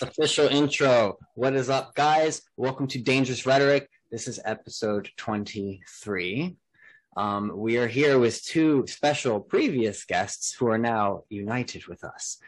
[0.00, 1.18] Official intro.
[1.34, 2.40] What is up, guys?
[2.56, 3.90] Welcome to Dangerous Rhetoric.
[4.10, 6.56] This is episode 23.
[7.16, 12.38] Um, we are here with two special previous guests who are now united with us.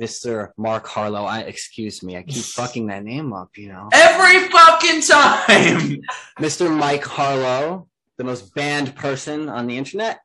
[0.00, 0.52] Mr.
[0.56, 1.24] Mark Harlow.
[1.24, 3.90] I excuse me, I keep fucking that name up, you know.
[3.92, 6.00] Every fucking time.
[6.38, 6.74] Mr.
[6.74, 10.20] Mike Harlow, the most banned person on the internet.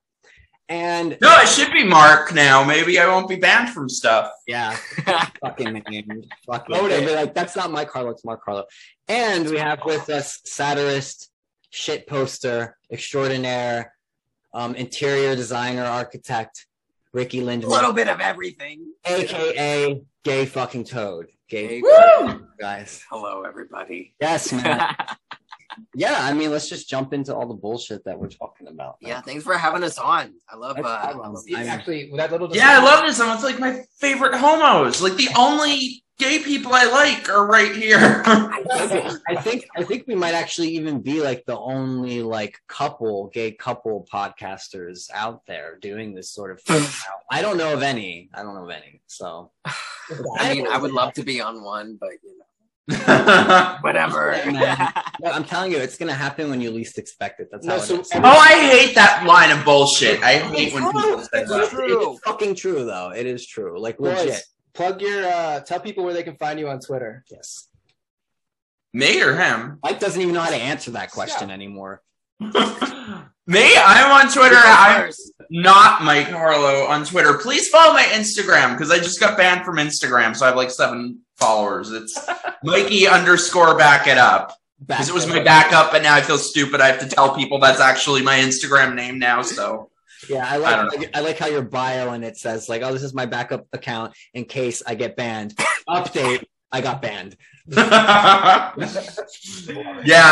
[0.71, 2.63] And No, it should be Mark now.
[2.63, 4.31] Maybe I won't be banned from stuff.
[4.47, 4.71] yeah,
[5.43, 6.23] fucking name.
[6.45, 6.73] Fuck it.
[6.73, 8.63] Vote They'll be like, that's not Mike Harlow, it's Mark Harlow.
[9.09, 11.29] And we have with us satirist,
[11.71, 13.93] shit poster, extraordinaire,
[14.53, 16.65] um, interior designer, architect,
[17.13, 18.93] Ricky lindman A little bit of everything.
[19.05, 21.27] aka gay fucking toad.
[21.49, 22.47] Gay Woo!
[22.57, 23.03] guys.
[23.09, 24.15] Hello, everybody.
[24.21, 24.95] Yes, man.
[25.95, 28.97] yeah, I mean, let's just jump into all the bullshit that we're talking about.
[29.01, 30.33] yeah, thanks for having us on.
[30.49, 30.77] I love.
[30.77, 31.37] Uh, fine.
[31.37, 32.53] see- I'm- actually, with that little.
[32.55, 33.29] Yeah, I love this one.
[33.35, 35.01] It's like my favorite homos.
[35.01, 37.97] Like the only gay people I like are right here.
[38.25, 43.51] I think I think we might actually even be like the only like couple, gay
[43.51, 46.83] couple podcasters out there doing this sort of thing.
[47.31, 48.29] I don't know of any.
[48.33, 49.01] I don't know of any.
[49.07, 49.51] So
[50.37, 52.45] I mean, I would love to be on one, but you know,
[53.81, 54.31] whatever.
[54.45, 54.93] Man.
[55.21, 57.49] No, I'm telling you, it's gonna happen when you least expect it.
[57.51, 58.09] That's No, how it so is.
[58.15, 60.19] oh, I hate that line of bullshit.
[60.23, 61.69] I hate when people say It's, that.
[61.69, 62.13] true.
[62.13, 63.11] it's fucking true though.
[63.15, 63.79] It is true.
[63.79, 64.41] Like Boys, legit.
[64.73, 65.27] plug your.
[65.27, 67.23] uh Tell people where they can find you on Twitter.
[67.29, 67.67] Yes.
[68.93, 69.77] Me or him?
[69.83, 72.01] Mike doesn't even know how to answer that question anymore.
[72.39, 73.75] Me?
[73.77, 74.55] I'm on Twitter.
[74.57, 75.11] I'm
[75.49, 77.37] not Mike Harlow on Twitter.
[77.37, 80.71] Please follow my Instagram because I just got banned from Instagram, so I have like
[80.71, 81.91] seven followers.
[81.91, 82.17] It's
[82.63, 84.55] Mikey underscore back it up.
[84.85, 86.81] Because it was my backup, but now I feel stupid.
[86.81, 89.43] I have to tell people that's actually my Instagram name now.
[89.43, 89.91] So
[90.27, 93.03] Yeah, I I like I, like how your bio and it says like, "Oh, this
[93.03, 95.55] is my backup account in case I get banned."
[95.89, 97.35] Update: I got banned.
[97.67, 98.71] yeah,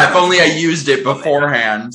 [0.10, 1.94] if only I used it beforehand.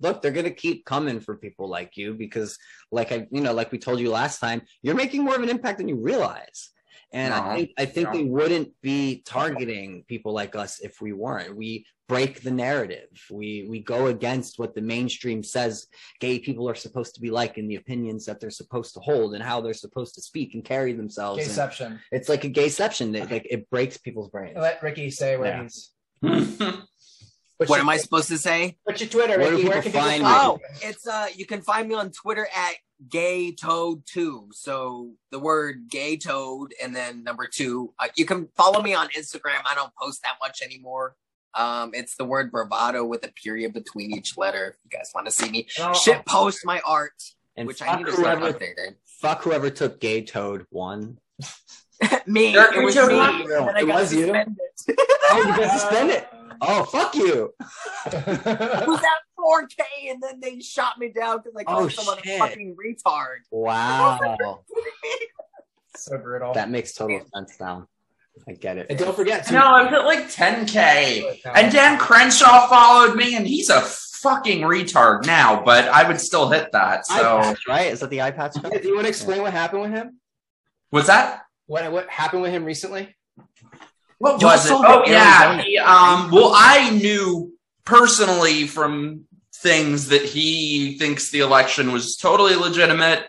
[0.00, 2.56] Look, they're gonna keep coming for people like you because,
[2.92, 5.48] like I, you know, like we told you last time, you're making more of an
[5.48, 6.70] impact than you realize.
[7.12, 8.18] And I think I think no.
[8.18, 11.56] they wouldn't be targeting people like us if we weren't.
[11.56, 13.08] We break the narrative.
[13.30, 15.86] We we go against what the mainstream says
[16.20, 19.34] gay people are supposed to be like and the opinions that they're supposed to hold
[19.34, 21.46] and how they're supposed to speak and carry themselves.
[21.46, 21.98] And Gayception.
[22.12, 24.58] it's like a gayception that like it breaks people's brains.
[24.58, 25.62] Let Ricky say where Yeah.
[25.62, 25.92] he's.
[27.66, 28.76] What am I supposed to say?
[28.84, 29.62] What's your Twitter, Where do Ricky?
[29.62, 30.38] people Where can find people you?
[30.38, 32.74] Oh, it's uh, you can find me on Twitter at
[33.08, 34.48] Gay Toad Two.
[34.52, 37.92] So the word Gay Toad and then number two.
[37.98, 39.60] Uh, you can follow me on Instagram.
[39.64, 41.14] I don't post that much anymore.
[41.54, 44.76] Um, it's the word bravado with a period between each letter.
[44.76, 47.12] If you guys want to see me Oh, shit post my art,
[47.56, 48.94] And which I need to start whoever, updating.
[49.04, 51.18] fuck whoever took gay toad one.
[52.26, 53.02] me, There- it was me.
[53.02, 54.26] there- and I it got was you?
[54.26, 54.56] suspended.
[55.30, 56.26] Oh, you got suspended.
[56.60, 57.52] Oh, fuck you.
[58.06, 62.18] It was at 4K, and then they shot me down because I Oh, called someone
[62.24, 62.36] shit.
[62.36, 63.38] a fucking retard.
[63.50, 64.18] Wow.
[65.96, 66.54] so brutal.
[66.54, 67.88] That makes total sense now.
[68.48, 68.86] I get it.
[68.88, 69.52] and don't forget to.
[69.54, 75.26] no, I've hit like 10k, and Dan Crenshaw followed me, and he's a fucking retard
[75.26, 75.62] now.
[75.64, 77.04] But I would still hit that.
[77.06, 77.92] So patch, right?
[77.92, 78.54] Is that the eye patch?
[78.62, 80.20] Yeah, Do you want to explain what happened with him?
[80.90, 81.42] what's that?
[81.68, 83.14] What what happened with him recently?
[84.18, 84.72] What was it?
[84.72, 86.30] Oh yeah, he, um.
[86.32, 87.52] Well, I knew
[87.84, 93.26] personally from things that he thinks the election was totally legitimate.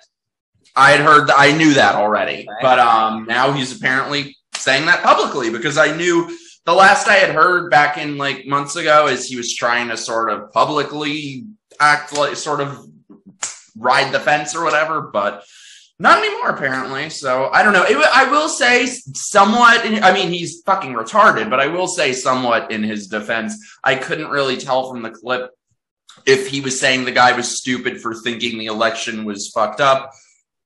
[0.76, 2.62] I had heard that I knew that already, Right.
[2.62, 6.36] but um, now he's apparently saying that publicly because I knew
[6.66, 9.98] the last I had heard back in like months ago is he was trying to
[9.98, 11.46] sort of publicly
[11.80, 12.86] act like sort of
[13.78, 15.44] ride the fence or whatever, but
[16.00, 17.10] not anymore apparently.
[17.10, 17.84] So I don't know.
[17.84, 19.82] It, I will say somewhat.
[19.86, 23.78] I mean, he's fucking retarded, but I will say somewhat in his defense.
[23.84, 25.52] I couldn't really tell from the clip
[26.26, 30.12] if he was saying the guy was stupid for thinking the election was fucked up,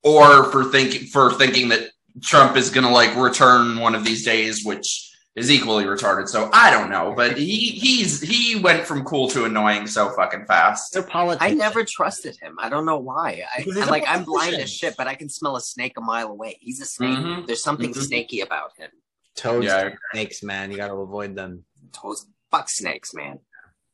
[0.04, 1.90] or for thinking for thinking that
[2.22, 6.28] Trump is going to like return one of these days, which is equally retarded.
[6.28, 10.46] So I don't know, but he he's he went from cool to annoying so fucking
[10.46, 10.94] fast.
[10.94, 11.44] They're politics.
[11.44, 12.58] I never trusted him.
[12.60, 13.44] I don't know why.
[13.58, 16.28] I, I'm like I'm blind as shit, but I can smell a snake a mile
[16.30, 16.58] away.
[16.62, 17.18] He's a snake.
[17.18, 17.48] Mhm.
[17.48, 18.02] There's something Mhm.
[18.04, 18.90] snaky about him.
[19.36, 19.90] Toads, Yeah.
[20.12, 20.70] snakes, man.
[20.70, 21.64] You got to avoid them.
[21.92, 23.40] Toes, fuck snakes, man.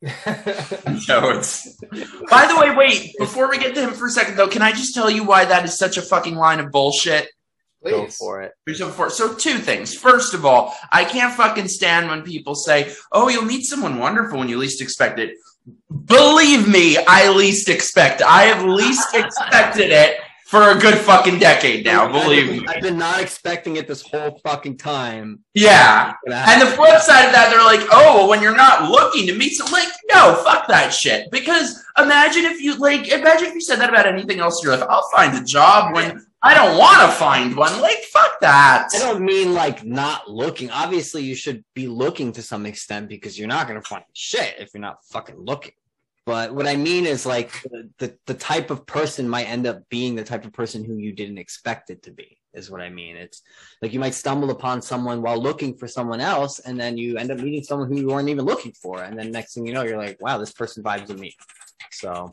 [1.08, 1.76] No, it's.
[2.30, 3.14] By the way, wait.
[3.18, 5.46] Before we get to him for a second, though, can I just tell you why
[5.46, 7.30] that is such a fucking line of bullshit?
[7.84, 8.54] Go for it.
[8.76, 9.94] So, for, so two things.
[9.94, 14.40] First of all, I can't fucking stand when people say, "Oh, you'll meet someone wonderful
[14.40, 15.36] when you least expect it."
[16.06, 18.22] Believe me, I least expect.
[18.22, 20.18] I have least expected it,
[20.50, 22.12] for a good fucking decade now.
[22.12, 22.66] Believe me.
[22.68, 25.44] I've been not expecting it this whole fucking time.
[25.54, 26.14] Yeah.
[26.26, 29.36] And the flip side of that, they're like, oh, well, when you're not looking to
[29.36, 31.30] meet some, like, no, fuck that shit.
[31.30, 34.78] Because imagine if you, like, imagine if you said that about anything else in your
[34.80, 34.88] life.
[34.90, 37.82] I'll find a job when I don't want to find one.
[37.82, 38.90] Like, fuck that.
[38.96, 40.70] I don't mean like not looking.
[40.70, 44.56] Obviously, you should be looking to some extent because you're not going to find shit
[44.58, 45.74] if you're not fucking looking.
[46.26, 49.90] But what I mean is like the, the, the type of person might end up
[49.90, 52.90] being the type of person who you didn't expect it to be, is what I
[52.90, 53.16] mean.
[53.16, 53.42] It's
[53.82, 57.32] like you might stumble upon someone while looking for someone else, and then you end
[57.32, 59.04] up meeting someone who you weren't even looking for.
[59.04, 61.36] And then next thing you know, you're like, wow, this person vibes with me.
[61.92, 62.32] So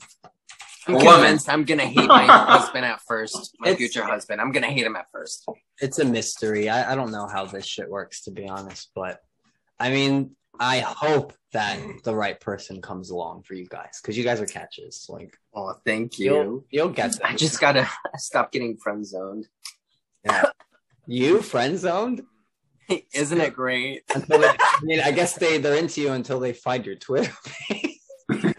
[0.89, 1.13] I'm Woman.
[1.15, 3.55] convinced I'm gonna hate my husband at first.
[3.59, 4.41] My It's- future husband.
[4.41, 5.45] I'm gonna hate him at first.
[5.81, 6.69] it's a mystery.
[6.69, 8.91] I, I don't know how this shit works, to be honest.
[8.95, 9.21] But
[9.81, 14.25] I mean, I hope that the right person comes along for you guys because you
[14.25, 15.07] guys are catches.
[15.09, 16.65] Like Oh, thank you'll you.
[16.71, 17.21] you'll get them.
[17.25, 19.49] I just gotta stop getting friend zoned.
[20.25, 20.47] Yeah.
[21.07, 22.23] you friend zoned
[23.13, 24.03] Isn't it great?
[24.15, 27.33] until they, I mean, I guess they they're into you until they find your Twitter.
[27.69, 27.86] page.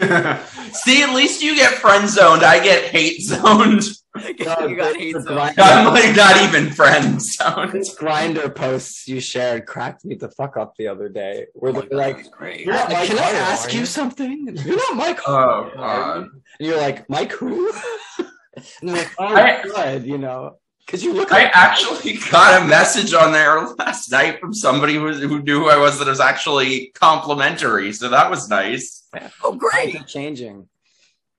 [0.73, 2.43] See, at least you get friend zoned.
[2.43, 3.83] I get hate zoned.
[4.27, 5.53] you got hate zoned.
[5.57, 7.71] I'm like not even friend zoned.
[7.71, 11.47] This Grindr posts you shared cracked me the fuck up the other day.
[11.53, 12.61] Where oh they're God, like, it's great.
[12.65, 15.19] You're Mike "Can I ask you you?" something?" You're not Mike.
[15.27, 16.17] Oh god.
[16.17, 17.71] And you're like, Mike who?
[18.17, 20.57] and they're like, oh, I- good, you know,
[20.87, 24.93] because you look I like actually got a message on there last night from somebody
[24.95, 27.91] who, who knew who I was that was actually complimentary.
[27.91, 29.05] So that was nice.
[29.43, 29.93] Oh, great.
[29.93, 30.69] tides are changing.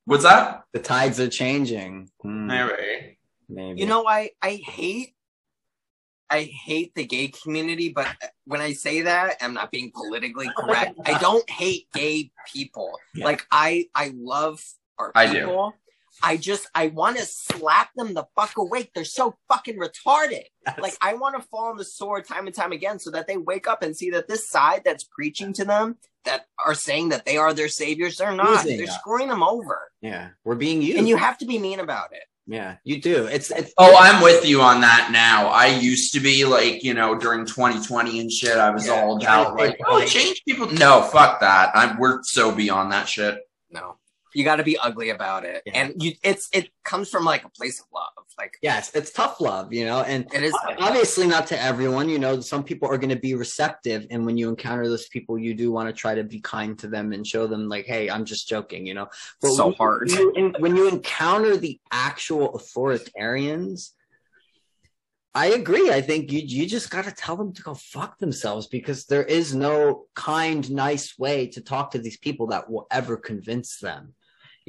[0.05, 0.65] What's that?
[0.73, 2.11] The tides are changing.
[2.23, 3.19] Hmm, Maybe.
[3.49, 3.81] maybe.
[3.81, 5.15] You know, I I hate
[6.31, 8.07] I hate the gay community, but
[8.45, 10.99] when I say that, I'm not being politically correct.
[11.07, 12.99] I don't hate gay people.
[13.15, 13.25] Yeah.
[13.25, 14.63] Like I I love
[14.99, 15.73] our I do.
[16.21, 16.29] People.
[16.31, 18.91] I just I want to slap them the fuck awake.
[18.95, 20.45] They're so fucking retarded.
[20.79, 23.37] Like I want to fall on the sword time and time again so that they
[23.37, 27.25] wake up and see that this side that's preaching to them that are saying that
[27.25, 28.65] they are their saviors, they're not.
[28.65, 29.01] Losing They're up.
[29.01, 29.91] screwing them over.
[30.03, 30.99] yeah, we're being used.
[30.99, 32.23] And you have to be mean about it.
[32.47, 33.27] yeah, you do.
[33.27, 35.49] It's it's Oh, I'm with you on that now.
[35.49, 39.19] I used to be like, you know, during 2020 and shit, I was Yeah, all
[39.19, 40.67] trying about like, oh, change people.
[40.73, 41.71] No, fuck that.
[41.75, 43.39] I'm we're so beyond that shit.
[43.71, 43.98] No.
[44.39, 45.63] You got to be ugly about it.
[45.67, 45.73] Yeah.
[45.81, 48.25] And you it's it comes from like a place of love.
[48.39, 52.19] Like yes, it's tough love, you know, and it is obviously not to everyone you
[52.19, 55.55] know some people are going to be receptive and when you encounter those people you
[55.55, 58.25] do want to try to be kind to them and show them like hey i'm
[58.25, 59.09] just joking you know
[59.43, 60.11] So when- hard.
[60.17, 63.91] when you, when you encounter the actual authoritarians
[65.35, 68.67] i agree i think you you just got to tell them to go fuck themselves
[68.67, 73.17] because there is no kind nice way to talk to these people that will ever
[73.17, 74.15] convince them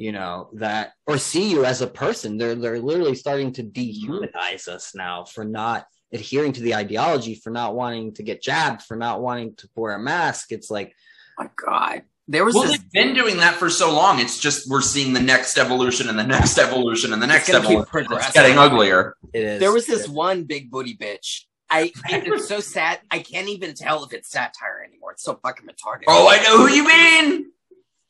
[0.00, 4.66] you know that or see you as a person they're they're literally starting to dehumanize
[4.66, 8.96] us now for not adhering to the ideology for not wanting to get jabbed for
[8.96, 10.94] not wanting to wear a mask it's like
[11.40, 12.02] my God.
[12.28, 14.20] There was Well, this they've been doing that for so long.
[14.20, 17.66] It's just we're seeing the next evolution and the next evolution and the next gonna
[17.66, 18.18] keep evolution.
[18.18, 19.16] It's getting uglier.
[19.32, 21.44] it is there was this one big booty bitch.
[21.68, 23.00] I it's so sad.
[23.10, 25.12] I can't even tell if it's satire anymore.
[25.12, 26.04] It's so fucking retarded.
[26.08, 27.52] Oh, I know who you mean.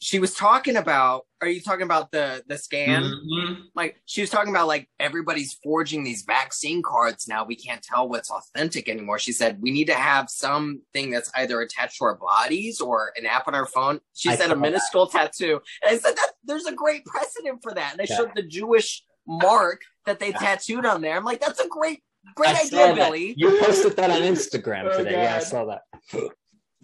[0.02, 3.02] She was talking about are you talking about the the scan?
[3.02, 3.62] Mhm.
[3.75, 8.08] like she was talking about like everybody's forging these vaccine cards now we can't tell
[8.08, 12.17] what's authentic anymore she said we need to have something that's either attached to our
[12.17, 14.60] bodies or an app on our phone she I said saw a that.
[14.60, 18.17] minuscule tattoo and i said that there's a great precedent for that and i Yeah.
[18.17, 22.03] showed the jewish mark that they tattooed on there i'm like that's a great
[22.36, 22.94] great I saw idea that.
[22.96, 25.13] billy You posted that on Instagram Oh, today.
[25.22, 25.82] Yeah, I saw that.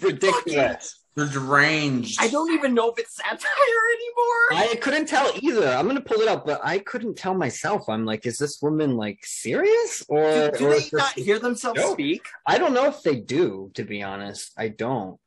[0.00, 1.04] Ridiculous.
[1.16, 2.18] They're deranged.
[2.20, 5.66] i don't even know if it's satire anymore I couldn't tell either.
[5.68, 7.88] I'm gonna pull it up, but I couldn't tell myself.
[7.88, 10.50] I'm like, is this woman like serious or?
[10.52, 11.92] do, do or they not hear themselves No.
[11.94, 13.70] speak I don't know if they do.
[13.74, 15.18] To be honest, I don't.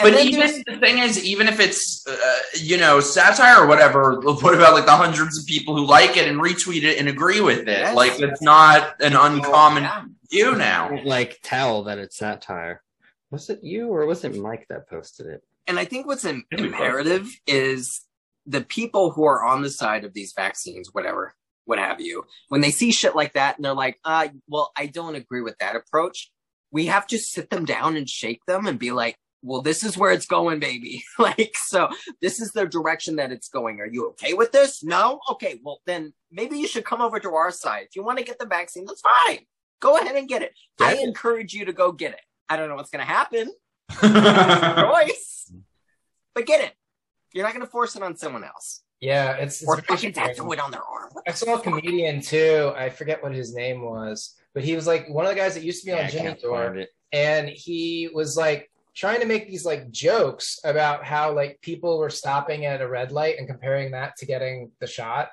[0.00, 3.66] And But even there's- the thing is, even if it's uh, you know satire or
[3.66, 7.08] whatever, what about like the hundreds of people who like it and retweet it and
[7.08, 7.68] agree with it?
[7.68, 7.96] Yes.
[7.96, 10.04] Like it's not an uncommon Yeah.
[10.30, 11.00] view now.
[11.04, 12.82] like tell that it's satire.
[13.30, 15.42] Was it you or was it Mike that posted it?
[15.66, 18.02] And I think what's im- imperative is
[18.46, 21.34] the people who are on the side of these vaccines, whatever,
[21.66, 24.86] what have you, when they see shit like that and they're like, uh, well, I
[24.86, 26.30] don't agree with that approach,
[26.70, 29.96] we have to sit them down and shake them and be like, well, this is
[29.96, 31.04] where it's going, baby.
[31.18, 33.80] like, so this is the direction that it's going.
[33.80, 34.82] Are you okay with this?
[34.82, 35.20] No?
[35.30, 37.84] Okay, well, then maybe you should come over to our side.
[37.88, 39.40] If you want to get the vaccine, that's fine.
[39.80, 40.54] Go ahead and get it.
[40.80, 42.20] I encourage you to go get it.
[42.48, 43.50] I don't know what's going to happen
[44.00, 45.52] choice.
[46.34, 46.72] But get it.
[47.32, 48.82] You're not going to force it on someone else.
[49.00, 51.10] Yeah, it's, it's or fucking tattoo it on their arm.
[51.26, 52.72] I saw a comedian too.
[52.76, 55.62] I forget what his name was, but he was like one of the guys that
[55.62, 56.84] used to be Yeah, on Jimmy can't Dore.
[57.12, 62.10] and he was like trying to make these like jokes about how like people were
[62.10, 65.28] stopping at a red light and comparing that to getting the shot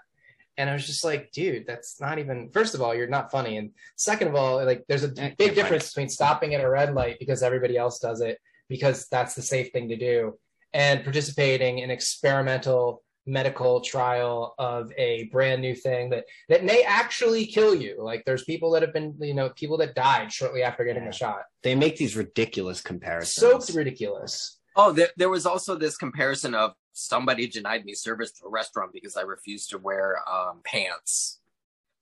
[0.58, 3.58] and i was just like dude that's not even first of all you're not funny
[3.58, 7.18] and second of all like there's a big difference between stopping at a red light
[7.20, 10.38] because everybody else does it because that's the safe thing to do
[10.74, 17.46] and participating in experimental medical trial of a brand new thing that that may actually
[17.46, 20.84] kill you like there's people that have been you know people that died shortly after
[20.86, 21.10] getting Yeah.
[21.10, 23.68] the shot They make these ridiculous comparisons.
[23.68, 24.60] so ridiculous.
[24.76, 28.92] Oh, there, there was also this comparison of somebody denied me service to a restaurant
[28.94, 31.40] because I refused to wear um, pants.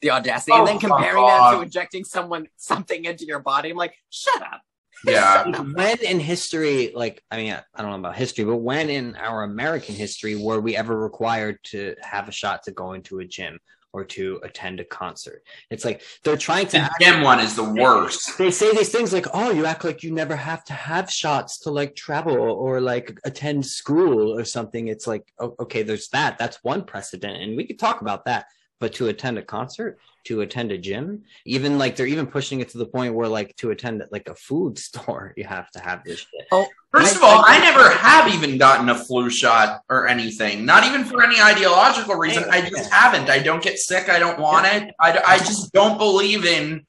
[0.01, 3.69] The audacity, and Oh, then comparing that to injecting someone something into your body.
[3.69, 4.61] I'm like, shut up.
[5.05, 5.61] Yeah.
[5.73, 9.43] when in history, like I mean, I don't know about history, but when in our
[9.43, 13.59] American history were we ever required to have a shot to go into a gym
[13.93, 15.43] or to attend a concert?
[15.69, 16.79] It's like they're trying to.
[16.79, 18.37] The gym one is the worst.
[18.37, 21.59] They say these things like, "Oh, you act like you never have to have shots
[21.59, 26.37] to like travel or like attend school or something." It's like, o- okay, there's that.
[26.37, 28.47] That's one precedent, and we could talk about that.
[28.79, 32.69] But to attend a concert, to attend a gym, even like they're even pushing it
[32.69, 36.03] to the point where like to attend like a food store, you have to have
[36.03, 36.47] this shit.
[36.51, 40.63] Oh, First of all, I never have even gotten a flu shot or anything.
[40.63, 42.43] Not even for any ideological reason.
[42.51, 43.31] I just haven't.
[43.31, 44.09] I don't get sick.
[44.09, 44.93] I don't want it.
[44.99, 46.85] I, I just don't believe in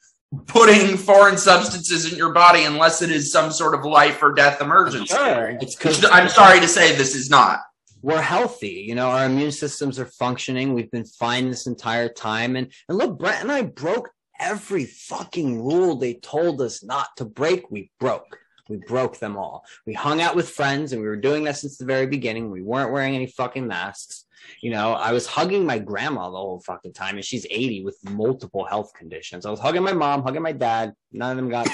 [0.46, 4.60] putting foreign substances in your body unless it is some sort of life or death
[4.60, 5.14] emergency.
[5.14, 7.60] Sure, it's I'm sorry to say this is not.
[8.04, 8.84] We're healthy.
[8.86, 10.74] You know, our immune systems are functioning.
[10.74, 12.54] We've been fine this entire time.
[12.54, 17.24] And and look, Brett and I broke every fucking rule they told us not to
[17.24, 17.70] break.
[17.70, 18.38] We broke.
[18.68, 19.64] We broke them all.
[19.86, 22.50] We hung out with friends and we were doing that since the very beginning.
[22.50, 24.26] We weren't wearing any fucking masks.
[24.60, 27.98] You know, I was hugging my grandma the whole fucking time, and she's 80 with
[28.10, 29.46] multiple health conditions.
[29.46, 30.92] I was hugging my mom, hugging my dad.
[31.10, 31.68] None of them got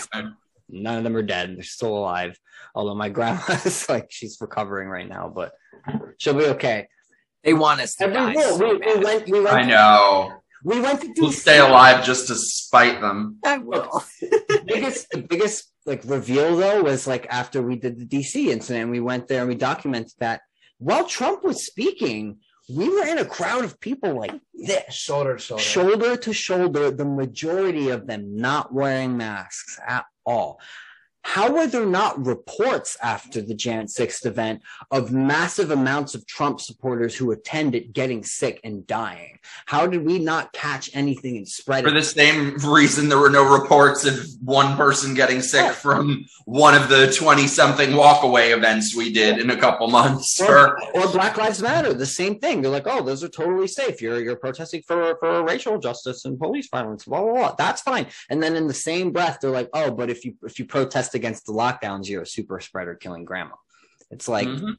[0.72, 1.56] none of them are dead.
[1.56, 2.38] They're still alive.
[2.74, 5.52] Although my grandma is like she's recovering right now, but
[6.18, 6.88] she'll be okay.
[7.44, 8.34] They want us to And die.
[8.34, 9.28] we, so we, we went.
[9.28, 9.56] We went.
[9.56, 10.32] I know.
[10.62, 11.34] We went to We'll DC.
[11.40, 13.38] stay alive just to spite them.
[13.44, 14.04] I will.
[14.20, 18.90] The biggest, the biggest like reveal though was like after we did the DC incident.
[18.90, 20.42] We went there and we documented that
[20.76, 22.38] while Trump was speaking,
[22.70, 25.62] we were in a crowd of people like this, Shoulder to shoulder.
[25.62, 26.90] shoulder to shoulder.
[26.90, 30.60] The majority of them not wearing masks at all.
[31.22, 36.60] How were there not reports after the Jan 6th event of massive amounts of Trump
[36.60, 39.38] supporters who attended getting sick and dying?
[39.66, 41.88] How did we not catch anything and spread it?
[41.88, 42.00] For it?
[42.00, 46.88] the same reason, there were no reports of one person getting sick from one of
[46.88, 50.40] the 20 something walkaway events we did in a couple months.
[50.40, 52.62] Or, Or, or Black Lives Matter, the same thing.
[52.62, 54.00] They're like, oh, those are totally safe.
[54.00, 57.54] You're you're protesting for for racial justice and police violence, blah blah blah.
[57.56, 58.06] That's fine.
[58.30, 61.09] And then in the same breath, they're like, oh, but if you if you protest
[61.14, 63.54] against the lockdowns, you're a super spreader killing grandma.
[64.10, 64.76] It's like Mhm.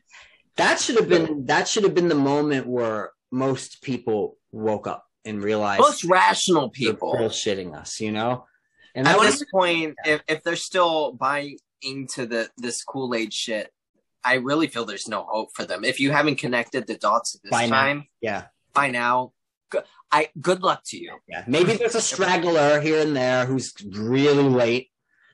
[0.58, 5.06] that should have been that should have been the moment where most people woke up
[5.26, 7.14] and realized Most rational people.
[7.16, 8.46] bullshitting us, you know.
[8.94, 13.72] And At this point, if, if they're still buying into the this Kool Aid shit,
[14.24, 15.84] I really feel there's no hope for them.
[15.86, 17.76] If you haven't connected the dots at this By now.
[17.82, 18.48] time, yeah.
[18.74, 19.32] by now,
[20.12, 21.16] I good luck to you.
[21.30, 24.90] Yeah, maybe there's a straggler here and there who's really late,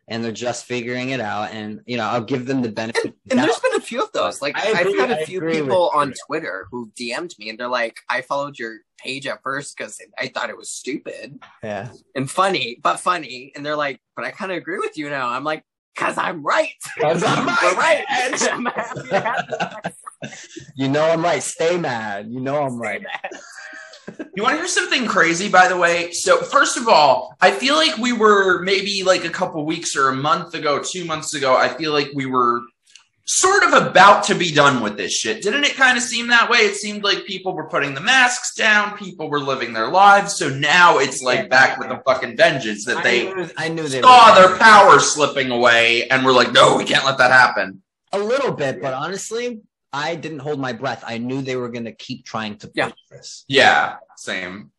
[0.08, 1.52] and they're just figuring it out.
[1.52, 3.06] And you know, I'll give them the benefit.
[3.06, 4.42] of the And there's been a few of those.
[4.42, 7.68] Like I I've had I a few people on Twitter who DM'd me and they're
[7.68, 12.30] like, "I followed your page at first because I thought it was stupid yeah, and
[12.30, 15.44] funny, but funny." And they're like, "But I kind of agree with you now." I'm
[15.44, 15.64] like,
[15.96, 16.70] "Cause I'm right.
[17.00, 18.06] 'Cause I'm We're right.
[18.10, 18.52] right.
[18.52, 19.94] I'm happy to have
[20.76, 21.44] you know I'm right.
[21.44, 22.28] Stay mad.
[22.32, 23.04] You know I'm right.
[24.18, 24.28] That.
[24.36, 26.12] You want to hear something crazy, by the way?
[26.12, 30.10] So, first of all, I feel like we were maybe like a couple weeks or
[30.10, 31.56] a month ago, two months ago.
[31.56, 32.62] I feel like we were
[33.30, 35.42] sort of about to be done with this shit.
[35.42, 36.60] Didn't it kind of seem that way?
[36.60, 40.38] It seemed like people were putting the masks down, people were living their lives.
[40.38, 43.88] So now it's like back with a fucking vengeance that I they knew, I knew
[43.88, 47.32] they saw were their power slipping away and we're like, no, we can't let that
[47.32, 47.82] happen.
[48.14, 49.60] a little bit, but honestly,
[50.06, 51.04] I didn't hold my breath.
[51.14, 52.92] I knew they were going to keep trying to push Yeah.
[53.12, 53.30] this.
[53.48, 53.96] Yeah,
[54.30, 54.72] same.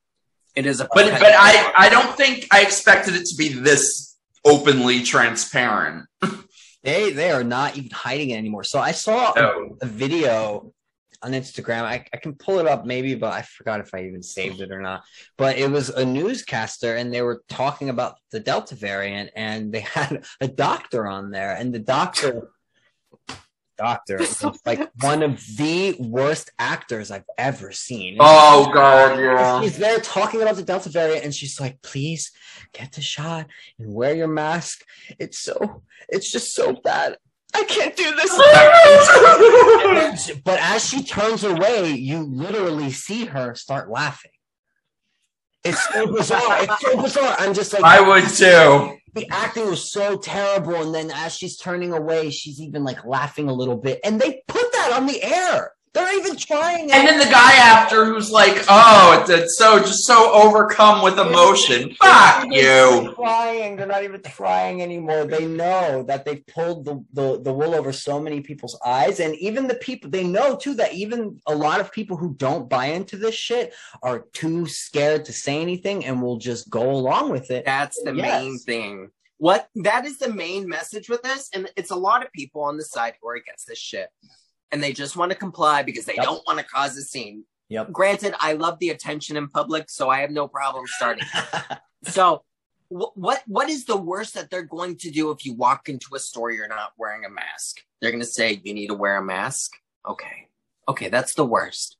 [0.60, 1.52] It is a But but I
[1.84, 4.16] I don't think I expected it to be this
[4.54, 6.06] openly transparent.
[6.84, 8.64] They they are not even hiding it anymore.
[8.72, 9.46] So I saw a,
[9.82, 10.72] a video
[11.24, 11.82] on Instagram.
[11.82, 14.70] I, I can pull it up maybe, but I forgot if I even saved it
[14.70, 15.02] or not.
[15.36, 19.80] But it was a newscaster and they were talking about the Delta variant and they
[19.98, 22.30] had a doctor on there and the doctor
[23.78, 24.18] doctor.
[24.20, 28.16] It's like one of the worst actors I've ever seen.
[28.20, 29.60] Oh god, yeah.
[29.62, 32.30] She's there talking about the Delta variant, and she's like, "Please
[32.72, 33.46] get the shot
[33.78, 34.84] and wear your mask.
[35.18, 37.16] It's so, it's just so bad.
[37.54, 38.32] I can't do this."
[39.88, 44.32] And then she- but as she turns away, you literally see her start laughing.
[45.68, 46.62] It's so bizarre.
[46.62, 47.36] It's so bizarre.
[47.38, 48.98] I'm just like, I would too.
[49.14, 53.48] the acting was so terrible, and then as she's turning away, she's even like laughing
[53.48, 55.72] a little bit, and they put that on the air.
[55.98, 56.92] They're not even trying.
[56.92, 61.18] And then the guy after who's like, "Oh, it's, it's so just so overcome with
[61.18, 63.14] emotion." Fuck They're you.
[63.14, 65.24] Trying, they're not even trying anymore.
[65.24, 69.34] They know that they've pulled the, the the wool over so many people's eyes, and
[69.36, 72.86] even the people they know too that even a lot of people who don't buy
[72.86, 77.50] into this shit are too scared to say anything and will just go along with
[77.50, 77.64] it.
[77.64, 78.42] That's the Yes.
[78.42, 79.10] main thing.
[79.38, 82.76] What that is the main message with this, and it's a lot of people on
[82.76, 84.08] the side who are against this shit,
[84.72, 86.24] and they just want to comply because they Yep.
[86.24, 87.44] don't want to cause a scene.
[87.68, 87.92] Yep.
[87.92, 91.26] Granted, I love the attention in public, so I have no problem starting.
[92.04, 92.42] so,
[92.88, 96.14] wh- what what is the worst that they're going to do if you walk into
[96.14, 97.82] a store you're not wearing a mask?
[98.00, 99.72] They're going to say you need to wear a mask.
[100.08, 100.48] Okay,
[100.88, 101.97] okay, that's the worst.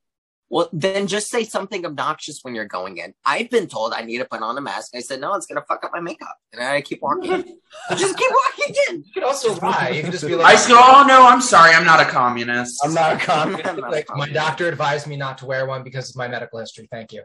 [0.51, 3.13] Well, then just say something obnoxious when you're going in.
[3.25, 4.93] I've been told I need to put on a mask.
[4.95, 7.31] I said no, it's going to fuck up my makeup, and I keep walking.
[7.97, 8.97] just keep walking in.
[9.05, 9.91] You could also lie.
[9.91, 12.07] You could just be I like, just go, "Oh no, I'm sorry, I'm not a
[12.07, 13.79] communist." I'm not a comment.
[13.91, 16.89] like my doctor advised me not to wear one because of my medical history.
[16.91, 17.25] Thank you.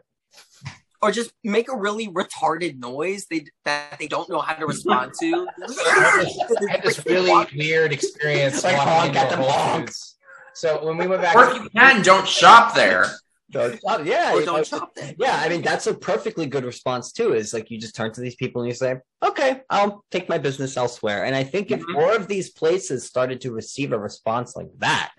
[1.00, 5.12] Or just make a really retarded noise they that they don't know how to respond
[5.20, 5.46] to.
[5.62, 6.26] I
[6.70, 9.86] had this really weird experience Like walking into at the Whole honk.
[9.88, 10.13] Foods.
[10.54, 13.06] So when we went back, Or if you can, don't shop there.
[13.50, 14.04] Don't stop.
[14.04, 15.14] Yeah, or you know, don't shop there.
[15.18, 17.34] Yeah, I mean that's a perfectly good response too.
[17.34, 20.38] Is like you just turn to these people and you say, "Okay, I'll take my
[20.38, 21.92] business elsewhere." And I think if Mhm.
[21.92, 25.12] more of these places started to receive a response like that,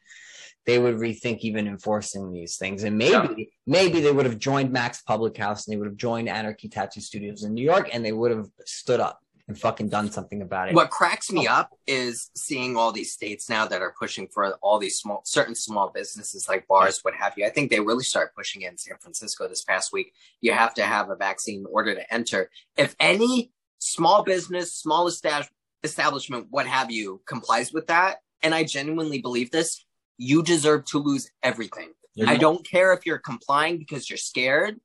[0.65, 2.83] they would rethink even enforcing these things.
[2.83, 6.27] And maybe, maybe they would have joined Mac's Public House and they would have joined
[6.27, 10.11] Anarchy Tattoo Studios in New York, and they would have stood up and fucking done
[10.11, 10.75] something about it.
[10.75, 11.53] What cracks me oh.
[11.53, 15.55] up is seeing all these states now that are pushing for all these small, certain
[15.55, 17.45] small businesses like bars, what have you.
[17.45, 20.13] I think they really started pushing it in San Francisco this past week.
[20.41, 22.49] You have to have a vaccine in order to enter.
[22.75, 25.51] If any small business, small establish-
[25.83, 29.85] establishment, what have you, complies with that, and I genuinely believe this,
[30.17, 31.93] you deserve to lose everything.
[32.15, 34.79] You're I not- don't care if you're complying because you're scared.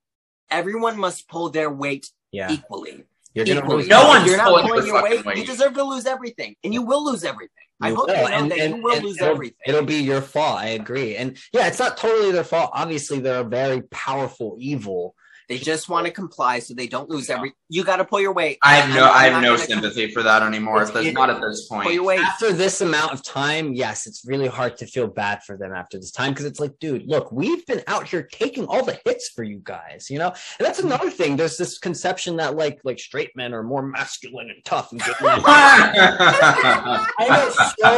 [0.51, 3.05] Everyone must pull their weight yeah, equally.
[3.33, 3.87] You're gonna lose.
[3.87, 5.25] No one's you're not pulling your weight.
[5.25, 5.37] weight.
[5.37, 7.49] You deserve to lose everything, and you will lose everything.
[7.83, 9.57] I hope will, you know and- that and- you will and lose it'll- everything.
[9.65, 10.59] It'll be your fault.
[10.59, 11.15] I agree.
[11.15, 12.69] And yeah, it's not totally their fault.
[12.73, 15.15] Obviously, they're a very powerful evil.
[15.51, 17.51] They just want to comply so they don't lose every.
[17.67, 18.57] You got to pull your weight.
[18.63, 20.81] I have no, I'm- I have no gonna sympathy for that anymore.
[20.81, 21.81] It's- That's not at this point.
[21.81, 21.95] Pull point.
[21.95, 22.21] your weight.
[22.21, 25.97] After this amount of time, yes, it's really hard to feel bad for them after
[25.97, 29.27] this time because it's like, dude, look, we've been out here taking all the hits
[29.35, 30.27] for you guys, you know.
[30.29, 31.35] And that's another thing.
[31.35, 34.93] There's this conception that like like straight men are more masculine and tough.
[34.93, 35.15] And good.
[35.23, 37.49] I know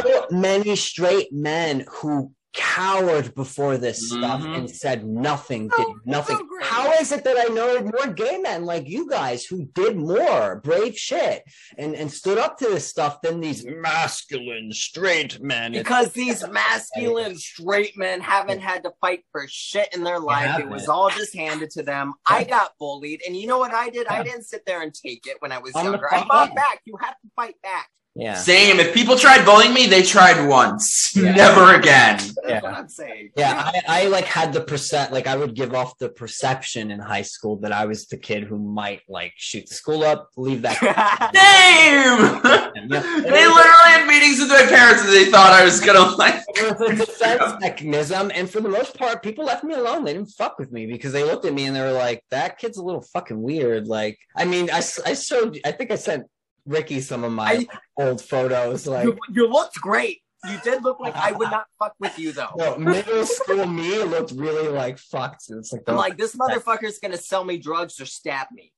[0.01, 4.57] so many straight men who cowered before this stuff Mhm.
[4.57, 6.37] and said nothing, did Oh, nothing.
[6.37, 6.47] so.
[6.61, 10.61] How is it that I know more gay men like you guys who did more
[10.63, 11.43] brave shit
[11.77, 15.73] and, and stood up to this stuff than these masculine straight men?
[15.73, 20.59] It's- Because these masculine straight men haven't had to fight for shit in their life.
[20.59, 22.13] It was all just handed to them.
[22.25, 24.07] I got bullied, and you know what I did?
[24.07, 26.13] I didn't sit there and take it when I was I'm younger.
[26.13, 26.81] I fought back.
[26.85, 27.89] You have to fight back.
[28.15, 28.35] Yeah.
[28.35, 28.79] Same.
[28.79, 31.33] If people tried bullying me, they tried once, Yeah.
[31.33, 32.17] never again.
[32.17, 32.61] That's Yeah.
[32.61, 33.31] what I'm saying.
[33.35, 36.99] Yeah, I, I like had the percent like I would give off the perception in
[36.99, 40.61] high school that I was the kid who might like shoot the school up, leave
[40.61, 40.77] that.
[41.33, 42.41] Same.
[42.89, 42.99] Yeah.
[43.01, 46.35] they literally had meetings with my parents, and they thought I was gonna like.
[46.49, 50.03] It was a defense mechanism, and for the most part, people left me alone.
[50.03, 52.57] They didn't fuck with me because they looked at me and they were like, "That
[52.57, 56.25] kid's a little fucking weird." Like, I mean, I I showed, I think I sent
[56.65, 58.87] Ricky some of my I- old photos.
[58.87, 60.21] Like, you, you looked great.
[60.45, 62.49] You did look like I would not fuck with you though.
[62.57, 65.43] no, middle school me looked really like fucked.
[65.49, 68.73] It's like, I'm like, this motherfucker's gonna sell me drugs or stab me.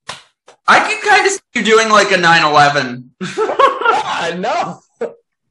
[0.67, 3.05] I can kind of see you doing like a 9/11.
[4.07, 4.79] Ah, no.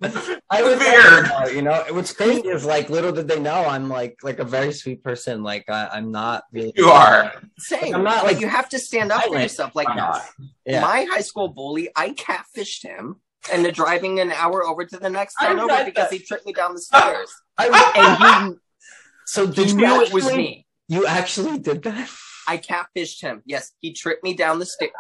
[0.03, 1.55] I was Weird.
[1.55, 1.85] you know.
[1.91, 5.43] What's crazy is like little did they know I'm like like a very sweet person.
[5.43, 6.73] Like I, I'm not really.
[6.77, 7.33] You are.
[7.59, 7.95] Same.
[7.95, 9.75] I'm not, like, you have to stand up for yourself.
[9.75, 10.23] Like I'm not.
[10.67, 10.81] Yeah.
[10.81, 13.21] my high school bully, I catfished him
[13.53, 16.19] and the driving an hour over to the next I town over read because that.
[16.19, 17.01] he tripped me down the ah.
[17.01, 17.33] stairs.
[17.59, 18.61] I, And he,
[19.27, 20.67] so he did you knew it was me.
[20.89, 22.11] You actually did that?
[22.47, 23.43] I catfished him.
[23.45, 24.93] Yes, he tripped me down the stairs.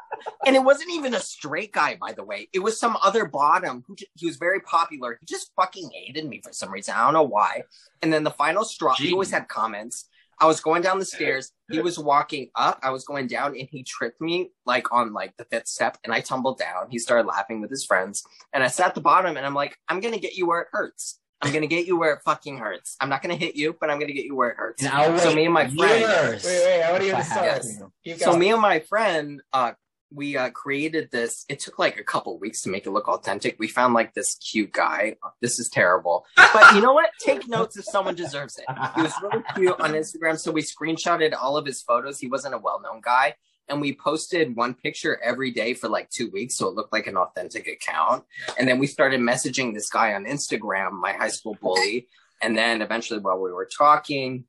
[0.46, 2.48] And it wasn't even a straight guy, by the way.
[2.52, 5.18] It was some other bottom who j- he was very popular.
[5.20, 6.94] He just fucking hated me for some reason.
[6.94, 7.62] I don't know why.
[8.02, 10.08] And then the final straw, he always had comments.
[10.40, 11.52] I was going down the stairs.
[11.70, 12.80] He was walking up.
[12.82, 16.12] I was going down and he tripped me like on like the fifth step and
[16.12, 16.90] I tumbled down.
[16.90, 19.78] He started laughing with his friends and I sat at the bottom and I'm like,
[19.88, 21.20] I'm going to get you where it hurts.
[21.42, 22.96] I'm going to get you where it fucking hurts.
[23.00, 24.82] I'm not going to hit you, but I'm going to get you where it hurts.
[24.82, 27.18] And I'll So wait me and my friend- years Wait, wait, I want to hear
[27.18, 27.78] if the story.
[27.78, 27.92] to.
[28.04, 29.72] Keep So me and my friend, uh,
[30.10, 31.44] we uh, created this.
[31.48, 33.56] It took like a couple weeks to make it look authentic.
[33.58, 35.16] We found like this cute guy.
[35.42, 37.10] This is terrible, but you know what?
[37.20, 38.64] Take notes if someone deserves it.
[38.94, 42.20] He was really cute on Instagram, so we screenshotted all of his photos.
[42.20, 43.34] He wasn't a well-known guy,
[43.68, 47.06] and we posted one picture every day for like two weeks, so it looked like
[47.06, 48.24] an authentic account.
[48.58, 52.08] And then we started messaging this guy on Instagram, my high school bully.
[52.42, 54.44] And then eventually, while we were talking,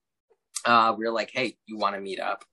[0.66, 2.44] uh, we were like, "Hey, you want to meet up?"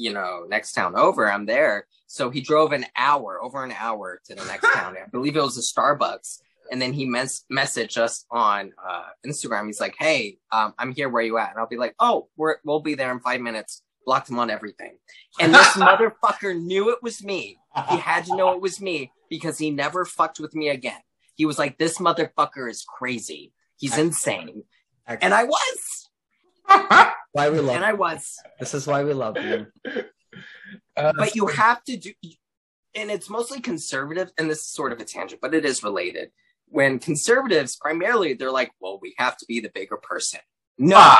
[0.00, 1.30] you know, next town over.
[1.30, 1.86] I'm there.
[2.06, 4.96] So he drove an hour, over an hour to the next town.
[4.96, 6.38] I believe it was a Starbucks.
[6.72, 9.66] And then he mes- messaged us on uh, Instagram.
[9.66, 11.08] He's like, "Hey, um, I'm here.
[11.08, 13.82] Where you at?" And I'll be like, "Oh, we're we'll be there in five minutes."
[14.06, 14.96] Blocked him on everything.
[15.40, 17.58] And this motherfucker knew it was me.
[17.88, 21.00] He had to know it was me because he never fucked with me again.
[21.34, 23.52] He was like, "This motherfucker is crazy.
[23.78, 24.64] He's insane."
[25.06, 26.08] And I was.
[27.32, 28.36] why we love And I was.
[28.58, 29.66] this is why we love you.
[30.96, 32.12] Uh, but you have to do
[32.94, 36.30] and it's mostly conservative and this is sort of a tangent but it is related
[36.66, 40.40] when conservatives primarily they're like well we have to be the bigger person
[40.80, 41.14] no.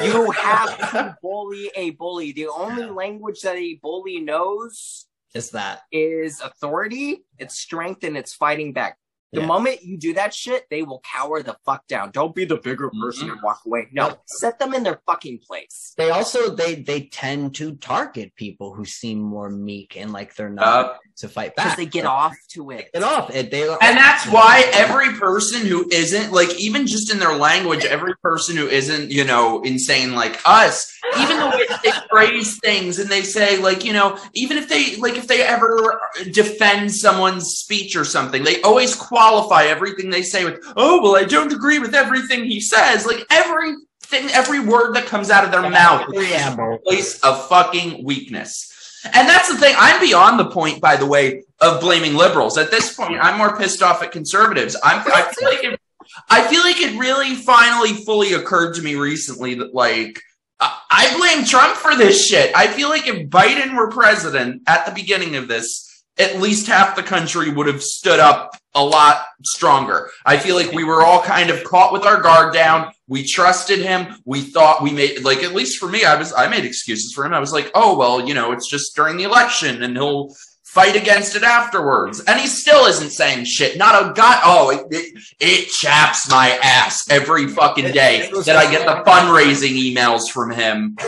[0.00, 2.32] You have to bully a bully.
[2.32, 5.80] The only language that a bully knows Is that.
[5.90, 8.96] is authority it's strength and it's fighting back.
[9.32, 9.46] The Yeah.
[9.46, 12.10] moment you do that shit they will cower the fuck down.
[12.12, 13.88] Don't be the bigger person and walk away.
[13.92, 14.22] No Yep.
[14.26, 15.94] set them in their fucking place.
[15.96, 20.48] They also they they tend to target people who seem more meek and like they're
[20.50, 21.66] not Uh, to fight back.
[21.66, 23.34] because they get Like, off to it Get off.
[23.34, 27.84] It, they and that's why every person who isn't like even just in their language
[27.84, 32.58] every person who isn't you know insane like us even the way that they phrase
[32.60, 36.00] things and they say like you know even if they like if they ever
[36.32, 41.24] defend someone's speech or something they always qualify everything they say with oh well i
[41.24, 45.68] don't agree with everything he says like everything every word that comes out of their
[45.68, 46.78] mouth is preamble.
[46.78, 48.72] place of fucking weakness.
[49.04, 49.74] And that's the thing.
[49.78, 52.58] I'm beyond the point, by the way, of blaming liberals.
[52.58, 54.76] At this point, I'm more pissed off at conservatives.
[54.82, 55.80] I'm, I feel like it,
[56.28, 60.20] I feel like it really finally fully occurred to me recently that like
[60.58, 62.54] I I blame Trump for this shit.
[62.56, 66.96] I feel like if Biden were president at the beginning of this, at least half
[66.96, 70.10] the country would have stood up a lot stronger.
[70.24, 72.92] I feel like we were all kind of caught with our guard down.
[73.08, 74.14] We trusted him.
[74.24, 77.24] We thought we made like at least for me, I was I made excuses for
[77.24, 77.34] him.
[77.34, 80.96] I was like, oh well, you know, it's just during the election and he'll fight
[80.96, 82.22] against it afterwards.
[82.26, 83.78] And he still isn't saying shit.
[83.78, 84.40] Not a god.
[84.44, 89.76] Oh, it, it, it chaps my ass every fucking day that I get the fundraising
[89.76, 90.96] emails from him.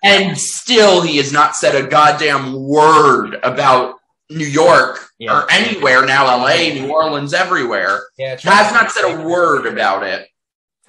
[0.00, 3.96] And still, he has not said a goddamn word about
[4.30, 5.36] New York Yeah.
[5.40, 8.04] or anywhere now, LA, New Orleans, everywhere.
[8.16, 10.28] yeah, Has not said a word about it.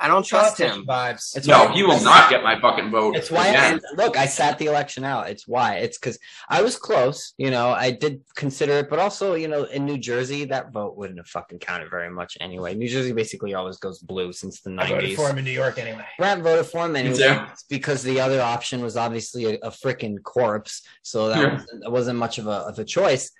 [0.02, 1.36] i don't trust him Vibes.
[1.36, 3.18] It's No, why- he will not get my fucking vote.
[3.18, 3.48] It's why.
[3.48, 3.82] again.
[3.84, 5.30] I, look, I sat the election out.
[5.30, 5.78] It's why.
[5.78, 7.34] It's because I was close.
[7.38, 10.96] You know, I did consider it, but also, you know, in New Jersey, that vote
[10.96, 12.76] wouldn't have fucking counted very much anyway.
[12.76, 15.18] New Jersey basically always goes blue since the I voted nineties.
[15.18, 16.06] for him in New York anyway.
[16.20, 17.42] Brent voted for him anyway too.
[17.68, 21.54] because the other option was obviously a, a freaking corpse, so that Yeah.
[21.56, 23.32] wasn't, wasn't much of a of a choice.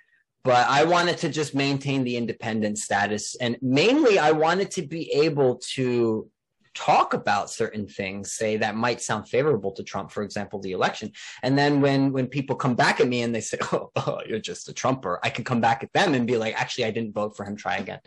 [0.42, 5.10] But I wanted to just maintain the independent status, and mainly I wanted to be
[5.12, 6.30] able to
[6.74, 11.12] talk about certain things, say that might sound favorable to Trump, for example, the election.
[11.42, 14.38] And then when when people come back at me and they say, "Oh, oh you're
[14.38, 17.14] just a Trumper," I can come back at them and be like, "Actually, I didn't
[17.14, 17.56] vote for him.
[17.56, 18.00] Try again."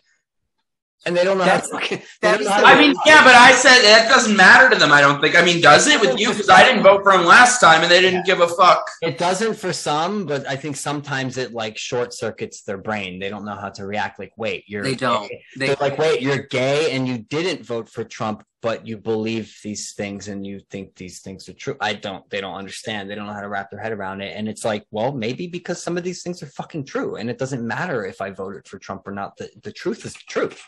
[1.06, 1.44] And they don't know.
[1.44, 3.82] How That's- to, fucking- that don't know how to- I mean, yeah, but I said
[3.82, 4.92] that doesn't matter to them.
[4.92, 5.36] I don't think.
[5.36, 6.30] I mean, does it with you?
[6.30, 8.90] Because I didn't vote for him last time, and they didn't give a fuck.
[9.02, 13.20] It doesn't for some, but I think sometimes it like short circuits their brain.
[13.20, 14.18] They don't know how to react.
[14.20, 15.30] Like, wait, you're They don't.
[15.30, 15.44] gay.
[15.58, 19.54] They, They're like, wait, you're gay and you didn't vote for Trump, but you believe
[19.64, 21.76] these things and you think these things are true.
[21.82, 22.28] I don't.
[22.30, 23.10] They don't understand.
[23.10, 24.34] They don't know how to wrap their head around it.
[24.38, 27.38] And it's like, well, maybe because some of these things are fucking true, and it
[27.38, 29.36] doesn't matter if I voted for Trump or not.
[29.36, 30.64] The the truth is the truth.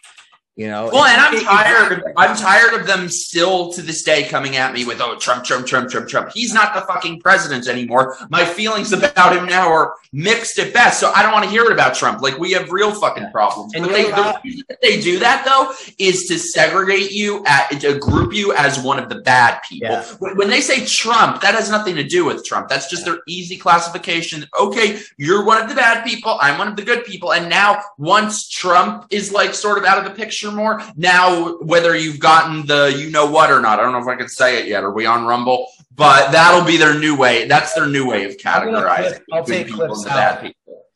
[0.55, 2.13] You know, Well, and I'm tired.
[2.15, 5.67] I'm tired of them still to this day coming at me with, "Oh, Trump, Trump,
[5.67, 8.15] Trump, Trump, Trump." He's not the fucking president anymore.
[8.29, 11.01] My feelings about him now are mixed at best.
[11.01, 12.21] So I don't want to hear it about Trump.
[12.21, 13.73] Like we have real fucking problems.
[13.75, 17.67] And but they, the reason that they do that though is to segregate you, at,
[17.81, 19.89] to group you as one of the bad people.
[19.89, 20.05] Yeah.
[20.19, 22.69] When when they say Trump, that has nothing to do with Trump.
[22.69, 24.45] That's just their easy classification.
[24.57, 26.37] Okay, you're one of the bad people.
[26.39, 27.33] I'm one of the good people.
[27.33, 31.95] And now, once Trump is like sort of out of the picture more, now whether
[31.95, 34.61] you've gotten the you know what or not, I don't know if I can say
[34.61, 34.83] it yet.
[34.83, 35.67] Are we on Rumble?
[35.95, 37.47] But that'll be their new way.
[37.47, 39.21] That's their new way of categorizing.
[39.31, 40.45] I'll take people clips out.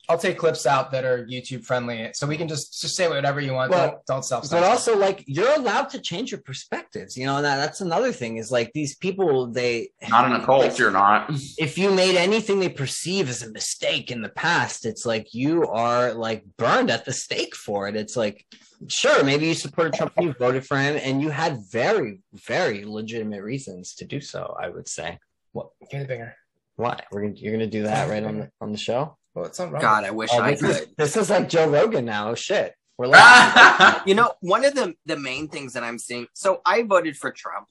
[0.10, 0.16] People.
[0.16, 3.40] I'll take clips out that are YouTube friendly, so we can just just say whatever
[3.40, 3.72] you want.
[3.72, 7.18] Well, don't don't self but also like you're allowed to change your perspectives.
[7.18, 10.46] You know, and that, that's another thing is like these people they Not in a
[10.46, 11.30] cult, you're not.
[11.58, 15.68] if you made anything they perceive as a mistake in the past, it's like you
[15.68, 17.96] are like burned at the stake for it.
[17.96, 18.46] It's like,
[18.88, 23.44] sure, maybe you supported Trump you voted for him, and you had very, very legitimate
[23.44, 24.56] reasons to do so.
[24.60, 25.20] I would say.
[25.52, 25.72] What?
[25.90, 26.36] Give me the finger.
[26.76, 27.00] Why?
[27.12, 29.18] We're gonna, you're gonna do that right on the on the show?
[29.36, 29.82] Well, it's not wrong.
[29.82, 30.90] God, I wish Oh, I this, is, could.
[30.98, 32.32] this is like Joe Rogan now.
[32.32, 36.28] Oh, shit, we're like, You know, one of the the main things that I'm seeing.
[36.34, 37.68] So I voted for Trump.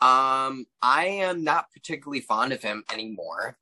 [0.00, 3.56] Um, I am not particularly fond of him anymore.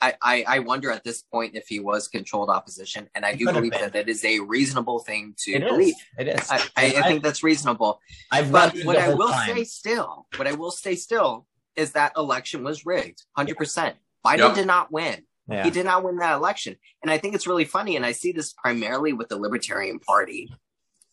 [0.00, 3.38] I, I, I wonder at this point if he was controlled opposition, and I He
[3.44, 3.80] do believe been.
[3.82, 5.94] that that is a reasonable thing to it believe.
[5.94, 6.26] is.
[6.26, 6.50] It is.
[6.50, 8.00] I, I, I think that's reasonable.
[8.30, 9.54] I've But what I will time.
[9.56, 13.96] say still, what I will say still is that election was rigged, hundred percent.
[14.24, 14.54] Biden Yep.
[14.54, 15.22] did not win.
[15.48, 15.64] Yeah.
[15.64, 16.76] He did not win that election.
[17.02, 17.96] And I think it's really funny.
[17.96, 20.50] And I see this primarily with the Libertarian Party.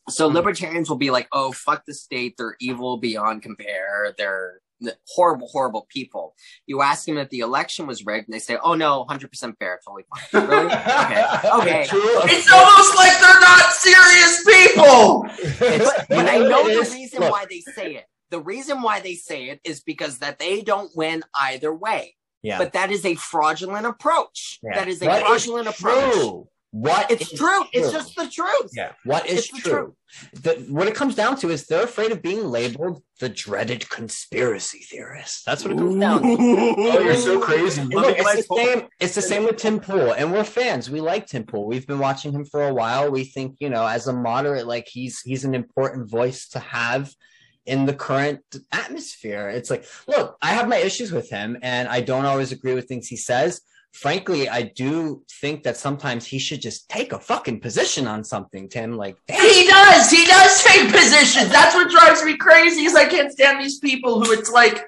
[0.10, 0.36] So Hmm.
[0.36, 2.36] libertarians will be like, oh, fuck the state.
[2.38, 4.14] They're evil beyond compare.
[4.18, 4.60] They're
[5.08, 6.36] horrible, horrible people.
[6.66, 9.80] You ask them if the election was rigged, and they say, oh, no, 100% fair.
[9.86, 10.48] Totally fine.
[10.50, 10.66] Really?
[10.66, 11.24] Okay.
[11.60, 11.88] Okay.
[12.34, 15.26] it's almost like they're not serious people.
[15.74, 18.06] It's- But I know the reason Look, why they say it.
[18.30, 22.16] The reason why they say it is because that they don't win either way.
[22.44, 22.58] Yeah.
[22.60, 24.60] But that is a fraudulent approach.
[24.62, 24.76] Yeah.
[24.76, 26.14] That is a What is fraudulent approach.
[26.14, 26.48] true?
[26.72, 27.64] What It's is true.
[27.72, 28.72] It's just the truth.
[28.76, 28.94] Yeah.
[29.06, 29.96] What is It's the true?
[30.42, 34.80] The, what it comes down to is they're afraid of being labeled the dreaded conspiracy
[34.80, 35.46] theorist.
[35.46, 36.28] That's what it comes down to.
[36.78, 37.82] Oh, you're so crazy.
[37.82, 38.88] And Let me look, it's the same.
[39.00, 40.90] It's the same with Tim Pool, and we're fans.
[40.90, 41.68] We like Tim Pool.
[41.68, 43.12] We've been watching him for a while.
[43.12, 47.14] We think, you know, as a moderate, like he's he's an important voice to have
[47.66, 49.50] in the current atmosphere.
[49.50, 52.88] It's like, look, I have my issues with him, and I don't always agree with
[52.88, 53.62] things he says.
[53.94, 58.68] Frankly, I do think that sometimes he should just take a fucking position on something,
[58.68, 58.98] Tim.
[58.98, 60.10] Like, damn, He does.
[60.10, 61.50] He does take positions.
[61.50, 62.86] That's what drives me crazy.
[62.86, 64.84] Is I can't stand these people who it's like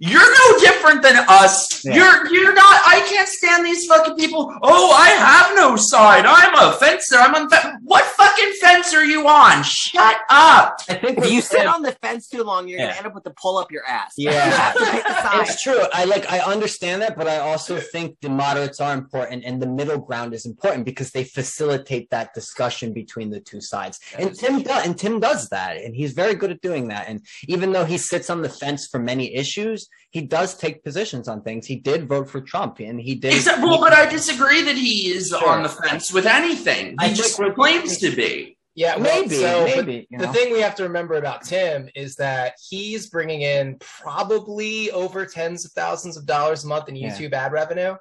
[0.00, 0.20] you're
[0.52, 1.84] no different than us.
[1.84, 1.94] Yeah.
[1.96, 2.80] You're you're not.
[2.86, 4.52] I can't stand these fucking people.
[4.62, 6.24] Oh, I have no side.
[6.26, 7.16] I'm a fencer.
[7.16, 7.48] I'm on.
[7.50, 9.62] Fe- what fucking fence are you on?
[9.64, 10.80] Shut up.
[10.88, 12.86] I think If you sit on the fence too long, you're Yeah.
[12.88, 14.14] gonna end up with the pull up your ass.
[14.16, 14.32] Yeah.
[14.46, 15.40] You have to pick a side.
[15.48, 15.80] It's true.
[15.92, 19.66] I like I understand that, but I also think the moderates are important and the
[19.68, 23.98] middle ground is important because they facilitate that discussion between the two sides.
[24.16, 27.08] And Tim does and Tim does that, and he's very good at doing that.
[27.08, 31.28] And even though he sits on the fence for many issues, he does take positions
[31.28, 31.66] on things.
[31.66, 33.34] He did vote for Trump, and he did.
[33.34, 35.48] Except, well, but I disagree that he is Sure.
[35.48, 36.90] on the fence with anything.
[36.92, 38.56] He I just claims to be.
[38.74, 40.06] Yeah, well, maybe, So, maybe.
[40.08, 40.32] you the know?
[40.32, 45.64] thing we have to remember about Tim is that he's bringing in probably over tens
[45.64, 47.10] of thousands of dollars a month in Yeah.
[47.10, 47.96] YouTube ad revenue.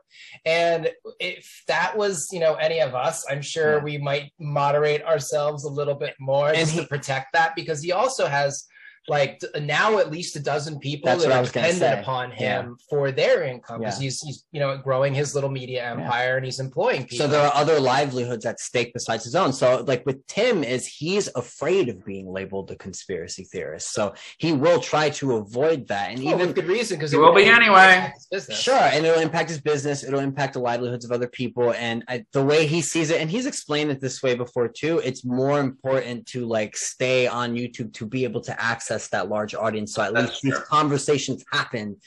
[0.45, 3.83] And if that was, you know, any of us, I'm sure Yeah.
[3.83, 7.81] we might moderate ourselves a little bit more And just he- to protect that because
[7.81, 8.65] he also has
[9.07, 13.43] like now at least a dozen people That's that are dependent upon him for their
[13.43, 14.05] income because Yeah.
[14.05, 17.25] he's he's you know growing his little media empire and he's employing people.
[17.25, 19.53] So there are other livelihoods at stake besides his own.
[19.53, 23.93] So like with Tim is he's afraid of being labeled a conspiracy theorist.
[23.93, 26.11] So he will try to avoid that.
[26.11, 28.11] And oh, Well, even with good reason because It will be anyway.
[28.51, 30.03] Sure, and it'll impact his business.
[30.03, 33.29] It'll impact the livelihoods of other people, and I, the way he sees it, and
[33.31, 34.99] he's explained it this way before too.
[35.03, 39.53] It's more important to like stay on YouTube to be able to access that large
[39.53, 41.97] audience, so at That's least these conversations happen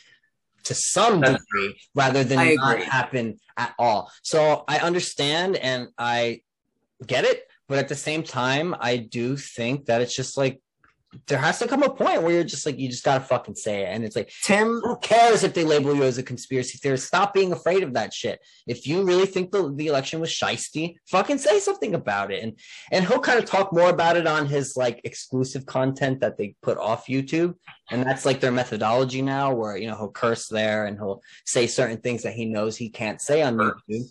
[0.64, 2.84] to some That's degree rather than I not agree.
[2.84, 4.10] happen at all.
[4.22, 6.42] So I understand and I
[7.06, 10.60] get it, but at the same time, I do think that it's just like
[11.26, 13.82] there has to come a point where you're just like you just gotta fucking say
[13.82, 17.06] it, and it's like Tim, who cares if they label you as a conspiracy theorist?
[17.06, 18.40] Stop being afraid of that shit.
[18.66, 22.42] If you really think the, the election was shisty, fucking say something about it.
[22.44, 22.58] And
[22.92, 26.54] and he'll kind of talk more about it on his like exclusive content that they
[26.62, 27.54] put off YouTube.
[27.90, 31.66] And that's like their methodology now, where you know he'll curse there and he'll say
[31.66, 34.04] certain things that he knows he can't say on YouTube.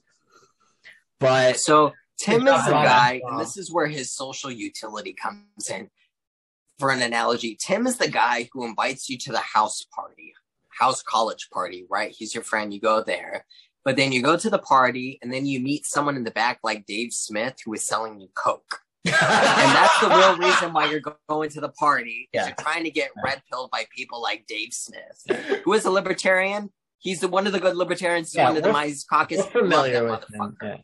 [1.19, 5.89] But so Tim is the guy, and this is where his social utility comes in.
[6.79, 10.33] For an analogy, Tim is the guy who invites you to the house party,
[10.69, 12.15] house college party, right?
[12.17, 12.73] He's your friend.
[12.73, 13.45] You go there,
[13.83, 16.59] but then you go to the party and then you meet someone in the back
[16.63, 18.79] like Dave Smith who is selling you Coke.
[19.05, 22.29] and that's the real reason why you're going to the party.
[22.33, 22.47] is Yeah.
[22.47, 26.69] You're trying to get red pilled by people like Dave Smith, who is a libertarian.
[26.99, 28.35] He's the one of the good libertarians.
[28.35, 29.45] Yeah, one of the Mises Caucus.
[29.45, 30.57] Familiar with him.
[30.61, 30.77] Yeah.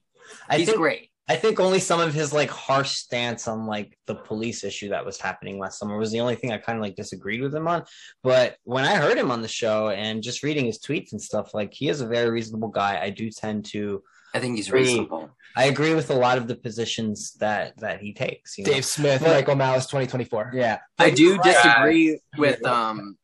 [0.50, 1.10] I He's think great.
[1.28, 5.06] I think only some of his like harsh stance on like the police issue that
[5.06, 7.68] was happening last summer was the only thing I kind of like disagreed with him
[7.68, 7.84] on.
[8.22, 11.54] But when I heard him on the show and just reading his tweets and stuff,
[11.56, 13.00] like he is a very reasonable guy.
[13.02, 14.04] I do tend to
[14.36, 14.82] I think he's Agree.
[14.82, 15.30] reasonable.
[15.56, 18.58] I agree with a lot of the positions that that he takes.
[18.58, 18.74] You know?
[18.74, 20.52] Dave Smith, But- Michael Malice, 2024.
[20.54, 20.80] Yeah.
[21.00, 23.18] I do disagree with um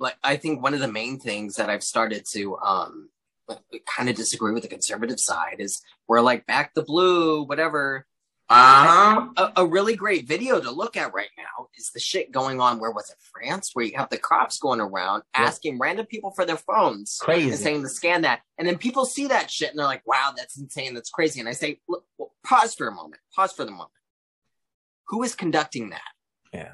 [0.00, 3.10] like I think one of the main things that I've started to um
[3.86, 8.06] kind of disagree with the conservative side is we're like back the blue, whatever.
[8.48, 9.28] Uh-huh.
[9.38, 12.78] A, a really great video to look at right now is the shit going on.
[12.80, 13.16] Where was it?
[13.32, 15.44] France, where you have the cops going around Yeah.
[15.44, 19.26] asking random people for their phones and saying to scan that, and then people see
[19.28, 20.92] that shit and they're like, "Wow, that's insane.
[20.92, 23.22] That's crazy." And I say, Look, well, pause for a moment.
[23.34, 23.90] Pause for the moment.
[25.08, 26.02] Who is conducting that?
[26.52, 26.72] Yeah.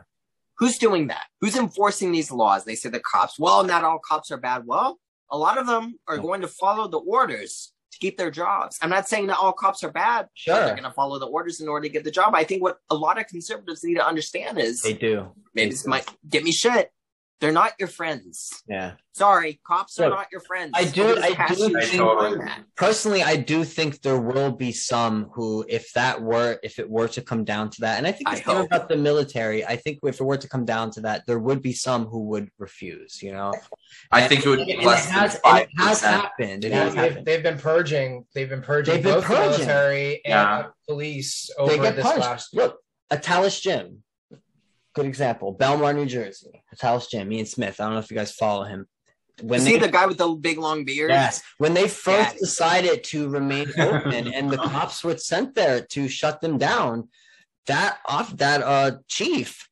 [0.58, 1.26] Who's doing that?
[1.40, 2.64] Who's enforcing these laws?
[2.64, 3.38] They say the cops.
[3.38, 4.66] Well, not all cops are bad.
[4.66, 4.98] Well,
[5.30, 8.78] a lot of them are going to follow the orders to keep their jobs.
[8.82, 10.28] I'm not saying that all cops are bad.
[10.34, 10.54] Sure.
[10.54, 12.34] They're going to follow the orders in order to get the job.
[12.34, 15.28] I think what a lot of conservatives need to understand is They do.
[15.54, 16.90] maybe this might get me shit.
[17.40, 18.64] They're not your friends.
[18.68, 18.92] Yeah.
[19.14, 20.72] Sorry, cops are not your friends.
[20.74, 25.28] I do- I do think- you learned personally i do think there will be some
[25.34, 28.28] who if that were if it were to come down to that and i think
[28.28, 31.00] I the same about the military i think if it were to come down to
[31.00, 33.52] that there would be some who would refuse you know
[34.12, 36.64] I think it would And be it less has, than and five it has happened
[36.64, 38.26] it Yeah, has they've, happened they've been purging.
[38.34, 39.50] They've been purging They've been both purging.
[39.52, 40.62] the military and Yeah.
[40.62, 42.54] the police they over get this punched last.
[42.54, 42.78] look
[43.10, 44.04] Atilis Gym.
[44.98, 45.54] Good example.
[45.54, 46.64] Bellmawr, New Jersey.
[46.74, 47.32] Atilis Gym.
[47.32, 47.80] Ian Smith.
[47.80, 48.88] I don't know if you guys follow him.
[49.40, 51.10] When Is they, he the guy with the big long beard?
[51.10, 51.40] Yes.
[51.58, 52.38] When they first Daddy.
[52.40, 57.10] decided to remain open and the cops were sent there to shut them down,
[57.68, 59.68] that off that uh chief,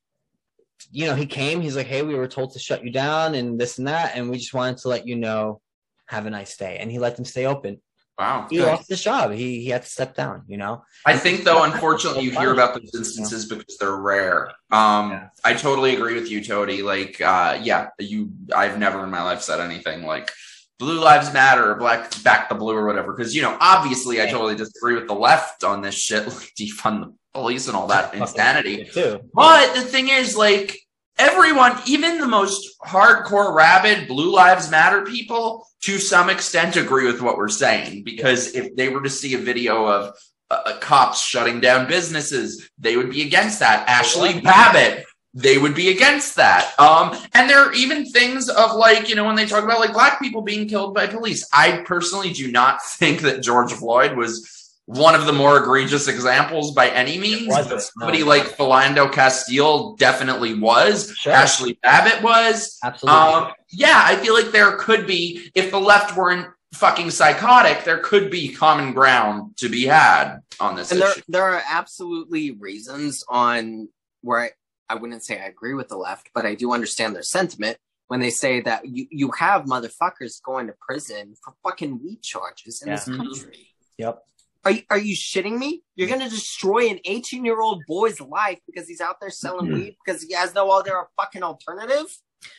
[0.92, 3.58] you know, he came, he's like, Hey, we were told to shut you down and
[3.58, 5.60] this and that, and we just wanted to let you know,
[6.06, 6.76] have a nice day.
[6.78, 7.82] And he let them stay open.
[8.18, 8.46] Wow.
[8.48, 9.32] He lost his job.
[9.32, 10.84] He he had to step down, you know.
[11.04, 14.48] I think though, unfortunately, you hear about those instances because they're rare.
[14.70, 15.28] Um, Yeah.
[15.44, 16.82] I totally agree with you, Tody.
[16.82, 18.30] Like, uh, yeah, you.
[18.54, 20.30] I've never in my life said anything like
[20.78, 23.12] "Blue Lives Matter" or "Black Back the Blue" or whatever.
[23.12, 27.00] Because you know, obviously, I totally disagree with the left on this shit, like defund
[27.04, 28.88] the police and all that insanity.
[28.92, 29.20] Too.
[29.34, 30.78] But the thing is, like,
[31.18, 37.22] everyone, even the most hardcore, rabid Blue Lives Matter people, to some extent agree with
[37.22, 38.02] what we're saying.
[38.02, 40.16] Because if they were to see a video of
[40.50, 43.88] uh, cops shutting down businesses, they would be against that.
[43.88, 45.06] Ashley Babbitt.
[45.32, 46.72] They would be against that.
[46.80, 49.92] Um, and there are even things of like, you know, when they talk about like
[49.92, 51.46] black people being killed by police.
[51.52, 56.72] I personally do not think that George Floyd was one of the more egregious examples
[56.72, 57.48] by any means.
[57.48, 57.78] wasn't, But no.
[57.78, 61.12] somebody like Philando Castile definitely was.
[61.16, 61.32] Sure.
[61.32, 62.78] Ashley Babbitt was.
[62.82, 63.20] Absolutely.
[63.20, 67.98] Um, yeah, I feel like there could be, if the left weren't fucking psychotic, there
[67.98, 71.22] could be common ground to be had on this and there issue.
[71.28, 73.88] there are absolutely reasons on
[74.22, 74.50] where I,
[74.88, 77.76] I wouldn't say I agree with the left, but I do understand their sentiment
[78.08, 82.82] when they say that you, you have motherfuckers going to prison for fucking weed charges
[82.82, 83.14] in this Yeah.
[83.14, 83.16] Mhm.
[83.16, 83.68] country.
[83.98, 84.22] yep.
[84.66, 85.82] Are you, are you shitting me?
[85.94, 89.66] You're going to destroy an 18 year old boy's life because he's out there selling
[89.66, 89.74] Mm-hmm.
[89.74, 92.06] weed because he has no other fucking alternative?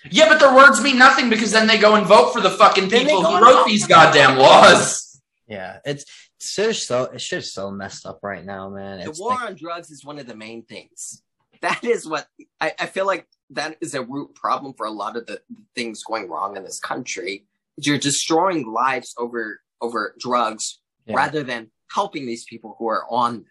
[0.09, 2.89] Yeah, but their words mean nothing because then they go and vote for the fucking
[2.89, 5.21] people who wrote these goddamn laws.
[5.49, 5.79] Yeah.
[5.85, 6.05] It's
[6.37, 9.03] it's just so it's just so messed up right now, man.
[9.03, 11.21] The war like- on drugs is one of the main things.
[11.61, 12.27] That is what
[12.61, 15.41] I, I feel like that is a root problem for a lot of the
[15.75, 17.45] things going wrong in this country.
[17.75, 21.15] You're destroying lives over over drugs Yeah.
[21.17, 23.45] rather than helping these people who are on.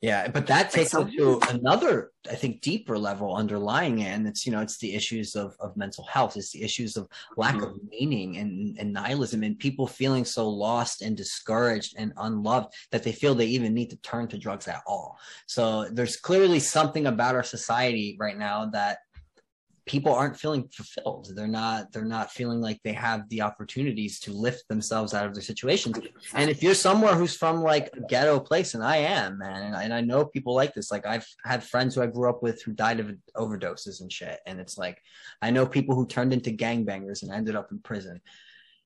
[0.00, 4.44] Yeah, but that takes it to another, I think, deeper level underlying it, and it's
[4.44, 7.68] you know it's the issues of of mental health, it's the issues of lack of
[7.68, 7.86] mm-hmm.
[7.88, 13.12] meaning and and nihilism, and people feeling so lost and discouraged and unloved that they
[13.12, 15.18] feel they even need to turn to drugs at all.
[15.46, 18.98] So there's clearly something about our society right now that
[19.92, 24.32] people aren't feeling fulfilled they're not they're not feeling like they have the opportunities to
[24.32, 25.98] lift themselves out of their situations
[26.34, 29.94] and if you're somewhere who's from like a ghetto place, and I am, man, and
[29.94, 30.90] I, know people like this.
[30.90, 34.40] Like I've had friends who I grew up with who died of overdoses and shit.
[34.46, 35.00] And it's like
[35.40, 38.20] I know people who turned into gangbangers and ended up in prison.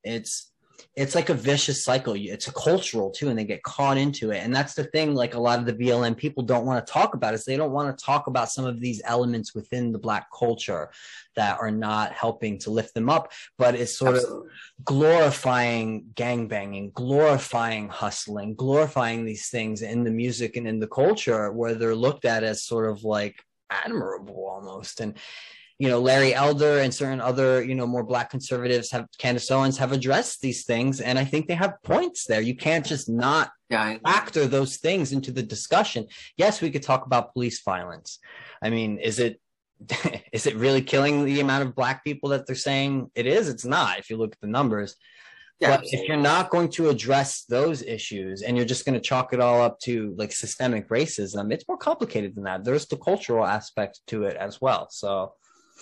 [0.04, 0.52] It's
[0.94, 2.14] it's like a vicious cycle.
[2.16, 4.38] It's a cultural too, and they get caught into it.
[4.38, 7.14] And that's the thing, like a lot of the BLM people don't want to talk
[7.14, 10.28] about is they don't want to talk about some of these elements within the black
[10.36, 10.90] culture
[11.34, 14.48] that are not helping to lift them up, but it's sort Absolutely.
[14.48, 21.52] of glorifying gangbanging, glorifying hustling, glorifying these things in the music and in the culture
[21.52, 25.00] where they're looked at as sort of like admirable almost.
[25.00, 25.14] And
[25.78, 29.76] you know, Larry Elder and certain other, you know, more black conservatives have Candace Owens
[29.76, 31.00] have addressed these things.
[31.00, 32.40] And I think they have points there.
[32.40, 36.06] You can't just not Yeah, factor those things into the discussion.
[36.36, 38.18] Yes, we could talk about police violence.
[38.62, 39.40] I mean, is it
[40.32, 43.50] is it really killing the amount of black people that they're saying it is?
[43.50, 44.96] It's not if you look at the numbers.
[45.60, 49.00] yeah, but if you're not going to address those issues and you're just going to
[49.00, 52.64] chalk it all up to like systemic racism, it's more complicated than that.
[52.64, 54.88] There's the cultural aspect to it as well.
[54.90, 55.34] So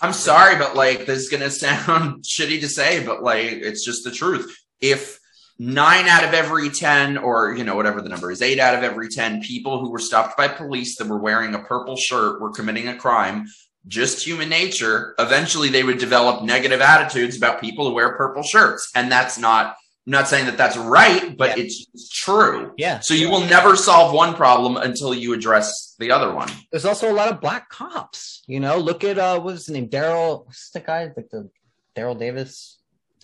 [0.02, 4.04] I'm sorry, but like this is gonna sound shitty to say, but like it's just
[4.04, 4.56] the truth.
[4.80, 5.18] If
[5.58, 8.82] nine out of every ten, or you know, whatever the number is, eight out of
[8.82, 12.50] every ten people who were stopped by police that were wearing a purple shirt were
[12.50, 13.46] committing a crime,
[13.86, 18.90] just human nature, eventually they would develop negative attitudes about people who wear purple shirts.
[18.94, 19.76] And that's not
[20.06, 21.64] I'm not saying that that's right, but Yeah.
[21.64, 22.72] it's, it's true.
[22.76, 26.48] yeah, So you will never solve one problem until you address the other one.
[26.70, 28.42] there's also a lot of black cops.
[28.46, 30.44] You know, look at uh, what's his name, Daryl.
[30.46, 31.04] What's the guy?
[31.16, 31.48] Like the
[31.96, 32.78] Daryl Davis.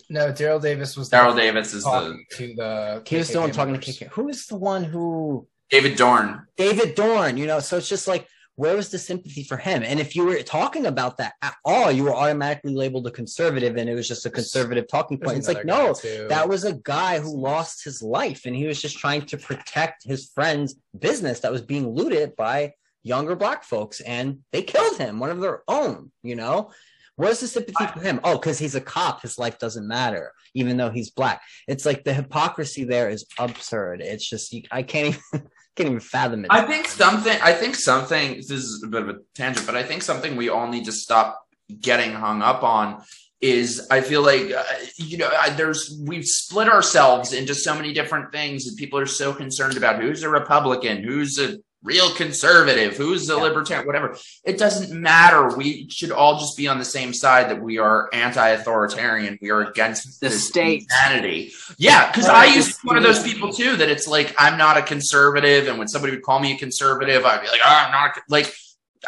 [0.09, 3.03] No, Daryl Davis was Daryl Davis is the talking to the.
[3.05, 3.79] He was the one talking to.
[3.79, 4.07] KK.
[4.13, 6.47] Who is the one who David Dorn.
[6.57, 8.27] David Dorn, you know, so it's just like,
[8.61, 9.81] where was the sympathy for him?
[9.81, 13.75] And if you were talking about that at all, you were automatically labeled a conservative
[13.75, 15.39] and it was just a conservative talking point.
[15.39, 16.27] It's like, no, too.
[16.29, 20.03] that was a guy who lost his life and he was just trying to protect
[20.03, 25.17] his friend's business that was being looted by younger black folks and they killed him,
[25.17, 26.69] one of their own, you know?
[27.15, 28.19] Where's the sympathy for him?
[28.23, 31.41] Oh, because he's a cop, his life doesn't matter, even though he's black.
[31.67, 34.01] It's like the hypocrisy there is absurd.
[34.01, 36.51] It's just I can't even can't even fathom it.
[36.51, 37.37] I think something.
[37.41, 38.35] I think something.
[38.35, 40.91] This is a bit of a tangent, but I think something we all need to
[40.91, 41.45] stop
[41.79, 43.03] getting hung up on
[43.39, 43.87] is.
[43.89, 44.63] I feel like uh,
[44.97, 49.05] you know, I, there's we've split ourselves into so many different things, and people are
[49.05, 53.41] so concerned about who's a Republican, who's a real conservative, who's a Yeah.
[53.41, 54.15] libertarian, whatever.
[54.43, 55.47] It doesn't matter.
[55.55, 59.39] We should all just be on the same side that we are anti-authoritarian.
[59.41, 60.81] We are against The state.
[60.83, 61.53] insanity.
[61.77, 64.57] Yeah, because I used to be one of those people too that it's like I'm
[64.57, 67.69] not a conservative, and when somebody would call me a conservative, I'd be like, oh,
[67.85, 68.53] I'm not like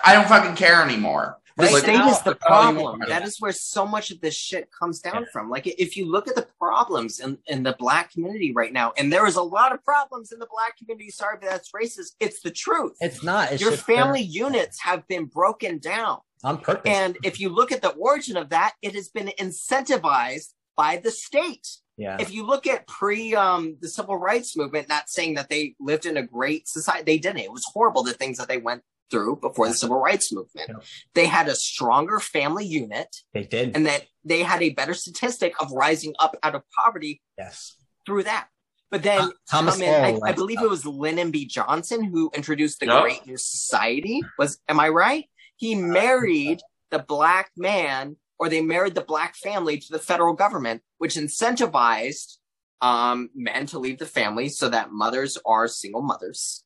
[0.04, 1.38] I don't fucking care anymore.
[1.58, 3.02] The Like, state is the that's all you problem.
[3.08, 5.50] That is where so much of this shit comes down from.
[5.50, 9.14] Like, if you look at the problems in, in the black community right now, and
[9.14, 11.10] there is a lot of problems in the black community.
[11.12, 12.14] Sorry, but that's racist.
[12.20, 12.94] It's the truth.
[13.02, 13.52] It's not.
[13.52, 16.20] It's Your family units have been broken down.
[16.44, 16.92] on purpose.
[16.92, 21.12] And if you look at the origin of that, it has been incentivized by the
[21.12, 21.68] state.
[21.98, 25.76] yeah, If you look at pre um, the civil rights movement, not saying that they
[25.80, 27.40] lived in a great society, they didn't.
[27.42, 28.82] It was horrible the things that they went
[29.14, 30.70] through before the civil rights movement.
[30.70, 30.76] Yeah.
[31.14, 33.76] They had a stronger family unit they did.
[33.76, 37.76] and that they had a better statistic of rising up out of poverty yes,
[38.08, 38.48] through that.
[38.90, 40.66] But then Thomas come in, I, I believe that.
[40.66, 41.46] it was Lyndon B.
[41.46, 43.02] Johnson who introduced the Yep.
[43.02, 44.22] Great New Society.
[44.40, 45.26] Was am I right?
[45.58, 50.82] He married the black man, or they married the black family to the federal government,
[50.98, 52.38] which incentivized
[52.82, 56.63] um, men to leave the family so that mothers are single mothers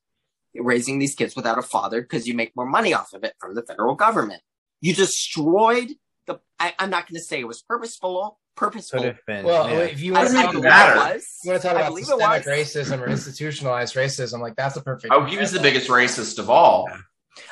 [0.58, 3.54] raising these kids without a father because you make more money off of it from
[3.54, 4.42] the federal government.
[4.80, 5.88] You destroyed
[6.26, 6.38] the.
[6.60, 8.38] I, I'm not going to say it was purposeful.
[8.56, 9.00] Purposeful.
[9.00, 9.44] Could have been.
[9.44, 9.78] Well, yeah.
[9.80, 11.38] if you want to talk believe even it about, was.
[11.44, 15.12] you want to talk about systemic racism or institutionalized racism, like that's a perfect.
[15.14, 16.88] Oh, he was the biggest racist of all.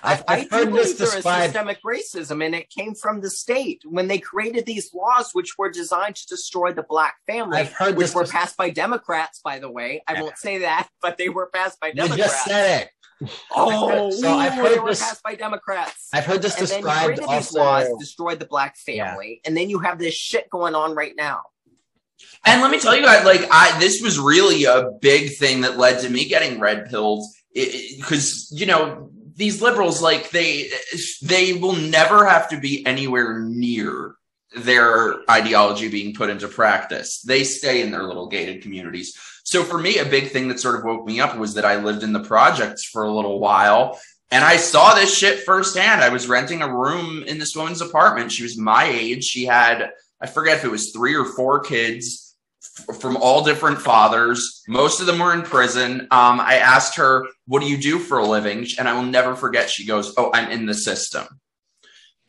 [0.03, 1.45] I've, I, I've I heard do this believe there is described.
[1.45, 5.71] systemic racism, and it came from the state when they created these laws, which were
[5.71, 8.15] designed to destroy the black family, I've heard which this.
[8.17, 10.03] were des- passed by Democrats, by the way.
[10.09, 10.23] I Yeah.
[10.23, 12.11] won't say that, but they were passed by Democrats.
[12.11, 12.33] you Democrats.
[12.35, 12.91] just said it.
[13.55, 16.09] Oh, So I've heard they were this- passed by Democrats.
[16.13, 17.59] I've heard this and described created these also.
[17.59, 21.43] laws, destroyed the black family, and then you have this shit going on right now.
[22.45, 25.77] And let me tell you guys, like, I this was really a big thing that
[25.77, 30.71] led to me getting red pilled because you know these liberals, like they
[31.23, 34.15] they will never have to be anywhere near
[34.57, 37.21] their ideology being put into practice.
[37.21, 39.19] They stay in their little gated communities.
[39.47, 41.77] So for me, a big thing that sort of woke me up was that I
[41.77, 43.97] lived in the projects for a little while.
[44.33, 46.01] And I saw this shit firsthand.
[46.03, 48.33] I was renting a room in this woman's apartment.
[48.33, 49.23] She was my age.
[49.23, 49.91] She had,
[50.21, 52.35] I forget if it was three or four kids
[52.89, 54.65] f- from all different fathers.
[54.67, 56.01] Most of them were in prison.
[56.11, 58.67] Um, I asked her, What do you do for a living?
[58.81, 59.71] And I will never forget.
[59.71, 61.25] She goes, Oh, I'm in the system.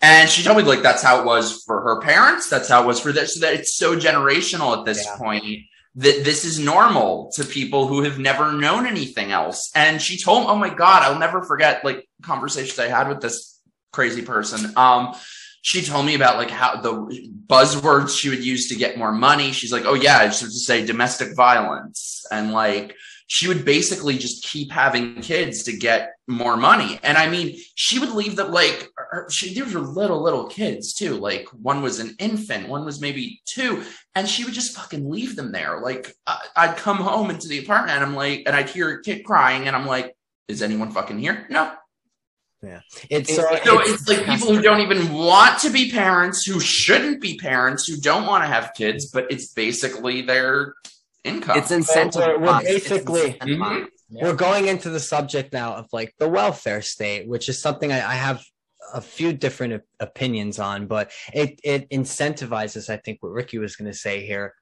[0.03, 2.47] And she told me, like, that's how it was for her parents.
[2.47, 3.34] That's how it was for this.
[3.34, 5.18] So that it's so generational at this Yeah.
[5.18, 5.61] point
[5.97, 9.71] that this is normal to people who have never known anything else.
[9.73, 13.59] And she told, oh my God, I'll never forget like conversations I had with this
[13.91, 14.73] crazy person.
[14.77, 15.15] Um,
[15.63, 19.51] she told me about like how the buzzwords she would use to get more money.
[19.51, 22.95] She's like, oh yeah, I used to say domestic violence and like
[23.28, 26.97] she would basically just keep having kids to get more money.
[27.03, 30.93] And I mean, she would leave that like her, she these were little little kids
[30.93, 31.15] too.
[31.15, 33.84] Like one was an infant, one was maybe two,
[34.15, 35.80] and she would just fucking leave them there.
[35.82, 36.15] Like
[36.55, 39.67] I'd come home into the apartment and I'm like, and I'd hear a kid crying,
[39.67, 40.15] and I'm like,
[40.47, 41.45] is anyone fucking here?
[41.49, 41.73] No.
[42.63, 42.80] Yeah,
[43.11, 46.59] it's so, so it's, it's like people who don't even want to be parents, who
[46.59, 50.73] shouldn't be parents, who don't want to have kids, but it's basically their
[51.24, 51.57] income.
[51.57, 52.22] It's incentive.
[52.22, 53.86] We're, we're basically mm-hmm.
[54.09, 57.97] we're going into the subject now of like the welfare state, which is something I,
[57.97, 58.43] I have
[58.93, 62.89] a few different opinions on, but it it incentivizes.
[62.89, 64.53] I think what Ricky was going to say here.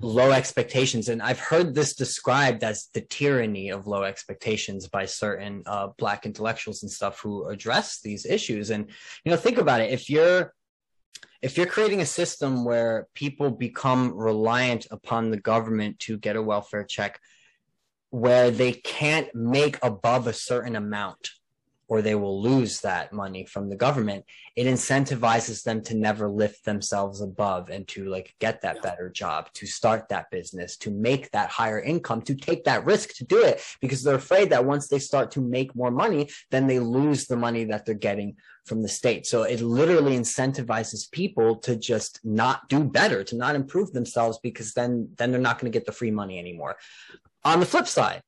[0.00, 5.62] Low expectations, and I've heard this described as the tyranny of low expectations by certain
[5.66, 8.70] uh, Black intellectuals and stuff who address these issues.
[8.70, 8.90] And
[9.24, 10.52] you know, think about it: if you're
[11.44, 16.42] if you're creating a system where people become reliant upon the government to get a
[16.42, 17.20] welfare check
[18.08, 21.32] where they can't make above a certain amount
[21.94, 24.24] or they will lose that money from the government
[24.56, 29.46] it incentivizes them to never lift themselves above and to like get that better job
[29.54, 33.40] to start that business to make that higher income to take that risk to do
[33.44, 37.26] it because they're afraid that once they start to make more money then they lose
[37.26, 38.34] the money that they're getting
[38.64, 39.26] from the state.
[39.26, 44.72] So it literally incentivizes people to just not do better to not improve themselves because
[44.72, 46.76] then then they're not going to get the free money anymore.
[47.44, 48.22] On the flip side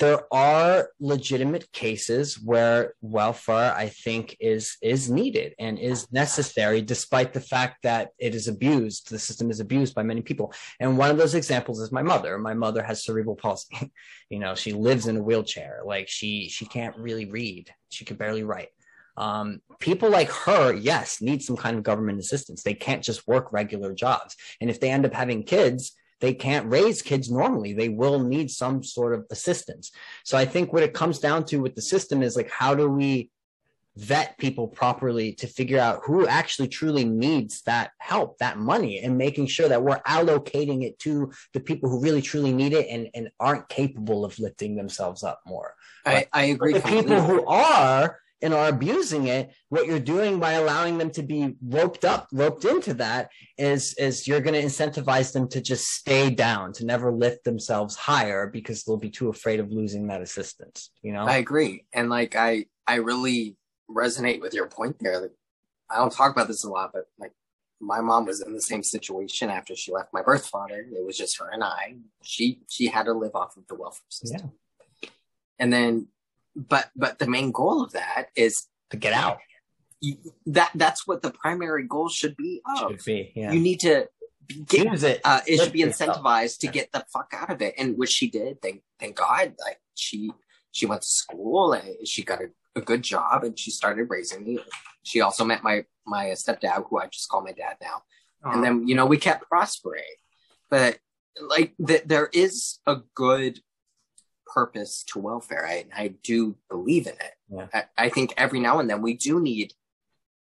[0.00, 7.32] there are legitimate cases where welfare i think is is needed and is necessary despite
[7.32, 10.52] the fact that it is abused the system is abused by many people.
[10.78, 12.38] And one of those examples is my mother.
[12.38, 13.92] My mother has cerebral palsy.
[14.30, 15.80] You know she lives in a wheelchair.
[15.84, 17.68] Like she she can't really read.
[17.88, 18.68] She can barely write.
[19.16, 22.62] Um, people like her, yes, need some kind of government assistance.
[22.62, 24.36] They can't just work regular jobs.
[24.60, 27.72] And if they end up having kids, they can't raise kids normally.
[27.72, 29.90] They will need some sort of assistance.
[30.24, 32.88] So I think what it comes down to with the system is like, how do
[32.88, 33.30] we
[33.96, 39.18] vet people properly to figure out who actually truly needs that help, that money, and
[39.18, 43.08] making sure that we're allocating it to the people who really truly need it and,
[43.14, 45.74] and aren't capable of lifting themselves up more.
[46.06, 46.74] I, I agree.
[46.74, 51.22] The people who are and are abusing it, what you're doing by allowing them to
[51.22, 55.88] be roped up, roped into that is, is you're going to incentivize them to just
[55.88, 60.22] stay down, to never lift themselves higher because they'll be too afraid of losing that
[60.22, 60.90] assistance.
[61.02, 61.24] You know?
[61.24, 61.84] I agree.
[61.92, 63.56] And like, I, I really
[63.90, 65.20] resonate with your point there.
[65.20, 65.32] Like,
[65.90, 67.32] I don't talk about this a lot, but like
[67.80, 70.86] my mom was in the same situation after she left my birth father.
[70.90, 71.96] It was just her and I.
[72.22, 74.52] She, she had to live off of the welfare system.
[75.02, 75.10] Yeah.
[75.58, 76.06] And then
[76.68, 79.38] but but the main goal of that is to get out.
[80.00, 82.62] You, that that's what the primary goal should be.
[82.66, 82.90] Of.
[82.90, 83.32] Should be.
[83.34, 83.52] Yeah.
[83.52, 84.08] You need to
[84.66, 85.20] get Use it.
[85.24, 88.30] Uh, it should be incentivized to get the fuck out of it, and which she
[88.30, 88.60] did.
[88.60, 89.54] Thank thank God.
[89.64, 90.32] Like she
[90.72, 94.44] she went to school and she got a, a good job and she started raising
[94.44, 94.58] me.
[95.02, 98.02] She also met my my stepdad, who I just call my dad now.
[98.44, 98.54] Aww.
[98.54, 100.02] And then you know we kept prospering,
[100.70, 100.98] but
[101.40, 103.60] like th- there is a good
[104.52, 105.66] purpose to welfare.
[105.66, 107.32] I, I do believe in it.
[107.48, 107.66] Yeah.
[107.72, 109.74] I, I, think every now and then we do need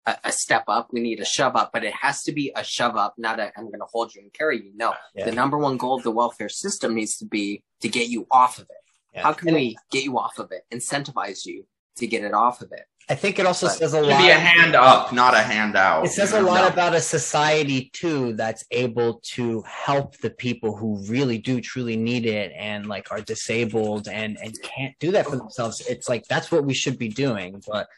[0.06, 0.88] a, a, step up.
[0.92, 3.52] We need a shove up, but it has to be a shove up, not a
[3.56, 4.72] I'm going to hold you and carry you.
[4.74, 5.24] No, yeah.
[5.24, 8.58] the number one goal of the welfare system needs to be to get you off
[8.58, 8.76] of it.
[9.14, 9.22] Yeah.
[9.22, 10.62] How can we get you off of it?
[10.72, 12.84] Incentivize you to get it off of it.
[13.08, 14.18] I think it also but says a lot.
[14.18, 16.04] Be a hand up, not a handout.
[16.04, 16.68] It says a lot no.
[16.68, 22.26] about a society too that's able to help the people who really do truly need
[22.26, 25.86] it and like are disabled and and can't do that for themselves.
[25.88, 27.88] It's like that's what we should be doing, but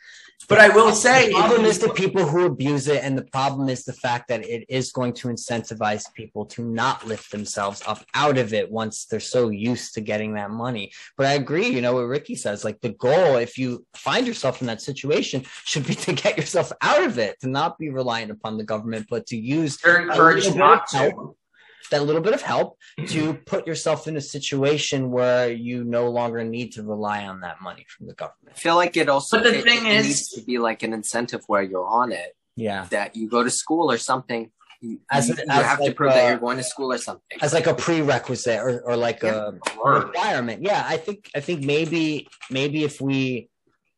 [0.47, 3.69] but I will say the problem is the people who abuse it, and the problem
[3.69, 8.05] is the fact that it is going to incentivize people to not lift themselves up
[8.15, 10.93] out of it once they're so used to getting that money.
[11.17, 14.61] But I agree, you know, what Ricky says, like the goal, if you find yourself
[14.61, 18.31] in that situation, should be to get yourself out of it, to not be reliant
[18.31, 21.35] upon the government, but to use encouraged not to
[21.91, 23.33] that little bit of help to mm-hmm.
[23.45, 27.87] put yourself in a situation where you no longer need to rely on that money
[27.89, 28.57] from the government.
[28.57, 30.83] I feel like it also but the it, thing it is, needs to be like
[30.83, 32.37] an incentive where you're on it.
[32.57, 32.87] Yeah.
[32.91, 34.51] That you go to school or something.
[34.81, 36.93] You, as, you, you as have like to prove a, that you're going to school
[36.93, 37.39] or something.
[37.41, 39.51] As like a prerequisite or, or like yeah.
[39.85, 40.63] a requirement.
[40.63, 43.49] Yeah, I think I think maybe maybe if we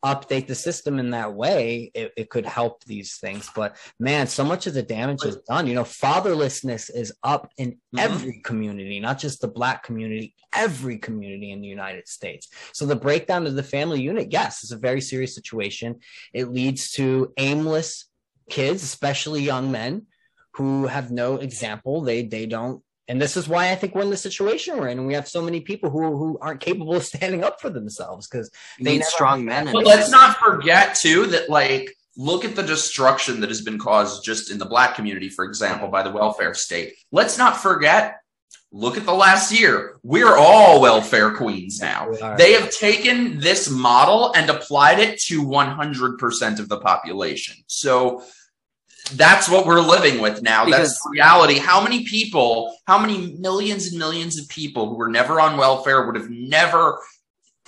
[0.04, 3.50] update the system in that way, it, it could help these things.
[3.54, 5.66] But man, so much of the damage is done.
[5.66, 7.98] You know, fatherlessness is up in Mhm.
[8.00, 12.48] every community, not just the black community, every community in the United States.
[12.72, 16.00] So the breakdown of the family unit, yes, is a very serious situation.
[16.32, 18.06] It leads to aimless
[18.48, 20.06] kids, especially young men
[20.54, 22.00] who have no example.
[22.02, 24.98] They they don't and this is why I think we're in the situation we're in,
[24.98, 28.28] and we have so many people who who aren't capable of standing up for themselves
[28.28, 29.66] because They need strong men.
[29.66, 29.74] that.
[29.74, 34.24] But let's not forget too that like look at the destruction that has been caused
[34.24, 36.94] just in the black community, for example, by the welfare state.
[37.12, 38.16] Let's not forget.
[38.72, 39.98] Look at the last year.
[40.04, 42.12] We're all welfare queens now.
[42.36, 47.56] They have taken this model and applied it to 100% of the population.
[47.66, 48.22] So
[49.16, 50.64] that's what we're living with now.
[50.64, 51.58] Because- that's reality.
[51.58, 56.06] How many people, how many millions and millions of people who were never on welfare
[56.06, 56.98] would have never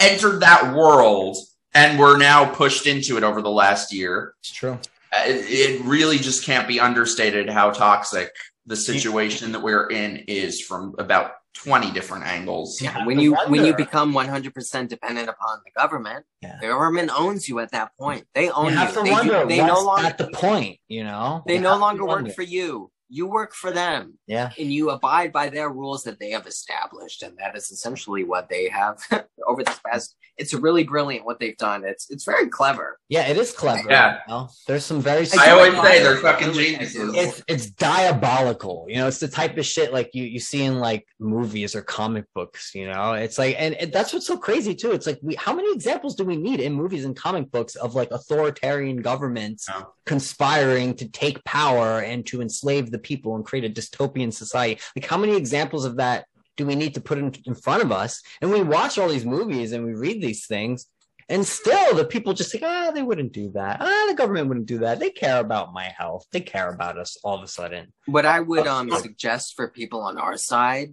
[0.00, 1.36] entered that world
[1.74, 4.34] and were now pushed into it over the last year?
[4.40, 4.78] it's true.
[5.12, 8.30] Uh, It, it really just can't be understated how toxic
[8.66, 11.32] the situation that we're in is from about
[11.64, 12.80] 20 different angles.
[12.80, 13.04] Yeah.
[13.06, 16.58] when you when you become 100% dependent upon the government Yeah.
[16.60, 19.46] the government owns you at that point they own You you, have to they, wonder
[19.46, 21.42] they what's no longer at the point, you know.
[21.46, 22.32] they You no longer work wonder.
[22.32, 26.30] for you you work for them Yeah, and you abide by their rules that they
[26.30, 28.96] have established and that is essentially what they have
[29.46, 33.36] over this past it's really brilliant what they've done it's it's very clever yeah, it
[33.36, 33.90] is clever.
[33.90, 34.20] Yeah.
[34.26, 34.48] you know?
[34.66, 35.26] there's some very.
[35.38, 37.14] I always say they're fucking geniuses.
[37.14, 40.78] it's it's diabolical you know it's the type of shit like you you see in
[40.78, 44.74] like movies or comic books you know it's like and, and that's what's so crazy
[44.74, 47.74] too it's like we how many examples do we need in movies and comic books
[47.76, 49.92] of like authoritarian governments No.
[50.06, 55.06] conspiring to take power and to enslave the people and create a dystopian society like
[55.06, 56.24] how many examples of that
[56.56, 59.24] do we need to put in, in front of us and we watch all these
[59.24, 60.86] movies and we read these things
[61.28, 63.78] and still, the people just think, ah, they wouldn't do that.
[63.80, 64.98] Ah, the government wouldn't do that.
[64.98, 66.26] They care about my health.
[66.32, 67.92] They care about us all of a sudden.
[68.06, 70.92] what i would um suggest for people on our side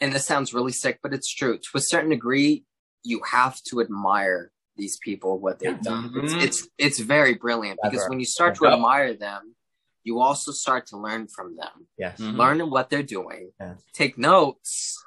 [0.00, 2.64] and this sounds really sick but it's true to a certain degree
[3.04, 6.42] you have to admire these people what they've done it's, Mhm.
[6.42, 9.54] it's it's very brilliant because when you start to admire them
[10.06, 12.20] you also start to learn from them Yes.
[12.20, 12.36] Mhm.
[12.36, 13.74] learn what they're doing Yeah.
[13.92, 15.02] take notes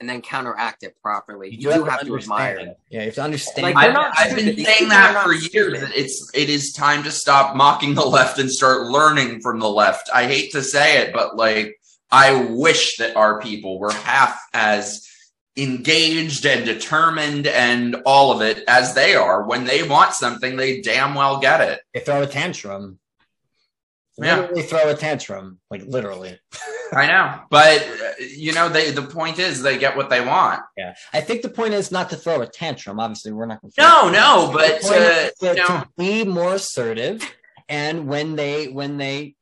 [0.00, 2.68] and then counteract it properly you, do have to admire understand.
[2.70, 3.62] it Yeah, you have to understand.
[3.74, 5.44] Like, I've, I've been saying that for years.
[5.46, 5.80] stupid.
[5.82, 9.68] That it's it is time to stop mocking the left and start learning from the
[9.68, 10.08] left.
[10.14, 11.76] I hate to say it, but like
[12.10, 12.34] I
[12.66, 15.06] wish that our people were half as
[15.56, 19.44] engaged and determined and all of it as they are.
[19.46, 21.80] When they want something, they damn well get it.
[21.92, 22.98] they throw a tantrum.
[24.26, 24.62] Yeah.
[24.62, 26.38] Throw a tantrum, like literally.
[26.92, 27.86] I know, but
[28.20, 30.60] you know, they the point is they get what they want.
[30.76, 32.98] Yeah, I think the point is not to throw a tantrum.
[33.00, 33.60] Obviously, we're not.
[33.62, 37.22] Gonna No, no, but The point uh, is to, know, to be more assertive,
[37.68, 39.36] and when they when they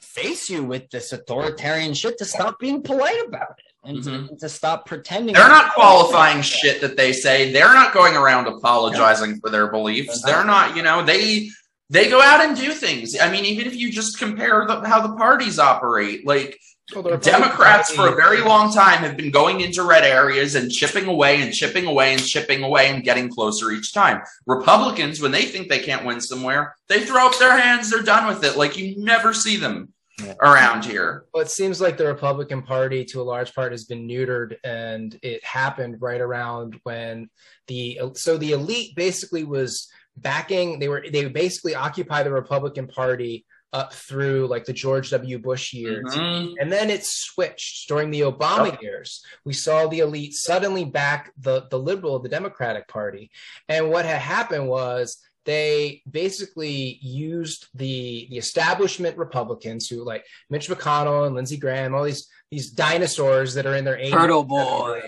[0.00, 4.28] face you with this authoritarian shit, to stop being polite about it and, to, Mhm.
[4.30, 5.34] and to stop pretending.
[5.34, 7.52] They're not qualifying shit that they say.
[7.52, 10.22] They're not going around apologizing for their beliefs.
[10.22, 10.68] They're They're not.
[10.68, 11.50] not, you know, they
[11.90, 13.16] they go out and do things.
[13.20, 16.58] I mean, even if you just compare the, how the parties operate, like
[16.94, 21.06] Well, Democrats for a very long time have been going into red areas and chipping
[21.06, 24.22] away and chipping away and chipping away and getting closer each time.
[24.46, 27.90] Republicans, when they think they can't win somewhere, they throw up their hands.
[27.90, 28.56] They're done with it.
[28.56, 30.34] Like you never see them Yeah.
[30.40, 31.24] around here.
[31.32, 35.16] Well, it seems like the Republican Party, to a large part, has been neutered, and
[35.22, 37.28] it happened right around when
[37.68, 40.78] the so the elite basically was backing.
[40.78, 45.38] They were they basically occupy the Republican Party up through like the George W.
[45.38, 46.54] Bush years, Mhm.
[46.60, 49.22] and then it switched during the Obama years.
[49.44, 53.30] We saw the elite suddenly back the the liberal, the Democratic Party,
[53.68, 60.68] and what had happened was they basically used the the establishment Republicans who like Mitch
[60.68, 64.12] McConnell and Lindsey Graham, all these these dinosaurs that are in their 80s.
[64.12, 65.02] turtle boy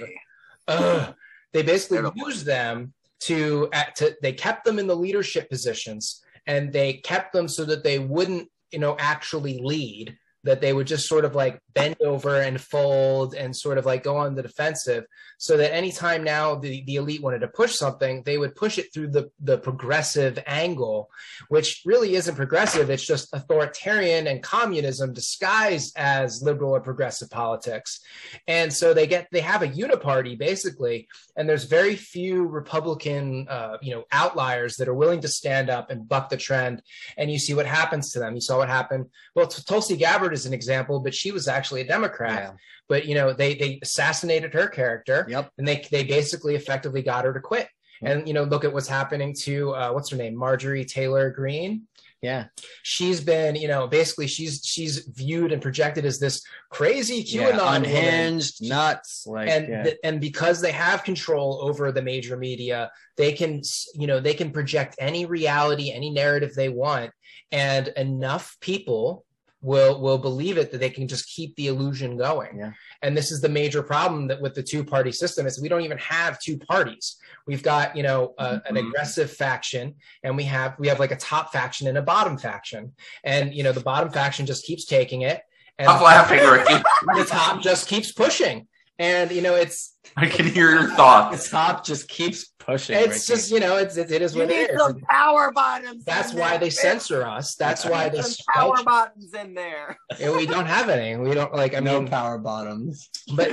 [0.66, 1.14] Ugh.
[1.52, 2.26] they basically Turtle boy.
[2.26, 7.32] used them to, act to they kept them in the leadership positions and they kept
[7.32, 11.34] them so that they wouldn't you know actually lead that they would just sort of
[11.34, 15.04] like bend over and fold and sort of like go on the defensive
[15.38, 18.92] so that anytime now the, the elite wanted to push something they would push it
[18.92, 21.10] through the, the progressive angle
[21.48, 22.90] which really isn't progressive.
[22.90, 28.00] It's just authoritarian and communism disguised as liberal or progressive politics.
[28.46, 33.78] And so they get they have a uniparty basically and there's very few republican uh,
[33.80, 36.82] you know outliers that are willing to stand up and buck the trend.
[37.16, 38.34] And you see what happens to them.
[38.34, 39.06] You saw what happened.
[39.34, 42.52] Well tulsi gabbard is an example but she was actually a democrat Yeah.
[42.88, 45.50] but you know they they assassinated her character Yep.
[45.58, 47.68] and they they basically effectively got her to quit
[48.02, 51.88] And you know, look at what's happening to uh, what's her name, Marjorie Taylor Greene.
[52.22, 52.44] Yeah.
[52.84, 56.36] She's been, you know, basically she's she's viewed and projected as this
[56.70, 57.74] crazy Yeah, QAnon woman.
[57.82, 59.10] unhinged, nuts.
[59.26, 59.82] Like, and yeah.
[59.84, 62.78] th- and because they have control over the major media
[63.16, 63.52] they can
[64.00, 67.10] you know they can project any reality any narrative they want
[67.50, 69.24] and enough people
[69.60, 72.72] will will believe it that they can just keep the illusion going Yeah.
[73.02, 75.80] and this is the major problem that with the two party system is we don't
[75.80, 78.86] even have two parties we've got you know uh, an Mhm.
[78.88, 82.92] aggressive faction and we have we have like a top faction and a bottom faction
[83.24, 85.42] and you know the bottom faction just keeps taking it
[85.80, 86.74] and laughing, Ricky.
[87.16, 88.66] the top just keeps pushing
[88.98, 91.50] and you know it's I can hear your the thoughts.
[91.50, 92.96] top just keeps pushing.
[92.96, 93.38] it's Ricky.
[93.40, 96.04] just you know it's it, it is You what need it is some power bottoms.
[96.04, 96.72] that's why there, they bitch.
[96.74, 99.96] censor us that's why they some power censor bottoms in there.
[100.20, 103.08] and we don't have any we don't like i no mean power bottoms.
[103.36, 103.50] but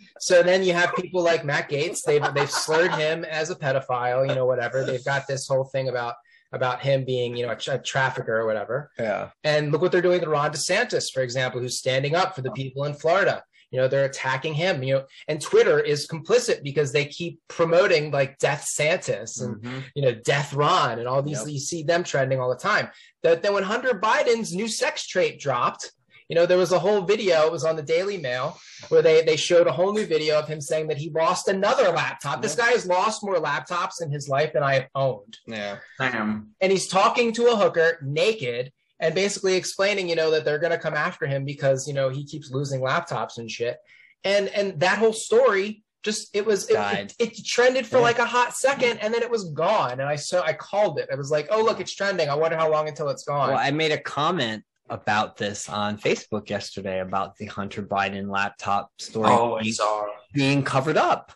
[0.20, 4.28] so then you have people like matt gaetz they've they've slurred him as a pedophile
[4.28, 6.14] you know whatever they've got this whole thing about
[6.52, 9.30] about him being you know a, tra- a trafficker or whatever Yeah.
[9.44, 12.50] and look what they're doing to ron desantis for example who's standing up for the
[12.52, 16.92] people in florida you know they're attacking him you know and twitter is complicit because
[16.92, 19.84] they keep promoting like death santis and Mhm.
[19.94, 21.48] you know, Death Ron and all these, Yep.
[21.48, 22.88] you see them trending all the time.
[23.22, 25.92] That then when Hunter Biden's new sex trait dropped,
[26.28, 28.58] you know, there was a whole video, it was on the Daily Mail,
[28.90, 31.88] where they, they showed a whole new video of him saying that he lost another
[31.90, 32.42] laptop.
[32.42, 35.38] This guy has lost more laptops in his life than I have owned.
[35.46, 35.78] Yeah.
[35.98, 36.50] Damn.
[36.60, 40.72] And he's talking to a hooker naked and basically explaining, you know, that they're going
[40.72, 43.78] to come after him because, you know, he keeps losing laptops and shit.
[44.24, 48.02] And, and that whole story just it was it, it, it trended for Yeah.
[48.04, 51.08] like a hot second and then it was gone and i so i called it
[51.12, 53.58] i was like oh look it's trending i wonder how long until it's gone Well,
[53.58, 59.28] I made a comment about this on Facebook yesterday about the Hunter Biden laptop story
[59.28, 59.74] Oh, being,
[60.32, 61.32] being covered up.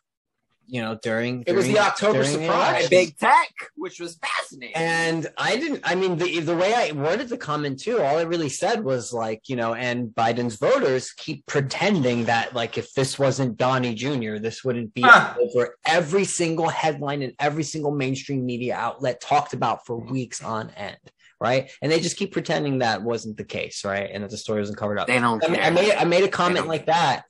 [0.68, 2.70] You know, during It was the October during the surprise.
[2.70, 2.88] election.
[2.90, 4.74] Big tech, which was fascinating.
[4.76, 5.80] And I didn't.
[5.84, 9.12] I mean, the the way I worded the comment too, all I really said was
[9.12, 14.38] like, you know, and Biden's voters keep pretending that like if this wasn't Donnie Jr.,
[14.38, 15.34] this wouldn't be Huh.
[15.40, 20.70] over every single headline and every single mainstream media outlet talked about for weeks on
[20.70, 20.96] end,
[21.40, 21.70] right?
[21.82, 24.08] And they just keep pretending that wasn't the case, right?
[24.10, 25.06] And that the story wasn't covered up.
[25.06, 25.64] they don't I, mean, care.
[25.66, 27.24] I made I made a comment like that,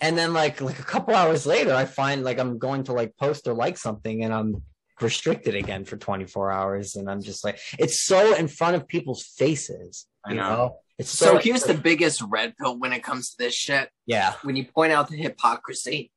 [0.00, 3.16] and then like like a couple hours later, I find like I'm going to like
[3.16, 4.62] post or like something, and I'm
[5.00, 9.22] restricted again for 24 hours, and I'm just like, it's so in front of people's
[9.22, 10.06] faces.
[10.24, 10.78] I you know.
[10.98, 13.88] It's so so, here's the biggest red pill when it comes to this shit.
[14.06, 16.10] yeah, When you point out the hypocrisy,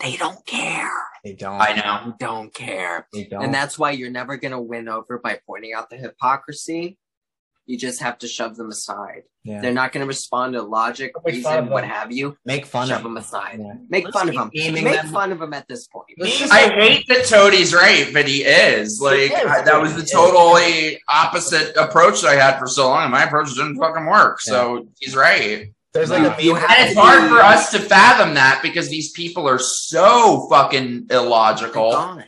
[0.00, 0.90] they don't care.
[1.24, 1.60] they don't.
[1.60, 2.14] I know.
[2.18, 3.06] Don't care.
[3.12, 3.44] They don't.
[3.44, 6.98] And that's why you're never going to win over by pointing out the hypocrisy.
[7.66, 9.22] You just have to shove them aside.
[9.42, 9.60] yeah.
[9.60, 12.36] They're not going to respond to logic, reason, what have you.
[12.44, 13.58] make fun shove of them aside.
[13.60, 13.74] Yeah.
[13.88, 14.50] Make Let's fun of them.
[14.54, 16.06] Make them- fun of them at this point.
[16.22, 19.00] I hate that Toadie's right, but he is.
[19.00, 19.46] Like He is.
[19.46, 23.24] I- that was the totally opposite approach that I had for so long, and my
[23.24, 24.40] approach didn't fucking work.
[24.40, 25.72] So he's right.
[25.92, 26.36] there's like Yeah.
[26.36, 29.48] a You meme have And it's hard for us to fathom that because these people
[29.48, 32.22] are so fucking illogical.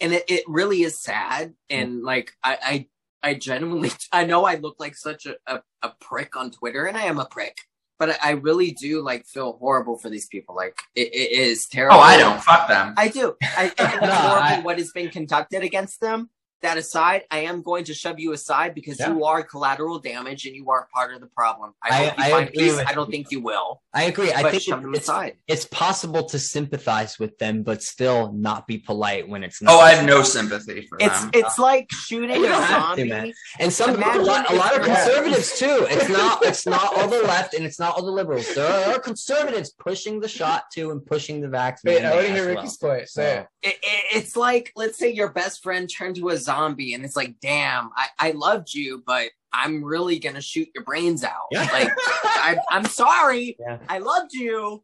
[0.00, 1.54] And it, it really is sad.
[1.70, 2.86] And like I, I
[3.24, 6.96] I genuinely I know I look like such a, a, a prick on Twitter and
[6.96, 7.56] I am a prick.
[7.98, 10.54] But I, I really do like feel horrible for these people.
[10.56, 11.96] Like it, it is terrible.
[11.96, 12.42] Oh, I don't.
[12.42, 12.92] Fuck them.
[12.96, 13.36] I do.
[13.42, 16.28] I, I think it's No, horrible I- what has been conducted against them.
[16.64, 19.10] That aside, I am going to shove you aside because Yeah.
[19.12, 21.74] you are collateral damage and you are part of the problem.
[21.82, 22.76] I, I- I agree peace.
[22.76, 23.12] with I don't you.
[23.12, 23.82] think you will.
[23.92, 24.32] I agree.
[24.32, 25.36] I think shove them it's, aside.
[25.46, 29.74] it's possible to sympathize with them, but still not be polite when it's not.
[29.74, 31.30] Oh, I have no sympathy for It's them.
[31.34, 33.34] it's like shooting a don't to, zombie.
[33.58, 35.86] And some a lot, a lot of conservatives too.
[35.90, 38.52] It's not it's not all the left and it's not all the liberals.
[38.54, 41.92] There are conservatives pushing the shot too and pushing the vaccine.
[41.92, 42.54] wait i want to as hear well.
[42.56, 43.46] ricky's point say it.
[43.62, 47.16] it, it, it's like let's say your best friend turned to a zombie and it's
[47.16, 51.68] like damn i, I loved you but i'm really gonna shoot your brains out Yeah.
[51.72, 51.88] like
[52.24, 53.78] I, i'm sorry Yeah.
[53.88, 54.82] i loved you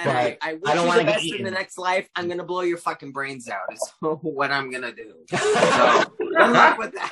[0.00, 0.38] and Right.
[0.42, 2.44] I, I wish I don't you wanna the best in the next life i'm gonna
[2.44, 7.10] blow your fucking brains out is what i'm gonna do so good luck with that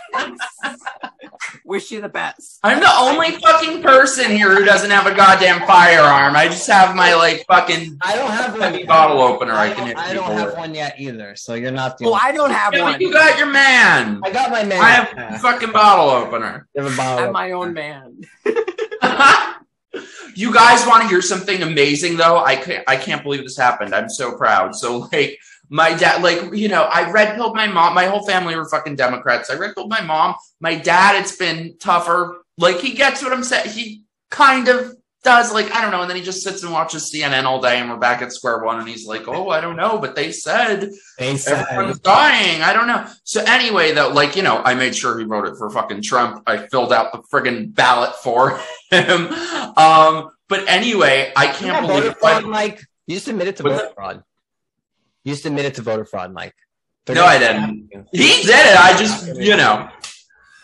[1.64, 5.66] wish you the best I'm the only fucking person here who doesn't have a goddamn
[5.66, 6.34] firearm.
[6.36, 7.97] I just have my like fucking.
[8.03, 8.86] I don't have one.
[8.86, 10.57] Bottle opener I I can don't, hit I don't have with.
[10.57, 11.36] one yet either.
[11.36, 12.20] So you're not the oh only.
[12.22, 14.20] i don't have Yeah, one but you got your man.
[14.24, 14.80] I got my man.
[14.82, 15.39] I have Yeah.
[15.39, 16.66] fucking bottle opener.
[16.74, 18.20] You have a bottle i'm of- my own man
[20.34, 22.38] you guys want to hear something amazing though?
[22.38, 23.94] I can't, I can't believe this happened.
[23.94, 24.74] I'm so proud.
[24.74, 25.38] So like
[25.68, 27.94] my dad, like you know, I red pilled my mom.
[27.94, 29.51] My whole family were fucking Democrats.
[29.51, 30.34] I red pilled my mom.
[30.61, 32.42] My dad, it's been tougher.
[32.57, 33.70] Like he gets what I'm saying.
[33.70, 37.12] He kind of does like I don't know, and then he just sits and watches
[37.12, 39.76] CNN all day, and we're back at square one, and he's like, "Oh, I don't
[39.76, 42.62] know, but they said They said everyone's dying.
[42.62, 45.54] I don't know." So anyway, though, like you know, I made sure he wrote it
[45.58, 46.42] for fucking Trump.
[46.46, 48.60] I filled out the friggin' ballot for
[48.90, 49.28] him.
[49.78, 52.16] Um, but anyway, I can't got voter believe.
[52.18, 52.84] fraud, Mike.
[53.06, 54.24] You just admitted to voter fraud.
[55.22, 56.54] You just admitted to voter fraud, Mike.
[57.06, 57.88] They're No, I didn't.
[58.12, 58.76] He did it.
[58.76, 59.88] I just, you know,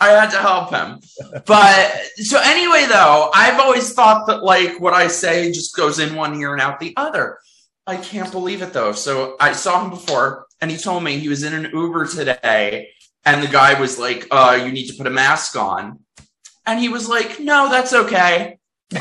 [0.00, 1.00] I had to help him.
[1.46, 6.14] But so anyway, though, I've always thought that like what I say just goes in
[6.14, 7.38] one ear and out the other.
[7.86, 8.92] I can't believe it though.
[8.92, 12.88] So I saw him before and he told me he was in an Uber today
[13.24, 16.00] and the guy was like, uh, you need to put a mask on.
[16.66, 18.58] And he was like, no, that's okay.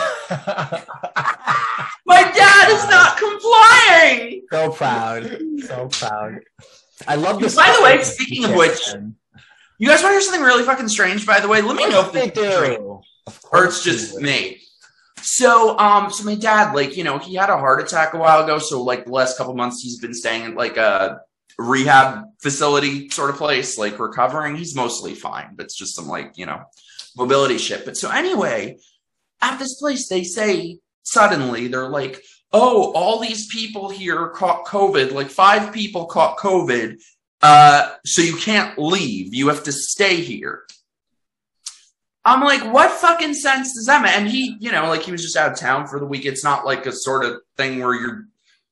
[2.05, 4.41] My dad is not complying.
[4.51, 5.39] So proud.
[5.65, 6.41] So proud.
[7.07, 7.55] I love this.
[7.55, 8.79] By the way, speaking of which,
[9.77, 11.61] You guys want to hear something really fucking strange, by the way?
[11.61, 12.75] Let me know if they true.
[12.75, 13.01] do.
[13.51, 14.61] Or it's just me.
[15.21, 18.43] So, um, so my dad, like, you know, he had a heart attack a while
[18.43, 18.59] ago.
[18.59, 21.21] So, like, the last couple months, he's been staying at like a
[21.57, 24.55] rehab facility sort of place, like recovering.
[24.55, 26.63] He's mostly fine, but it's just some like, you know,
[27.15, 27.85] mobility shit.
[27.85, 28.77] But so anyway,
[29.41, 32.21] at this place, they say suddenly they're like,
[32.51, 37.01] oh, all these people here caught COVID, like five people caught COVID.
[37.43, 39.35] Uh, so you can't leave.
[39.35, 40.63] You have to stay here.
[42.23, 44.15] I'm like, what fucking sense does that make?
[44.15, 46.25] And he, you know, like he was just out of town for the week.
[46.25, 48.27] It's not like a sort of thing where you're,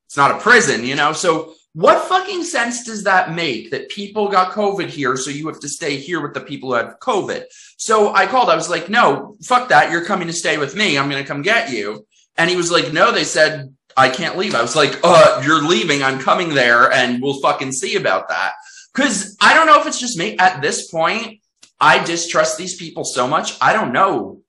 [0.06, 1.12] it's not a prison, you know?
[1.12, 5.18] So what fucking sense does that make that people got COVID here?
[5.18, 7.44] So you have to stay here with the people who have COVID.
[7.76, 9.92] So I called, I was like, no, fuck that.
[9.92, 10.98] You're coming to stay with me.
[10.98, 12.08] I'm going to come get you.
[12.38, 14.56] And he was like, no, they said I can't leave.
[14.56, 16.04] I was like, uh, you're leaving.
[16.04, 18.54] I'm coming there and we'll fucking see about that.
[18.94, 21.40] Cause I don't know if it's just me at this point.
[21.80, 23.58] I distrust these people so much.
[23.62, 24.42] I don't know.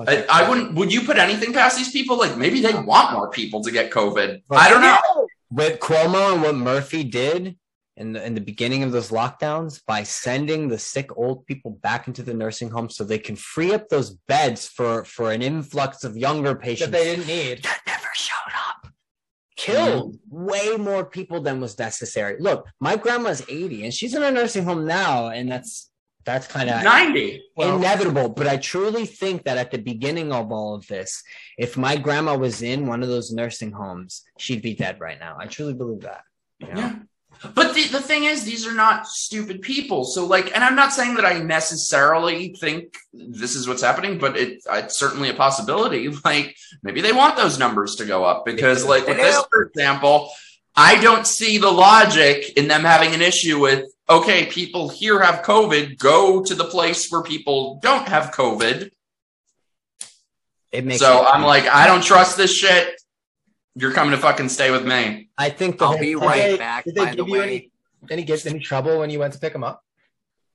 [0.00, 0.74] I, I wouldn't.
[0.74, 2.18] Would you put anything past these people?
[2.18, 4.42] Like maybe they want more people to get COVID.
[4.50, 5.28] I don't know.
[5.50, 7.56] With Cuomo and what Murphy did
[7.96, 12.08] in the in the beginning of those lockdowns by sending the sick old people back
[12.08, 16.02] into the nursing home so they can free up those beds for for an influx
[16.02, 17.62] of younger patients that they didn't need.
[17.62, 18.34] that never showed
[18.68, 18.88] up.
[19.56, 20.44] Killed mm-hmm.
[20.44, 22.36] way more people than was necessary.
[22.40, 25.90] Look, my grandma's 80 and she's in a nursing home now, and that's
[26.24, 27.42] that's kind of Ninety.
[27.54, 28.30] Well- inevitable.
[28.30, 31.22] But I truly think that at the beginning of all of this,
[31.58, 35.36] if my grandma was in one of those nursing homes, she'd be dead right now.
[35.38, 36.22] I truly believe that.
[36.58, 36.80] you know?
[36.80, 36.94] Yeah.
[37.54, 40.04] But the, the thing is, these are not stupid people.
[40.04, 44.36] So, like, and I'm not saying that I necessarily think this is what's happening, but
[44.36, 46.12] it, it's certainly a possibility.
[46.24, 50.30] Like, maybe they want those numbers to go up because, like, with this, for example,
[50.74, 55.42] I don't see the logic in them having an issue with, okay, people here have
[55.44, 58.90] COVID, go to the place where people don't have COVID.
[60.72, 61.24] It makes So.
[61.24, 62.93] I'm like, I don't trust this shit.
[63.76, 65.28] You're coming to fucking stay with me.
[65.36, 66.84] I think the I'll whole be right they- back.
[66.84, 67.70] Did they By the give you way, any
[68.10, 69.82] any get any trouble when you went to pick them up?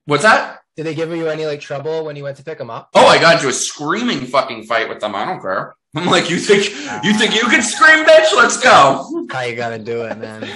[0.06, 0.60] What's that?
[0.78, 2.90] Did they give you any like trouble when you went to pick them up?
[2.96, 5.14] Oh, I got into a screaming fucking fight with them.
[5.16, 5.76] I don't care.
[5.96, 6.66] I'm like, you think
[7.04, 8.32] you think you can scream, bitch?
[8.36, 9.26] Let's go.
[9.32, 10.48] how you got to do it, man.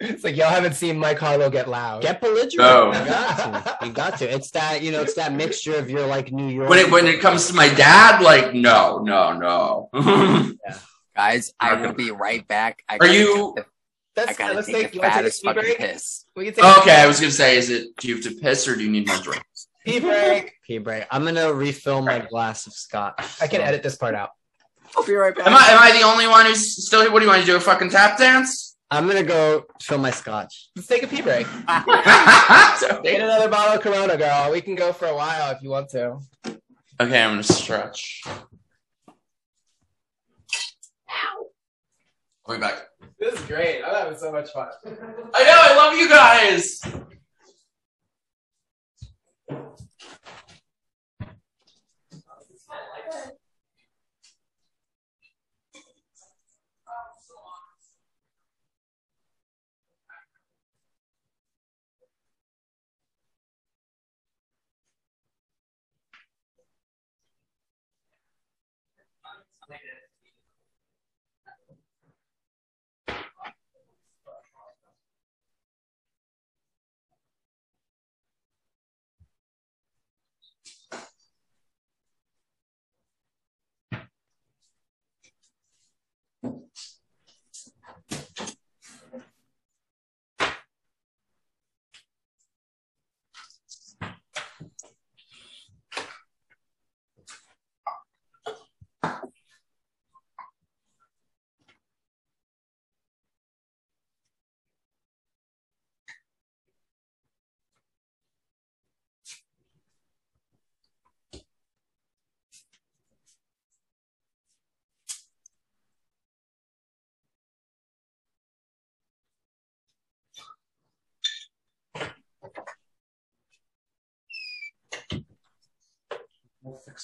[0.00, 2.02] it's like y'all haven't seen Mike Harlow get loud.
[2.02, 2.56] Get belligerent.
[2.58, 2.86] No.
[2.92, 3.86] You got to.
[3.86, 4.34] You got to.
[4.34, 5.02] It's that you know.
[5.02, 6.68] It's that mixture of your like New York.
[6.68, 9.90] When it when it comes to my dad, like, no, no, no.
[11.16, 11.86] guys, I Okay.
[11.86, 12.82] will be right back.
[12.88, 13.70] I Are gotta you- take the-
[14.16, 16.24] Let's, I gotta let's take take, the you take a fattest fucking piss.
[16.34, 18.66] We can take okay, I was gonna say, is it do you have to piss
[18.66, 19.42] or do you need more drink?
[19.84, 20.52] pee break.
[20.66, 21.04] Pee break.
[21.10, 23.22] I'm gonna refill my glass of scotch.
[23.42, 24.30] I can edit this part out.
[24.96, 25.46] I'll be right back.
[25.46, 27.10] Am I am I the only one who's still here?
[27.12, 27.56] What do you want to do?
[27.56, 28.76] A fucking tap dance?
[28.90, 30.70] I'm gonna go fill my scotch.
[30.76, 31.46] Let's take a pee break.
[31.68, 34.50] okay, Get another bottle of Corona, girl.
[34.50, 36.18] We can go for a while if you want to.
[36.98, 38.22] Okay, I'm gonna stretch.
[42.48, 42.86] I'll be back.
[43.18, 43.82] This is great.
[43.82, 44.68] I'm having so much fun.
[44.86, 46.80] I know, I love you guys.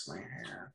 [0.03, 0.73] Fix my hair.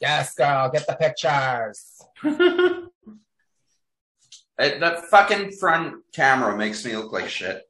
[0.00, 2.02] Yes, girl, get the pictures.
[4.58, 7.62] Uh, that fucking front camera makes me look like shit.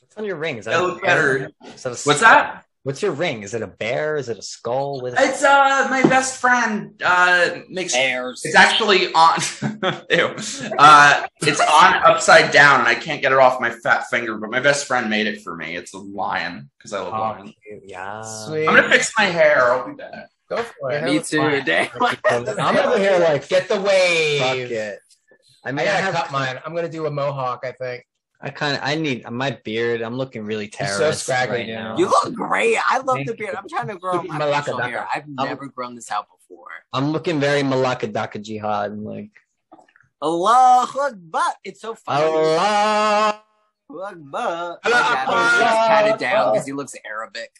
[0.00, 0.58] What's on your ring?
[0.58, 1.48] Is that It a look better.
[1.64, 2.63] Is that a What's that?
[2.84, 3.42] What's your ring?
[3.42, 4.16] Is it a bear?
[4.16, 5.00] Is it a skull?
[5.00, 8.42] With It's uh my best friend uh makes Bears.
[8.44, 9.38] it's actually on
[10.10, 10.34] ew.
[10.78, 14.50] Uh it's on upside down and I can't get it off my fat finger, but
[14.50, 15.76] my best friend made it for me.
[15.76, 17.54] It's a lion because I love Oh, lions.
[17.84, 18.20] Yeah.
[18.20, 18.68] Sweet.
[18.68, 19.72] I'm gonna fix my hair.
[19.72, 20.28] I'll be back.
[20.50, 21.04] Go for it.
[21.04, 21.62] Me too.
[21.64, 21.88] Damn.
[22.28, 24.40] I'm over here like Get the wave.
[24.42, 24.98] fuck it.
[25.64, 26.60] I I mean, I, gotta have, cut mine.
[26.66, 27.60] I'm gonna do a mohawk.
[27.64, 28.04] I think.
[28.44, 30.02] I kind of, I need my beard.
[30.02, 31.96] I'm looking really You're so scraggly, right now.
[31.96, 32.76] You look great.
[32.86, 33.54] I love Thank the beard.
[33.56, 34.90] I'm trying to grow my Malaka facial Daka.
[34.90, 35.08] hair.
[35.14, 36.68] I've I'm- never grown this out before.
[36.92, 38.92] I'm looking very Malaka Daka Jihad.
[38.92, 39.30] I'm like,
[40.20, 41.42] Allah Akbar.
[41.64, 42.22] It's so funny.
[42.22, 43.40] Allah.
[43.90, 44.12] Akbar.
[44.30, 45.58] My Allah dad always Akbar.
[45.58, 47.50] gets patted down because he looks Arabic.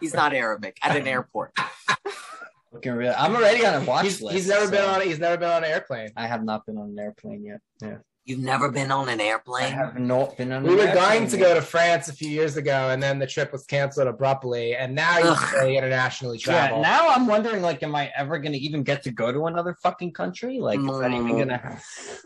[0.00, 1.52] He's not Arabic at an airport.
[2.72, 3.14] Looking real.
[3.16, 4.34] I'm already on a watch He's, list.
[4.36, 5.00] he's never been on.
[5.02, 6.10] He's never been on an airplane.
[6.16, 7.60] I have not been on an airplane yet.
[7.80, 7.98] Yeah.
[8.26, 9.66] You've never been on an airplane?
[9.66, 9.84] I airplane?
[9.86, 10.64] have not been on.
[10.64, 13.52] We were going to go to France a few years ago, and then the trip
[13.52, 14.74] was canceled abruptly.
[14.74, 15.38] And now you Ugh.
[15.38, 16.82] can really internationally Yeah, travel.
[16.82, 19.76] now I'm wondering, like, am I ever going to even get to go to another
[19.80, 20.58] fucking country?
[20.58, 21.30] Like, is that even mm.
[21.30, 21.78] going to happen?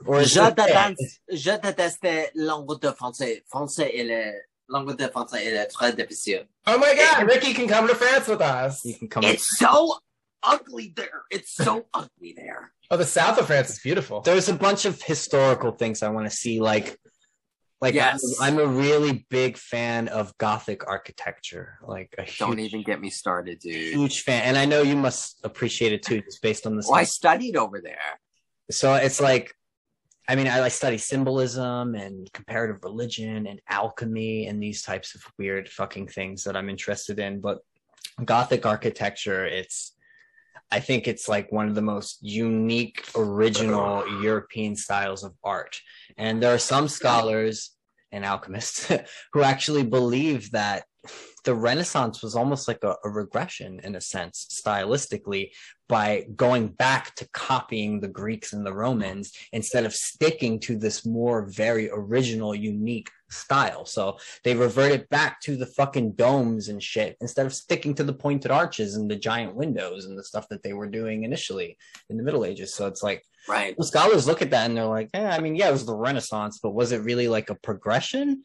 [0.06, 3.42] Or is Je it- déteste, je déteste langue de français.
[3.52, 4.32] Français et le,
[4.70, 6.46] langue de français est très difficile.
[6.66, 8.84] oh my God, Ricky can come to France with us.
[8.86, 9.24] You can come.
[9.24, 9.98] It's so
[10.42, 11.24] ugly there.
[11.30, 12.72] It's so ugly there.
[12.90, 14.20] Oh, the south of France is beautiful.
[14.20, 16.98] There's a bunch of historical things I want to see, like,
[17.80, 18.20] like Yes.
[18.40, 21.78] I'm, I'm a really big fan of Gothic architecture.
[21.82, 23.94] Like a Don't even get me started, dude.
[23.94, 26.86] huge fan, and I know you must appreciate it too, just based on this.
[26.88, 28.18] Well, I studied over there.
[28.70, 29.54] so it's like
[30.28, 35.22] i mean I, I study symbolism and comparative religion and alchemy and these types of
[35.38, 37.58] weird fucking things that i'm interested in but
[38.24, 39.96] gothic architecture it's
[40.70, 45.80] i think it's like one of the most unique original european styles of art.
[46.16, 47.70] And there are some scholars
[48.12, 48.90] and alchemists
[49.32, 50.84] who actually believe that
[51.44, 55.50] the renaissance was almost like a, a regression in a sense stylistically
[55.88, 61.04] by going back to copying the Greeks and the Romans instead of sticking to this
[61.04, 63.84] more very original, unique style.
[63.84, 68.12] So they reverted back to the fucking domes and shit instead of sticking to the
[68.12, 71.76] pointed arches and the giant windows and the stuff that they were doing initially
[72.08, 72.74] in the Middle Ages.
[72.74, 73.74] So it's like Right.
[73.82, 76.60] scholars look at that and they're like, yeah, I mean, yeah, it was the Renaissance,
[76.62, 78.44] but was it really like a progression?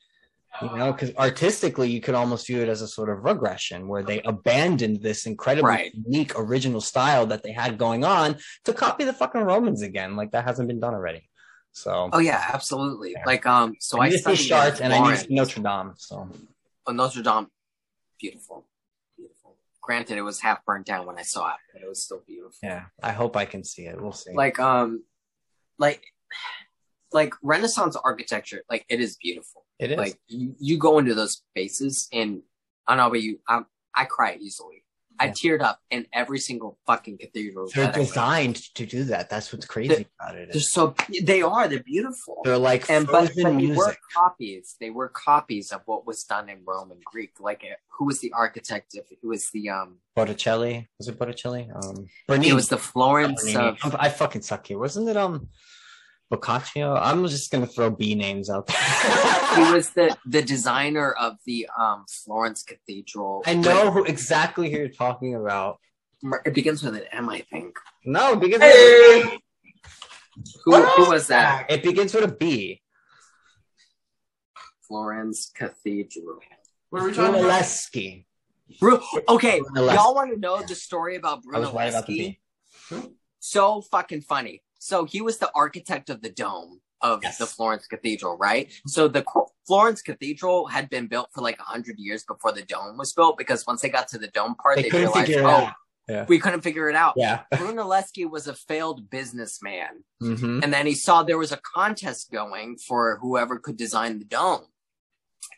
[0.61, 4.03] You know, because artistically, you could almost view it as a sort of regression where
[4.03, 5.93] they abandoned this incredibly Right.
[5.93, 10.15] unique original style that they had going on to copy the fucking Romans again.
[10.15, 11.29] Like that hasn't been done already.
[11.73, 13.11] So Oh yeah, absolutely.
[13.11, 13.23] Yeah.
[13.25, 15.33] Like um, so I I need to see studied Chartres and I need to see
[15.35, 15.93] Notre Dame.
[15.97, 16.29] So
[16.87, 17.47] Oh, Notre Dame,
[18.17, 18.65] beautiful,
[19.17, 19.57] beautiful.
[19.81, 22.57] Granted, it was half burnt down when I saw it, but it was still beautiful.
[22.63, 24.01] yeah, I hope I can see it.
[24.01, 24.31] We'll see.
[24.33, 25.03] Like um,
[25.77, 26.01] like
[27.11, 29.64] like Renaissance architecture, like it is beautiful.
[29.79, 29.97] It is.
[29.97, 32.41] Like you, you go into those spaces, and
[32.87, 33.61] I don't know about you, I
[33.95, 34.83] I cry easily.
[35.17, 37.69] I teared up in every single fucking cathedral.
[37.73, 38.09] they're that I went.
[38.09, 39.29] designed to do that.
[39.29, 40.51] That's what's crazy about it.
[40.51, 42.41] They're so they are they're beautiful.
[42.43, 43.77] They're like and but, but they music.
[43.77, 44.75] were copies.
[44.79, 47.39] They were copies of what was done in Rome and Greek.
[47.39, 48.95] Like uh, who was the architect?
[48.95, 50.89] If it was the um, Botticelli.
[50.99, 51.69] Was it Botticelli?
[51.73, 53.69] Um, it was the Florence Bernini.
[53.69, 53.77] of.
[53.83, 54.77] I'm- I fucking suck here.
[54.77, 55.47] Wasn't it um
[56.31, 56.99] Boccaccio?
[56.99, 58.77] I'm just gonna throw B names out there.
[59.65, 63.43] he was the the designer of the um Florence Cathedral.
[63.45, 65.79] I know who exactly who you're talking about.
[66.45, 67.77] It begins with an M, I think.
[68.03, 69.39] No, because Hey!
[70.65, 71.67] With who, who was that?
[71.69, 72.81] it begins with a B.
[74.87, 76.39] Florence Cathedral.
[76.89, 77.61] What are we talking about?
[77.61, 78.25] Brunelleschi.
[78.79, 79.93] Bru- okay, Brunelleschi.
[79.93, 82.37] y'all want to know the story about I was right about Brunelleschi?
[83.39, 84.61] So fucking funny.
[84.79, 87.37] So he was the architect of the dome of Yes.
[87.37, 88.71] the Florence Cathedral, right?
[88.87, 89.23] So the
[89.67, 93.37] Florence Cathedral had been built for like a hundred years before the dome was built
[93.37, 95.69] because once they got to the dome part, They they, realized, oh.
[96.07, 96.25] Yeah.
[96.27, 97.13] we couldn't figure it out.
[97.17, 97.41] Yeah.
[97.53, 102.77] Brunelleschi was a failed businessman, hmm and then he saw there was a contest going
[102.77, 104.65] for whoever could design the dome.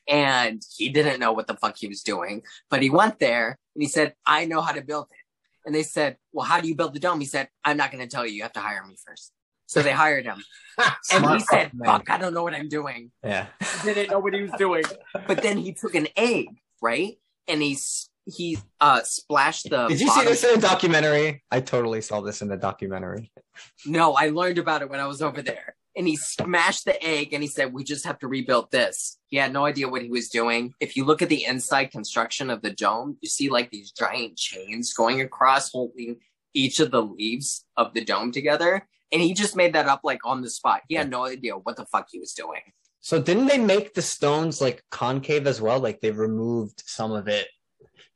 [0.08, 3.82] And he didn't know what the fuck he was doing, but he went there and
[3.82, 5.17] he said, I know how to build it.
[5.68, 7.20] And they said, Well, how do you build the dome?
[7.20, 8.34] He said, I'm not going to tell you.
[8.34, 9.34] You have to hire me first.
[9.68, 10.42] So they hired him.
[11.12, 11.72] And he said.
[11.84, 13.12] Fuck, I don't know what I'm doing.
[13.24, 13.48] Yeah.
[13.84, 14.84] He didn't know what he was doing.
[15.28, 16.46] But then he took an egg,
[16.82, 17.18] right?
[17.48, 17.78] And he,
[18.26, 19.88] he uh, splashed the.
[19.88, 21.44] Did you see this in a documentary?
[21.52, 23.32] I totally saw this in the documentary.
[23.86, 25.76] No, I learned about it when I was over there.
[25.98, 29.18] And he smashed the egg and he said, We just have to rebuild this.
[29.28, 30.74] He had no idea what he was doing.
[30.80, 34.38] If you look at the inside construction of the dome, you see like these giant
[34.38, 36.18] chains going across holding
[36.54, 38.88] each of the leaves of the dome together.
[39.12, 40.82] And he just made that up like on the spot.
[40.88, 42.62] He had no idea what the fuck he was doing.
[43.00, 45.80] So didn't they make the stones like concave as well?
[45.80, 47.48] Like they removed some of it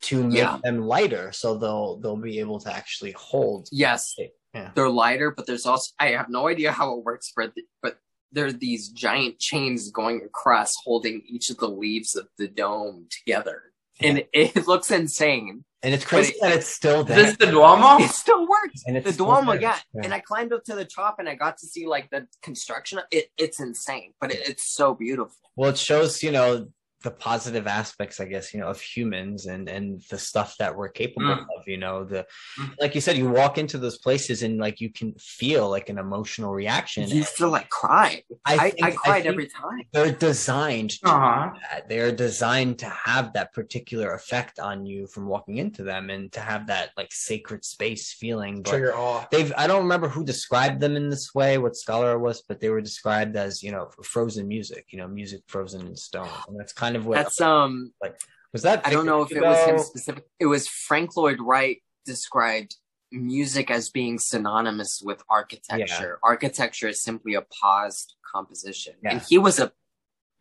[0.02, 0.60] to make Yeah.
[0.64, 3.70] them lighter, so they'll they'll be able to actually hold.
[3.72, 4.16] Yes,
[4.54, 4.72] Yeah.
[4.76, 7.98] they're lighter, but there's also I have no idea how it works, but but
[8.34, 13.08] there are these giant chains going across, holding each of the leaves of the dome
[13.10, 13.62] together,
[14.02, 15.64] and it, it looks insane.
[15.84, 17.24] And it's crazy But that it's still Is there.
[17.24, 17.98] this the Duomo?
[18.04, 18.84] It still works.
[18.86, 19.62] And it's The Duomo, there.
[19.62, 19.78] yeah.
[19.96, 20.02] Yeah.
[20.04, 23.00] And I climbed up to the top and I got to see like the construction.
[23.10, 25.34] It, it's insane, but it, it's so beautiful.
[25.56, 26.68] Well, it shows, you know,
[27.04, 30.90] the positive aspects, I guess, you know, of humans and and the stuff that we're
[30.90, 31.46] capable Mm.
[31.58, 31.68] of.
[31.68, 32.26] You know, the
[32.60, 32.76] Mm.
[32.80, 35.98] like you said, you walk into those places and like you can feel like an
[35.98, 37.08] emotional reaction.
[37.10, 38.22] You feel like crying.
[38.46, 39.82] I, I, think- cried think every time.
[39.94, 41.50] They're designed to Uh-huh.
[41.54, 41.90] do that.
[41.90, 46.40] They're designed to have that particular effect on you from walking into them and to
[46.40, 48.62] have that like sacred space feeling.
[48.64, 49.26] But Trigger awe.
[49.32, 52.60] they've I don't remember who described them in this way, what scholar it was, but
[52.60, 56.30] they were described as, you know, frozen music, you know, music frozen in stone.
[56.48, 57.94] And that's kind of what That's um.
[58.02, 58.20] like
[58.54, 60.26] was that I don't know if it was him specific.
[60.40, 62.76] It was Frank Lloyd Wright described
[63.12, 66.20] music as being synonymous with architecture.
[66.24, 69.12] Architecture is simply a paused composition, Yeah.
[69.12, 69.72] and he was a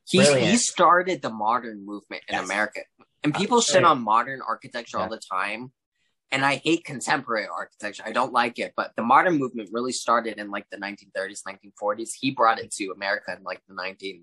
[0.07, 2.44] he he started the modern movement in Yes.
[2.44, 2.80] America.
[3.22, 5.72] And people shit on modern architecture all the time.
[6.32, 8.05] And I hate contemporary architecture.
[8.07, 8.72] I don't like it.
[8.76, 12.11] But the modern movement really started in like the 1930s, 1940s.
[12.18, 14.22] He brought it to America in like the 1930s.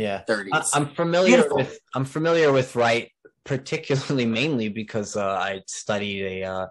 [0.00, 0.22] Yeah.
[0.28, 1.58] I, I'm familiar Beautiful.
[1.58, 3.10] with I'm familiar with Wright,
[3.44, 6.66] particularly mainly because uh, I studied a uh,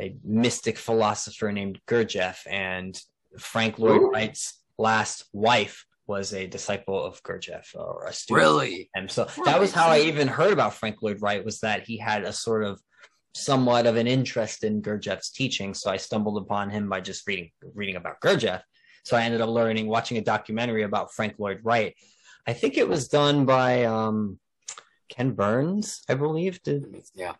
[0.00, 2.98] a mystic philosopher named Gurdjieff, and
[3.38, 4.10] Frank Lloyd Ooh.
[4.10, 8.44] Wright's last wife was a disciple of Gurdjieff or a student.
[8.44, 8.90] really?
[8.94, 11.96] And so that was how I even heard about Frank Lloyd Wright was that he
[11.96, 12.80] had a sort of
[13.34, 15.74] somewhat of an interest in Gurdjieff's teaching.
[15.74, 18.62] So I stumbled upon him by just reading reading about Gurdjieff.
[19.04, 21.94] So I ended up learning, watching a documentary about Frank Lloyd Wright.
[22.46, 24.38] I think it was done by um,
[25.08, 26.84] Ken Burns, I believe, did,
[27.14, 27.34] Yeah.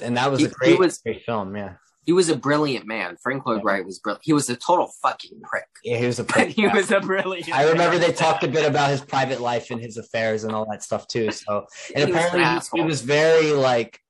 [0.00, 1.54] and that was He- a great, was- great film.
[1.56, 1.74] Yeah,
[2.04, 3.16] He was a brilliant man.
[3.22, 3.70] Frank Lloyd Yeah.
[3.70, 4.24] Wright was brilliant.
[4.24, 5.68] He was a total fucking prick.
[5.84, 6.24] yeah, he was a.
[6.34, 6.74] But he yeah.
[6.74, 8.00] was a brilliant I remember man.
[8.08, 11.06] they talked a bit about his private life and his affairs and all that stuff
[11.06, 11.30] too.
[11.30, 14.00] So, and He was an apparently he, he was very like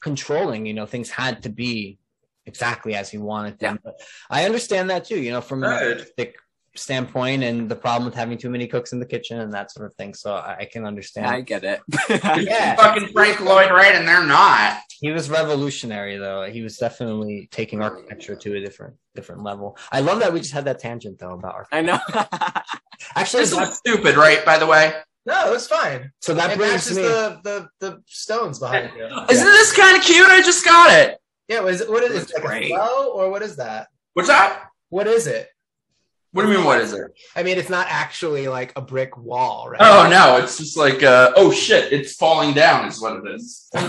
[0.00, 0.66] controlling.
[0.66, 1.98] You know, things had to be
[2.46, 3.78] exactly as he wanted them.
[3.84, 3.94] But
[4.30, 5.20] I understand that too.
[5.20, 5.98] You know, from an Good.
[5.98, 6.34] artistic
[6.74, 9.86] standpoint and the problem with having too many cooks in the kitchen and that sort
[9.86, 10.14] of thing.
[10.14, 11.26] So I, I can understand.
[11.26, 11.80] I get it.
[12.42, 12.76] Yeah.
[12.76, 14.78] Fucking Frank Lloyd Wright, and they're not.
[15.00, 16.44] He was revolutionary though.
[16.44, 19.76] He was definitely taking oh, architecture to a different different level.
[19.90, 21.92] I love that we just had that tangent though about architecture.
[21.92, 22.62] I know.
[23.16, 24.44] Actually, This that, looks stupid, right?
[24.44, 24.94] By the way,
[25.26, 26.12] No, it was fine.
[26.20, 27.02] so that it brings matches me.
[27.02, 29.04] the, the the stones behind you.
[29.06, 30.28] isn't this kind of cute?
[30.28, 31.18] I just got it.
[31.48, 32.32] Yeah, was it, what is it?
[32.34, 32.68] Like a great.
[32.68, 33.88] flow or what is that?
[34.14, 34.68] What's that?
[34.90, 35.48] What is it?
[36.32, 36.64] What do you mean?
[36.64, 37.12] What is it?
[37.36, 39.80] I mean, it's not actually like a brick wall, right?
[39.82, 43.68] Oh no, it's just like uh, oh shit, it's falling down is what it is.
[43.74, 43.82] All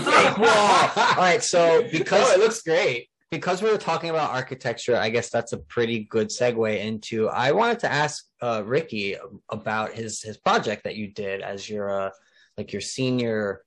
[1.16, 3.08] right, so no, because it looks great.
[3.30, 7.30] because we were talking about architecture, I guess that's a pretty good segue into.
[7.30, 9.16] I wanted to ask uh, Ricky
[9.48, 12.10] about his his project that you did as your uh,
[12.58, 13.62] like your senior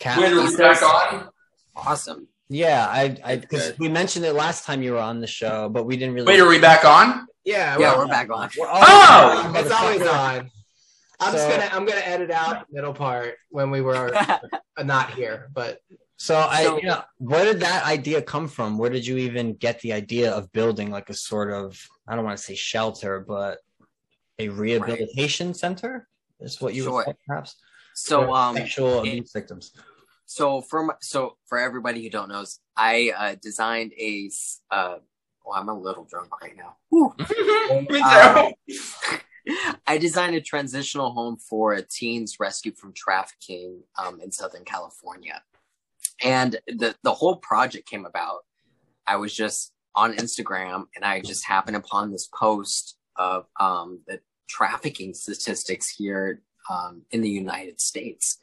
[0.00, 0.18] cap.
[0.18, 1.28] Wait, are back on?
[1.76, 2.26] awesome.
[2.48, 5.84] Yeah, I I because we mentioned it last time you were on the show, but
[5.84, 6.26] we didn't really.
[6.26, 7.26] Wait, are we back on?
[7.44, 8.48] Yeah, Yeah, well, we're back on.
[8.56, 9.52] We're- Oh!
[9.56, 10.50] it's always on.
[11.20, 14.14] I'm just gonna I'm gonna edit out the middle part when we were
[14.76, 15.80] uh, not here, but
[16.16, 18.78] So I, So- you know, where did that idea come from?
[18.78, 21.78] Where did you even get the idea of building like a sort of,
[22.08, 23.58] I don't want to say shelter, but
[24.38, 26.08] a rehabilitation center?
[26.40, 26.92] Is what you Sure.
[26.92, 27.56] would say, perhaps?
[27.94, 29.72] So For um sexual it- abuse victims.
[30.26, 34.30] so for my, so for everybody who don't knows, I uh designed a
[34.70, 34.96] uh
[35.44, 36.76] well, I'm a little drunk right now.
[37.90, 38.52] Me Um.
[39.86, 45.42] I designed a transitional home for a teens rescued from trafficking um, in Southern California.
[46.22, 48.40] And the, the whole project came about.
[49.06, 54.20] I was just on Instagram and I just happened upon this post of um, the
[54.48, 56.40] trafficking statistics here
[56.70, 58.38] um, in the United States.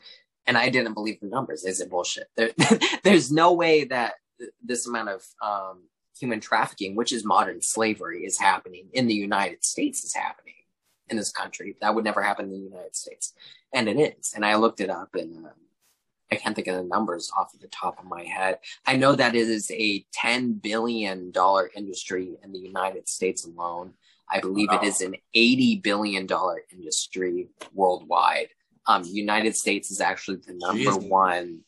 [0.45, 1.65] And I didn't believe the numbers.
[1.65, 2.27] I said, bullshit.
[2.35, 2.51] There,
[3.03, 4.13] there's no way that
[4.63, 5.83] this amount of um,
[6.21, 10.53] human trafficking, which is modern slavery, is happening in the United States, is happening
[11.09, 11.75] in this country.
[11.81, 13.33] That would never happen in the United States.
[13.73, 14.33] And it is.
[14.35, 15.51] And I looked it up and um,
[16.31, 18.59] I can't think of the numbers off of the top of my head.
[18.85, 21.33] I know that it is a $10 billion
[21.75, 23.93] industry in the United States alone.
[24.31, 28.47] I believe it is an eighty billion dollar industry worldwide.
[28.87, 31.09] Um, United States is actually the number Jeez.
[31.09, 31.59] one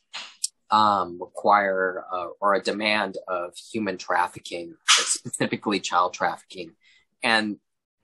[0.74, 6.72] um, require uh, or a demand of human trafficking, specifically child trafficking.
[7.22, 7.58] And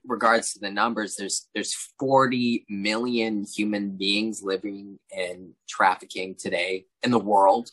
[0.06, 7.10] regards to the numbers, there's there's 40 million human beings living in trafficking today in
[7.10, 7.70] the world,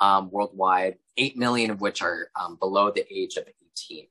[0.00, 0.96] um, worldwide.
[1.18, 3.44] Eight million of which are um, below the age of
[3.90, 4.06] 18.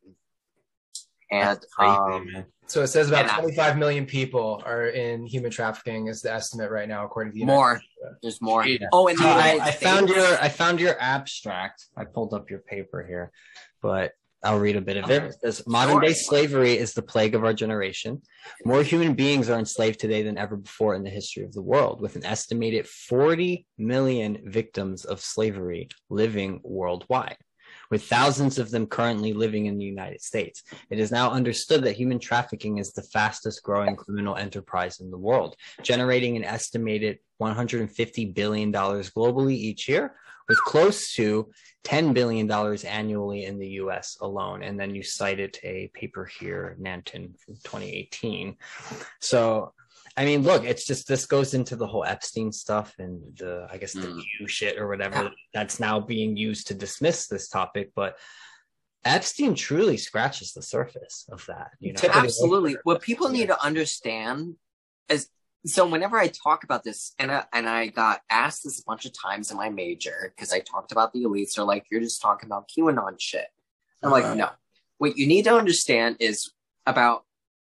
[1.32, 2.46] And crazy, um, man.
[2.68, 6.70] So it says about And 25 million people are in human trafficking is the estimate
[6.70, 7.76] right now, according to the United more.
[7.78, 8.16] States.
[8.22, 8.66] There's more.
[8.66, 8.88] Yeah.
[8.92, 11.86] Oh, and the uh, So I, I found your I found your abstract.
[11.96, 13.32] I pulled up your paper here,
[13.82, 14.14] but
[14.44, 15.24] I'll read a bit of it.
[15.24, 18.22] It says modern day slavery is the plague of our generation.
[18.66, 22.02] More human beings are enslaved today than ever before in the history of the world,
[22.02, 27.38] with an estimated 40 million victims of slavery living worldwide.
[27.90, 30.64] With thousands of them currently living in the United States.
[30.90, 35.18] It is now understood that human trafficking is the fastest growing criminal enterprise in the
[35.18, 40.16] world, generating an estimated $150 billion globally each year,
[40.50, 41.50] with close to
[41.84, 42.50] $10 billion
[42.86, 44.64] annually in the US alone.
[44.64, 48.56] And then you cited a paper here, Nanton from 2018.
[49.20, 49.74] So,
[50.18, 53.78] I mean, look, it's just this goes into the whole Epstein stuff and the, I
[53.78, 54.24] guess, the Mm.
[54.38, 55.30] Q shit or whatever Yeah.
[55.54, 57.92] that's now being used to dismiss this topic.
[57.96, 58.18] But
[59.06, 61.70] Epstein truly scratches the surface of that.
[61.80, 64.56] You know, absolutely what people need to understand
[65.08, 65.30] is
[65.66, 69.06] so whenever i talk about this and I, and I got asked this a bunch
[69.06, 72.22] of times in my major because i talked about the elites they're like you're just
[72.22, 73.48] talking about qanon shit
[74.04, 74.50] i'm like no
[74.98, 76.52] what you need to understand is
[76.86, 77.26] about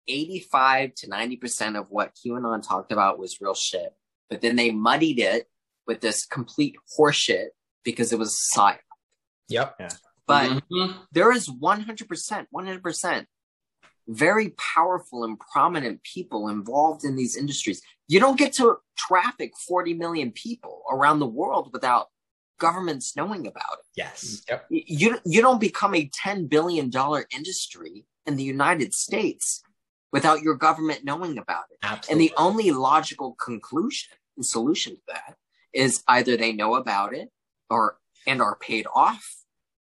[0.09, 3.93] 85 to 90 percent of what qanon talked about was real shit
[4.29, 5.47] but then they muddied it
[5.87, 7.47] with this complete horseshit
[7.83, 8.79] because it was a psyop
[9.47, 9.79] Yep.
[10.27, 11.05] but Mhm.
[11.11, 13.25] there is 100%, 100%
[14.07, 17.81] very powerful and prominent people involved in these industries.
[18.07, 22.07] You don't get to traffic 40 million people around the world without
[22.59, 23.85] governments knowing about it.
[23.95, 24.41] yes.
[24.69, 26.91] Y- You, you don't become a $10 billion
[27.35, 29.61] industry in the United States
[30.11, 31.77] without your government knowing about it.
[32.09, 35.35] And the only logical conclusion and solution to that
[35.73, 37.29] is either they know about it
[37.69, 39.35] or and are paid off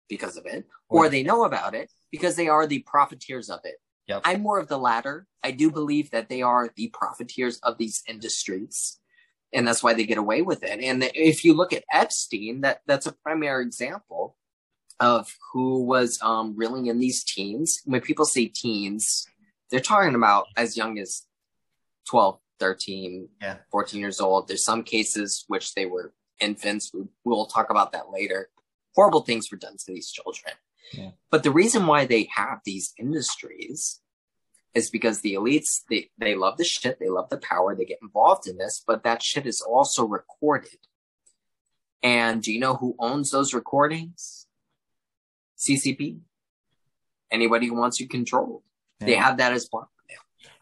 [0.09, 3.75] because of it, or they know about it because they are the profiteers of it.
[4.07, 4.21] Yep.
[4.23, 5.25] I'm more of the latter.
[5.43, 8.99] I do believe that they are the profiteers of these industries.
[9.53, 10.79] And that's why they get away with it.
[10.79, 14.35] And if you look at Epstein, that, that's a primary example
[14.99, 17.81] of who was um, reeling in these teens.
[17.85, 19.25] When people say teens,
[19.71, 21.23] they're talking about as young as
[22.09, 23.57] 12, 13, Yeah.
[23.71, 24.47] 14 years old.
[24.47, 26.91] There's some cases which they were infants.
[26.93, 28.49] We- We'll talk about that later.
[28.95, 30.53] Horrible things were done to these children.
[30.93, 31.11] Yeah.
[31.31, 34.01] But the reason why they have these industries
[34.75, 37.99] is because the elites, they, they love the shit, they love the power, they get
[38.01, 40.77] involved in this, but that shit is also recorded.
[42.03, 44.45] And do you know who owns those recordings?
[45.57, 46.19] CCP.
[47.31, 48.61] Anybody who wants you controlled.
[48.99, 49.89] They have that as well.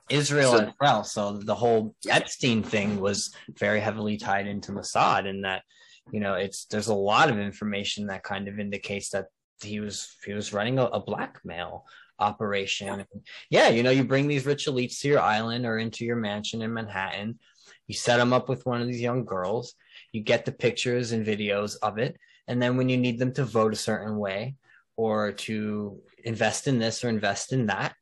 [0.10, 1.04] Israel So- as well.
[1.04, 5.64] So the whole Epstein thing was very heavily tied into Mossad, and that
[6.12, 9.28] you know it's there's a lot of information that kind of indicates that
[9.62, 11.86] he was he was running a, a blackmail
[12.20, 13.06] operation.
[13.50, 13.70] Yeah.
[13.70, 16.74] you know, you bring these rich elites to your island or into your mansion in
[16.74, 17.40] Manhattan.
[17.88, 19.74] You set them up with one of these young girls.
[20.12, 23.46] You get the pictures and videos of it, and then when you need them to
[23.46, 24.56] vote a certain way
[24.96, 27.96] or to invest in this or invest in that,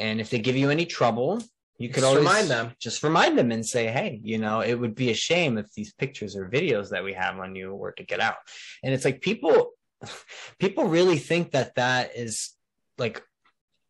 [0.00, 1.42] and if they give you any trouble,
[1.78, 2.72] you could Just always remind them.
[2.80, 5.92] Just remind them and say, hey, you know, it would be a shame if these
[5.92, 8.36] pictures or videos that we have on you were to get out.
[8.82, 9.72] And it's like people,
[10.58, 12.50] people really think that that is
[12.98, 13.22] like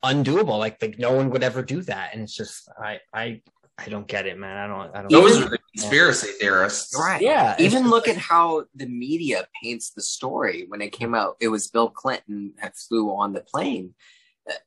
[0.04, 0.58] undoable.
[0.58, 2.10] Like, like no one would ever do that.
[2.12, 3.42] And it's just, I, I,
[3.78, 4.56] I don't get it, man.
[4.56, 5.10] I don't, I don't.
[5.10, 6.96] Those Even- are the conspiracy theorists.
[6.98, 7.22] Right.
[7.22, 7.56] Yeah.
[7.58, 11.36] Even look at how the media paints the story when it came out.
[11.40, 13.94] It was Bill Clinton that flew on the plane.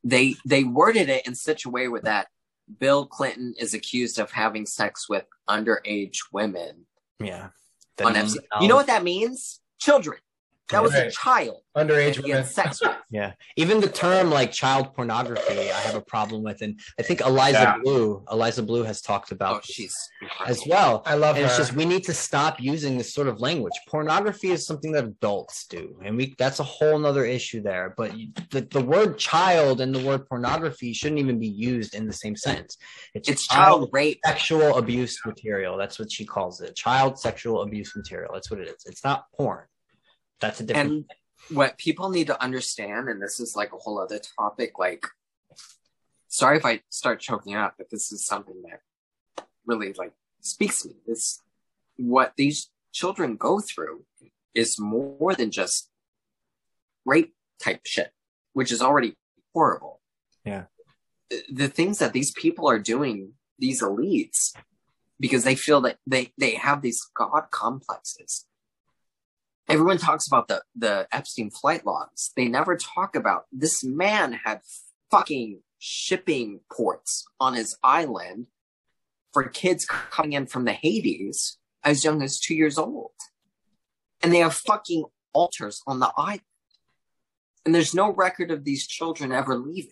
[0.04, 2.28] They they worded it in such a way with that
[2.80, 6.86] Bill Clinton is accused of having sex with underage women
[7.20, 7.50] yeah.
[8.04, 8.44] on Epstein.
[8.62, 9.60] You know what that means?
[9.80, 10.20] Children.
[10.74, 12.38] That was a child Underage that women.
[12.38, 12.92] had sex with.
[13.10, 13.34] Yeah.
[13.58, 16.62] Even the term like child pornography, I have a problem with.
[16.64, 17.76] And I think Eliza Yeah.
[17.84, 19.96] Bleu, Eliza Bleu has talked about Oh, she's
[20.48, 21.04] as well.
[21.06, 21.50] I love and her.
[21.50, 23.74] it's just we need to stop using this sort of language.
[23.88, 27.94] Pornography is something that adults do, and we that's a whole nother issue there.
[27.96, 28.14] But
[28.50, 32.36] the, the word child and the word pornography shouldn't even be used in the same
[32.36, 32.78] sentence.
[33.14, 34.20] It's child rape.
[34.26, 35.78] sexual abuse material.
[35.78, 36.76] That's what she calls it.
[36.76, 38.32] Child sexual abuse material.
[38.34, 38.84] That's what it is.
[38.86, 39.66] It's not porn.
[40.44, 40.92] That's a different.
[40.92, 41.06] And
[41.58, 45.06] what people need to understand, and this is like a whole other topic, like
[46.28, 50.12] sorry if I start choking up, but this is something that really like
[50.42, 50.96] speaks to me.
[51.08, 51.42] This
[51.98, 54.04] what these children go through
[54.54, 55.90] is more than just
[57.06, 57.34] rape
[57.64, 58.12] type shit,
[58.54, 59.16] which is already
[59.54, 60.02] horrible.
[60.46, 60.66] Yeah.
[61.30, 64.54] The- The things that these people are doing, these elites,
[65.20, 68.46] because they feel that they, they have these God complexes.
[69.70, 72.32] Everyone talks about the, the Epstein flight logs.
[72.36, 74.62] They never talk about this man had
[75.10, 78.48] fucking shipping ports on his island
[79.34, 83.12] for kids coming in from the Hades as young as two years old.
[84.22, 86.42] And they have fucking altars on the island.
[87.66, 89.92] And there's no record of these children ever leaving.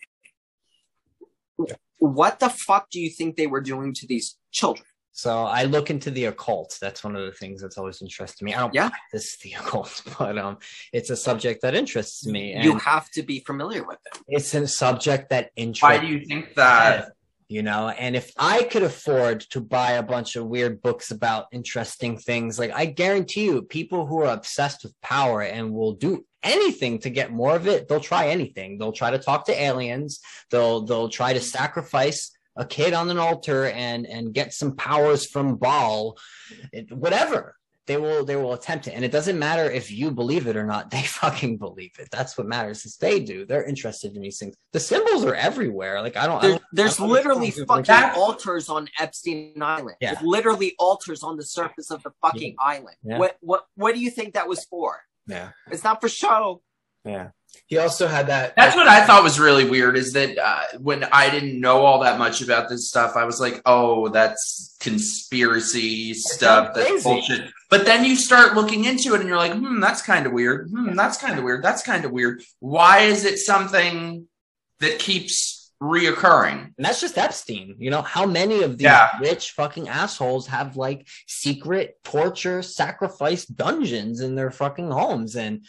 [2.00, 4.86] What the fuck do you think they were doing to these children?
[5.14, 6.78] So I look into the occult.
[6.82, 8.54] That's one of the things that's always interested me.
[8.54, 8.90] I don't Yeah.
[8.90, 10.58] practice the occult, but um,
[10.94, 14.22] it's a subject that interests me, and You have to be familiar with it.
[14.28, 15.84] it's a subject that interests.
[15.84, 17.12] Why do you think that?
[17.50, 21.48] you know and if i could afford to buy a bunch of weird books about
[21.52, 26.26] interesting things like i guarantee you people who are obsessed with power and will do
[26.44, 30.22] anything to get more of it they'll try anything they'll try to talk to aliens
[30.50, 35.26] they'll they'll try to sacrifice a kid on an altar and and get some powers
[35.26, 36.18] from baal
[36.72, 37.56] It- whatever
[37.88, 40.64] they will they will attempt it and it doesn't matter if you believe it or
[40.66, 44.38] not they fucking believe it that's what matters is they do they're interested in these
[44.38, 47.84] things the symbols are everywhere like i don't, I don't there's I don't literally fucking
[47.86, 49.98] That- altars on Epstein Island.
[50.00, 50.18] Yeah.
[50.24, 52.96] Literally altars on the surface of the fucking island.
[53.04, 53.18] Yeah.
[53.18, 55.02] What what what do you think that was for?
[55.28, 56.62] yeah It's not for show.
[57.04, 57.30] yeah
[57.68, 58.54] He also had that.
[58.58, 62.00] That's what I thought was really weird is that uh, when I didn't know all
[62.02, 66.66] that much about this stuff, I was like, oh, that's conspiracy stuff.
[66.68, 67.04] not That's crazy.
[67.04, 67.52] bullshit.
[67.70, 70.70] But then you start looking into it and you're like, hmm, that's kind of weird.
[70.70, 71.64] Hmm, that's kind of weird.
[71.64, 72.44] That's kind of weird.
[72.60, 74.28] Why is it something
[74.80, 76.74] that keeps reoccurring?
[76.78, 77.76] And that's just Epstein.
[77.80, 79.10] You know, how many of these Yeah.
[79.22, 85.36] rich fucking assholes have like secret torture, sacrifice dungeons in their fucking homes?
[85.38, 85.66] And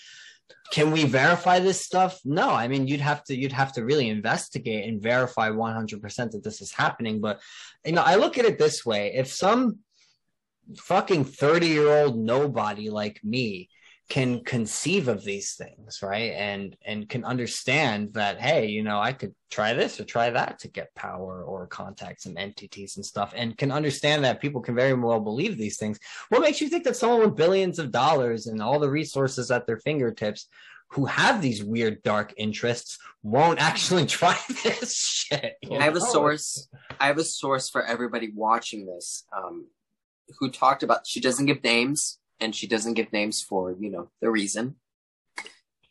[0.72, 2.20] can we verify this stuff?
[2.24, 2.50] No.
[2.50, 6.60] I mean, you'd have to you'd have to really investigate and verify 100% that this
[6.60, 7.20] is happening.
[7.20, 7.40] But
[7.84, 9.78] you know, I look at it this way: if some
[10.76, 13.68] fucking 30 year old nobody like me
[14.12, 19.10] can conceive of these things right and and can understand that hey you know i
[19.10, 23.32] could try this or try that to get power or contact some entities and stuff
[23.34, 25.98] and can understand that people can very well believe these things
[26.28, 29.66] what makes you think that someone with billions of dollars and all the resources at
[29.66, 30.46] their fingertips
[30.88, 36.68] who have these weird dark interests won't actually try this shit I have a source.
[37.00, 39.68] I have a source for everybody watching this um,
[40.38, 41.06] who talked about.
[41.06, 44.76] She doesn't give names, and she doesn't give names for you know the reason.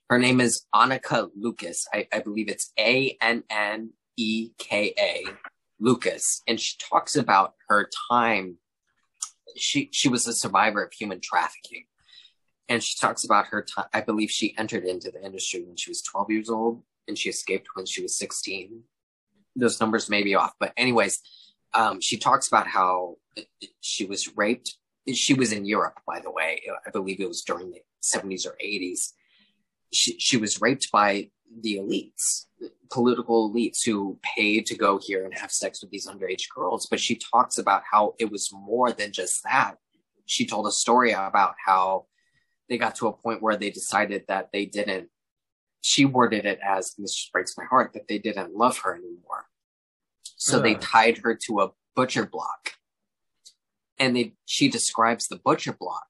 [0.10, 1.88] Her name is Anneke Lucas.
[1.94, 5.26] I, I believe it's A N N E K A
[5.80, 8.57] Lucas, and she talks about her time.
[9.57, 11.86] She she was a survivor of human trafficking,
[12.69, 13.88] and she talks about her time.
[13.94, 17.30] I believe she entered into the industry when she was 12 years old, and she
[17.30, 18.84] escaped when she was 16
[19.56, 21.19] those numbers may be off, but anyways,
[21.73, 23.15] um, she talks about how
[23.80, 24.78] she was raped.
[25.14, 26.61] She was in Europe, by the way.
[26.86, 29.14] I believe it was during the 70s or 80s.
[29.91, 31.30] She, she was raped by
[31.61, 32.45] the elites,
[32.91, 36.88] political elites who paid to go here and have sex with these underage girls.
[36.90, 39.76] But she talks about how it was more than just that.
[40.28, 42.06] She told a story about how
[42.69, 45.10] they got to a point where they decided that they didn't
[45.82, 49.48] she worded it as, this just breaks my heart, that they didn't love her anymore.
[50.23, 52.73] So they tied her to a butcher block.
[54.02, 56.07] And they, she describes the butcher block.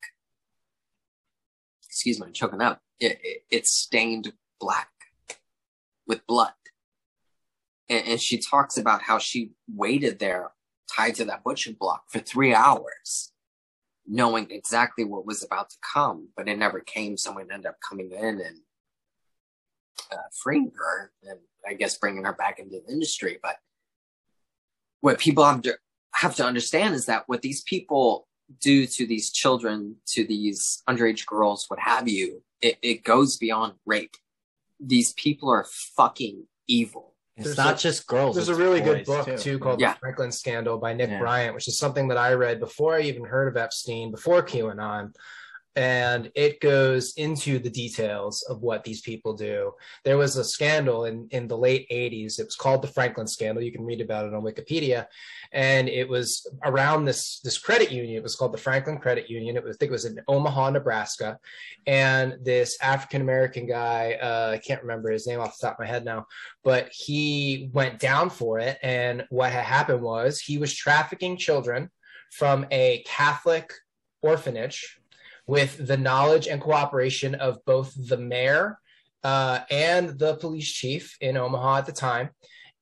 [1.84, 2.80] Excuse me, I'm choking up.
[3.02, 4.32] It, it, it's stained
[4.62, 4.88] black
[6.08, 6.54] with blood.
[7.90, 10.52] And, and she talks about how she waited there
[10.90, 13.34] tied to that butcher block for three hours,
[14.08, 17.18] knowing exactly what was about to come, but it never came.
[17.18, 18.60] Someone ended up coming in and
[20.14, 23.38] uh, freeing her and I guess bringing her back into the industry.
[23.44, 23.58] But
[25.02, 25.78] what people have to,
[26.14, 28.28] have to understand is that what these people
[28.60, 33.74] do to these children, to these underage girls, what have you, it, it goes beyond
[33.86, 34.16] rape.
[34.80, 35.66] These people are
[35.96, 37.14] fucking evil.
[37.38, 39.38] it's There's not a- just girls There's a really good book too.
[39.38, 39.94] too, called Yeah.
[39.94, 41.20] The Franklin Scandal by Nick Yeah.
[41.20, 45.16] Bryant, which is something that I read before I even heard of Epstein, before QAnon.
[45.76, 49.72] And it goes into the details of what these people do.
[50.04, 52.40] There was a scandal in, in the late 80s.
[52.40, 53.64] It was called the Franklin scandal.
[53.64, 55.06] You can read about it on Wikipedia.
[55.54, 58.18] And it was around this, this credit union.
[58.18, 59.56] It was called the Franklin Credit Union.
[59.56, 61.40] It was, I think it was in Omaha, Nebraska.
[61.88, 65.80] And this African American guy, uh, I can't remember his name off the top of
[65.80, 66.26] my head now,
[66.64, 68.78] but he went down for it.
[68.84, 71.90] And what had happened was he was trafficking children
[72.32, 73.72] from a Catholic
[74.22, 75.01] orphanage
[75.52, 78.80] with the knowledge and cooperation of both the mayor
[79.26, 82.30] uh, and the police chief in Omaha at the time.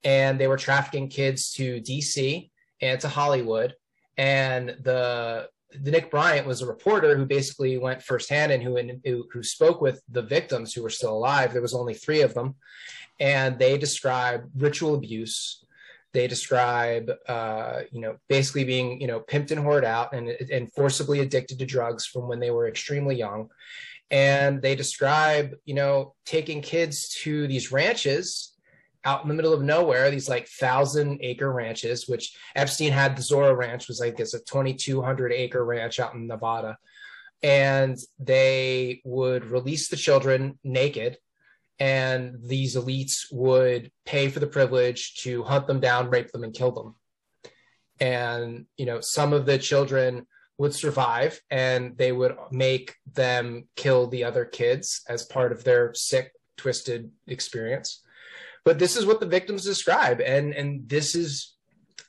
[0.04, 3.74] And they were trafficking kids to DC and to Hollywood.
[4.18, 5.50] And the
[5.84, 9.82] the Nick Bryant was a reporter who basically went firsthand and who, who who spoke
[9.82, 11.52] with the victims who were still alive.
[11.52, 12.54] There was only three of them,
[13.20, 15.66] and they described ritual abuse,
[16.14, 20.74] they describe, uh, you know, basically being, you know, pimped and whored out and, and
[20.74, 23.50] forcibly addicted to drugs from when they were extremely young.
[24.12, 28.56] And they describe, you know, taking kids to these ranches
[29.06, 33.22] out in the middle of nowhere, these like thousand acre ranches, which Epstein had the
[33.22, 36.78] Zorro Ranch was like it's a 2,200 acre ranch out in Nevada.
[37.42, 41.18] And they would release the children naked
[41.80, 46.54] and these elites would pay for the privilege to hunt them down, rape them, and
[46.54, 46.96] kill them.
[48.00, 50.28] And you know, some of the children
[50.58, 55.94] would survive, and they would make them kill the other kids as part of their
[55.94, 58.04] sick, twisted experience.
[58.66, 61.56] But this is what the victims describe, and and this is,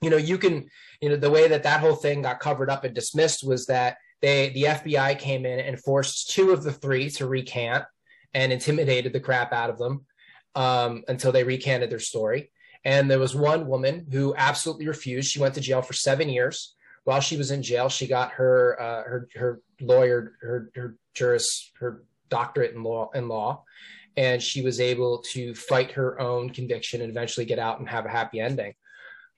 [0.02, 0.68] you know, you can,
[1.01, 3.98] you know, the way that that whole thing got covered up and dismissed was that
[4.20, 7.84] they the FBI came in and forced two of the three to recant
[8.35, 10.07] and intimidated the crap out of them
[10.55, 12.51] um, until they recanted their story.
[12.85, 15.31] And there was one woman who absolutely refused.
[15.31, 16.74] She went to jail for seven years.
[17.05, 21.70] While she was in jail, she got her uh, her her lawyer her her juris
[21.78, 23.65] her doctorate in law in law,
[24.16, 28.07] and she was able to fight her own conviction and eventually get out and have
[28.07, 28.74] a happy ending.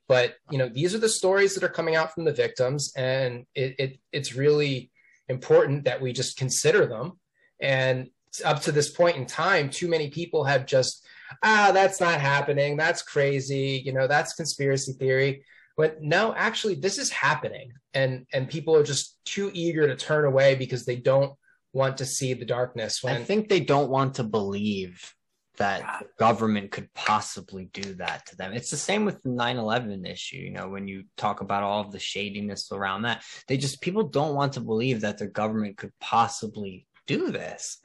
[0.09, 3.47] But you know, these are the stories that are coming out from the victims, and
[3.55, 4.90] it, it it's really
[5.28, 7.19] important that we just consider them
[7.60, 8.10] and
[8.40, 11.04] up to this point in time, too many people have just,
[11.42, 12.76] ah, that's not happening.
[12.76, 13.82] That's crazy.
[13.84, 15.44] You know, that's conspiracy theory.
[15.76, 20.26] But no, actually, this is happening, and and people are just too eager to turn
[20.26, 21.32] away because they don't
[21.72, 23.02] want to see the darkness.
[23.02, 25.14] When I think they don't want to believe
[25.56, 28.52] that government could possibly do that to them.
[28.52, 31.92] It's the same with the 9/11 issue, you know, when you talk about all of
[31.92, 33.22] the shadiness around that.
[33.48, 37.78] They just people don't want to believe that the government could possibly do this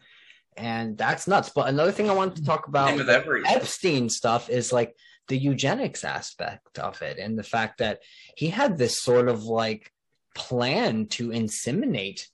[0.58, 1.52] and that's nuts.
[1.54, 4.96] But another thing I wanted to talk about with Epstein stuff is like
[5.28, 8.00] the eugenics aspect of it and the fact that
[8.36, 9.92] he had this sort of like
[10.36, 12.28] plan to inseminate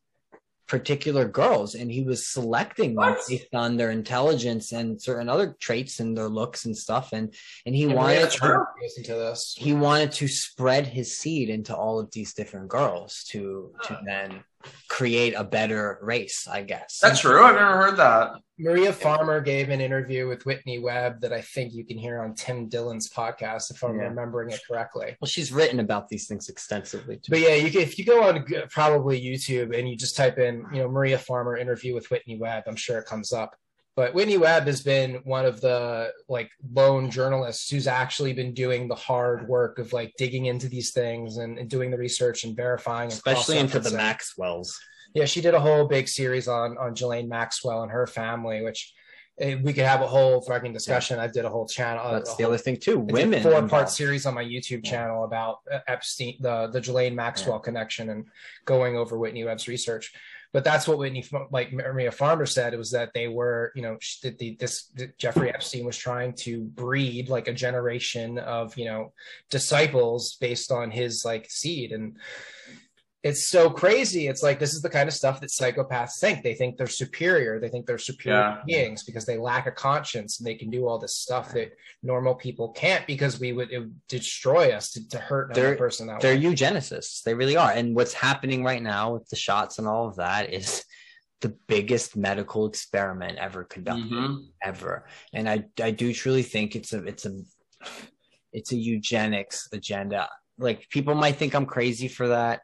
[0.68, 6.00] particular girls and he was selecting them based on their intelligence and certain other traits
[6.00, 7.34] and their looks and stuff and
[7.66, 8.66] and he wanted to
[9.04, 9.56] to this.
[9.58, 14.44] he wanted to spread his seed into all of these different girls to to then
[14.88, 17.00] create a better race, I guess.
[17.02, 17.44] That's true.
[17.44, 18.34] I've never heard that.
[18.60, 22.36] Maria Farmer gave an interview with Whitney Webb that I think you can hear on
[22.36, 24.04] Tim Dillon's podcast, if I'm yeah.
[24.04, 25.18] remembering it correctly.
[25.20, 27.18] Well, she's written about these things extensively.
[27.18, 27.32] Too.
[27.32, 30.66] But yeah, you can, if you go on probably YouTube and you just type in,
[30.72, 33.56] you know, Maria Farmer interview with Whitney Webb, I'm sure it comes up.
[33.96, 38.88] But Whitney Webb has been one of the like lone journalists who's actually been doing
[38.88, 42.56] the hard work of like digging into these things and, and doing the research and
[42.56, 44.80] verifying, and especially into the Maxwells.
[45.14, 48.92] Yeah, she did a whole big series on on Ghislaine Maxwell and her family, which
[49.40, 51.18] eh, we could have a whole fucking discussion.
[51.18, 51.26] Yeah.
[51.26, 52.12] I did a whole channel.
[52.12, 52.98] That's the other thing too.
[52.98, 54.90] Women four part series on my YouTube yeah.
[54.90, 57.66] channel about uh, Epstein, the the Ghislaine Maxwell yeah.
[57.66, 58.26] connection, and
[58.66, 60.12] going over Whitney Webb's research
[60.54, 63.98] but that's what Whitney, like Maria Farmer said, it was that they were, you know,
[64.22, 69.12] that the, this Jeffrey Epstein was trying to breed like a generation of, you know,
[69.50, 71.92] disciples based on his like seed.
[71.92, 72.18] And
[73.24, 74.28] it's so crazy.
[74.28, 76.44] It's like this is the kind of stuff that psychopaths think.
[76.44, 77.58] They think they're superior.
[77.58, 78.62] They think they're superior yeah.
[78.68, 81.72] beings because they lack a conscience and they can do all this stuff that
[82.04, 86.08] normal people can't because we would, would destroy us to, to hurt another they're, person.
[86.08, 86.44] That they're way.
[86.44, 87.24] eugenicists.
[87.24, 87.72] They really are.
[87.72, 90.84] And what's happening right now with the shots and all of that is
[91.40, 94.36] the biggest medical experiment ever conducted, mm-hmm.
[94.62, 95.06] ever.
[95.34, 97.40] And I I do truly think it's a it's a
[98.52, 100.28] it's a eugenics agenda.
[100.58, 102.62] Like people might think I'm crazy for that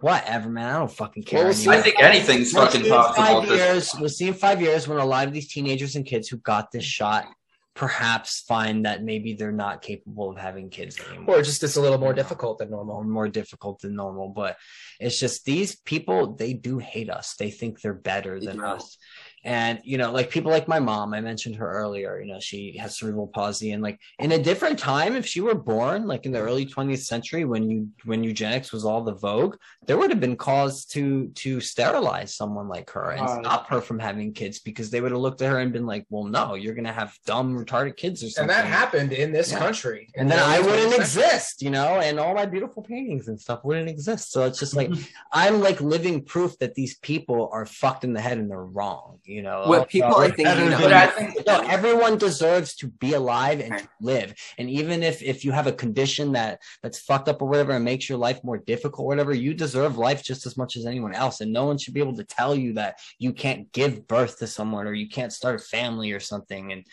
[0.00, 0.74] whatever, man.
[0.74, 1.44] I don't fucking care.
[1.44, 3.42] Well, I think anything's we'll fucking possible.
[3.42, 6.28] Five years, we'll see in five years when a lot of these teenagers and kids
[6.28, 7.26] who got this shot
[7.74, 11.80] perhaps find that maybe they're not capable of having kids anymore or just it's a
[11.80, 12.96] little more difficult than normal.
[12.96, 13.12] or normal.
[13.12, 14.30] more difficult than normal.
[14.30, 14.56] But
[14.98, 17.36] it's just these people, they do hate us.
[17.38, 18.64] They think they're better They than do.
[18.64, 18.98] us.
[19.44, 22.76] And, you know, like people like my mom, I mentioned her earlier, you know, she
[22.78, 23.72] has cerebral palsy.
[23.72, 27.04] And like in a different time, if she were born like in the early 20th
[27.04, 29.56] century when you when eugenics was all the vogue,
[29.86, 33.98] there would have been cause to to sterilize someone like her and stop her from
[33.98, 36.74] having kids because they would have looked at her and been like, Well, no, you're
[36.74, 38.50] gonna have dumb, retarded kids or something.
[38.56, 39.58] And that happened in this Yeah.
[39.58, 40.08] country.
[40.16, 43.88] and then I wouldn't exist, you know, and all my beautiful paintings and stuff wouldn't
[43.88, 44.32] exist.
[44.32, 44.90] So it's just like
[45.32, 49.18] I'm like living proof that these people are fucked in the head and they're wrong,
[49.28, 49.64] you know.
[49.66, 53.60] What people So- are thinking of- But I think no, everyone deserves to be alive
[53.60, 54.34] and to live.
[54.58, 57.84] And even if if you have a condition that that's fucked up or whatever and
[57.84, 61.14] makes your life more difficult, or whatever, you deserve life just as much as anyone
[61.14, 61.40] else.
[61.40, 64.46] And no one should be able to tell you that you can't give birth to
[64.46, 66.72] someone or you can't start a family or something.
[66.72, 66.84] And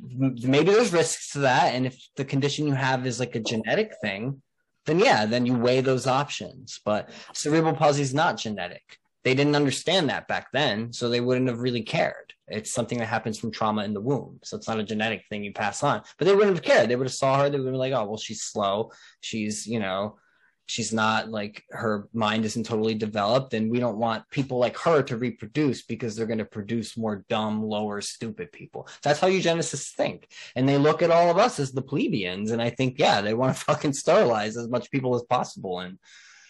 [0.00, 1.74] maybe there's risks to that.
[1.74, 4.42] And if the condition you have is like a genetic thing,
[4.86, 6.80] then yeah, then you weigh those options.
[6.84, 8.98] But cerebral palsy is not genetic.
[9.22, 12.32] They didn't understand that back then, so they wouldn't have really cared.
[12.48, 15.44] It's something that happens from trauma in the womb, so it's not a genetic thing
[15.44, 16.02] you pass on.
[16.18, 16.88] But they wouldn't have cared.
[16.88, 17.50] They would have saw her.
[17.50, 18.92] They would have been like, "Oh, well, she's slow.
[19.20, 20.18] She's, you know,
[20.66, 25.02] she's not like her mind isn't totally developed, and we don't want people like her
[25.02, 29.92] to reproduce because they're going to produce more dumb, lower, stupid people." That's how eugenicists
[29.92, 32.50] think, and they look at all of us as the plebeians.
[32.50, 35.98] And I think, yeah, they want to fucking sterilize as much people as possible and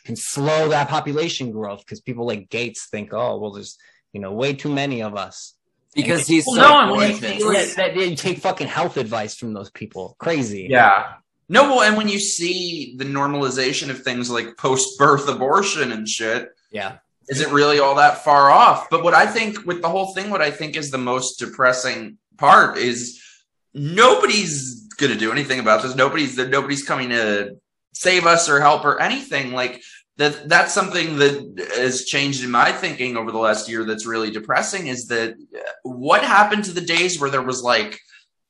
[0.06, 3.76] and slow that population growth because people like Gates think, oh, well, there's
[4.12, 5.54] you know way too many of us.
[5.94, 7.38] because he's Well, so no, and when you gorgeous.
[7.38, 10.14] feel Yeah, it- that, you take fucking health advice from those people.
[10.18, 10.66] Crazy.
[10.70, 11.14] Yeah.
[11.48, 16.08] No, well, and when you see the normalization of things like post birth abortion and
[16.08, 16.98] shit, Yeah.
[17.28, 18.88] is it really all that far off?
[18.88, 22.18] But what I think with the whole thing, what I think is the most depressing
[22.38, 23.20] part is
[23.74, 25.94] nobody's gonna do anything about this.
[25.94, 27.56] Nobody's nobody's coming to
[27.92, 29.52] save us or help or anything.
[29.52, 29.82] Like
[30.16, 34.30] that that's something that has changed in my thinking over the last year that's really
[34.30, 37.98] depressing is that uh, what happened to the days where there was like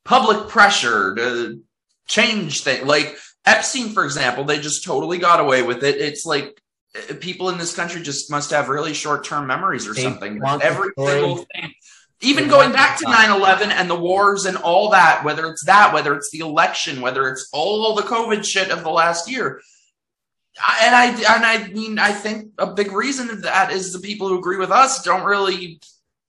[0.03, 1.61] public pressure to
[2.07, 5.97] change things like Epstein, for example, they just totally got away with it.
[5.97, 6.61] It's like
[6.95, 10.39] uh, people in this country just must have really short term memories or They something.
[10.43, 11.73] Every single thing.
[12.21, 15.65] Even going back to the- 9 11 and the wars and all that, whether it's
[15.65, 19.61] that, whether it's the election, whether it's all the COVID shit of the last year.
[20.81, 24.27] And I and I mean I think a big reason of that is the people
[24.27, 25.79] who agree with us don't really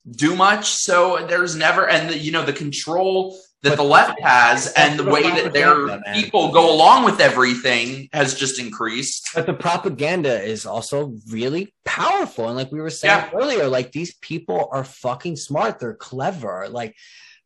[0.09, 0.69] do much.
[0.69, 4.99] So there's never and the, you know the control that But- the left has and
[4.99, 9.29] the the way that their people go along with everything has just increased.
[9.33, 12.47] But the propaganda is also really powerful.
[12.47, 15.79] And like we were saying earlier, like these people are fucking smart.
[15.79, 16.67] They're clever.
[16.69, 16.95] Like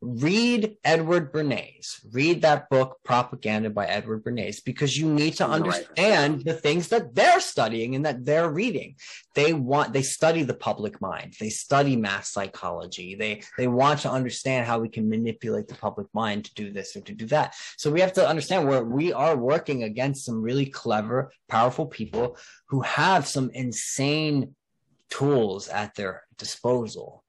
[0.02, 2.00] read Edward Bernays.
[2.12, 5.78] Read that book, Propaganda by Edward Bernays, because you need to He's a writer.
[5.80, 8.96] understand the things that they're studying and that they're reading.
[9.34, 11.34] They want they study the public mind.
[11.40, 13.16] They study mass psychology.
[13.16, 16.96] They they want to understand how we can manipulate the public mind to do this
[16.96, 17.56] or to do that.
[17.78, 22.38] So we have to understand where we are working against some really clever, powerful people
[22.68, 24.56] who have some insane
[25.10, 27.24] tools at their disposal.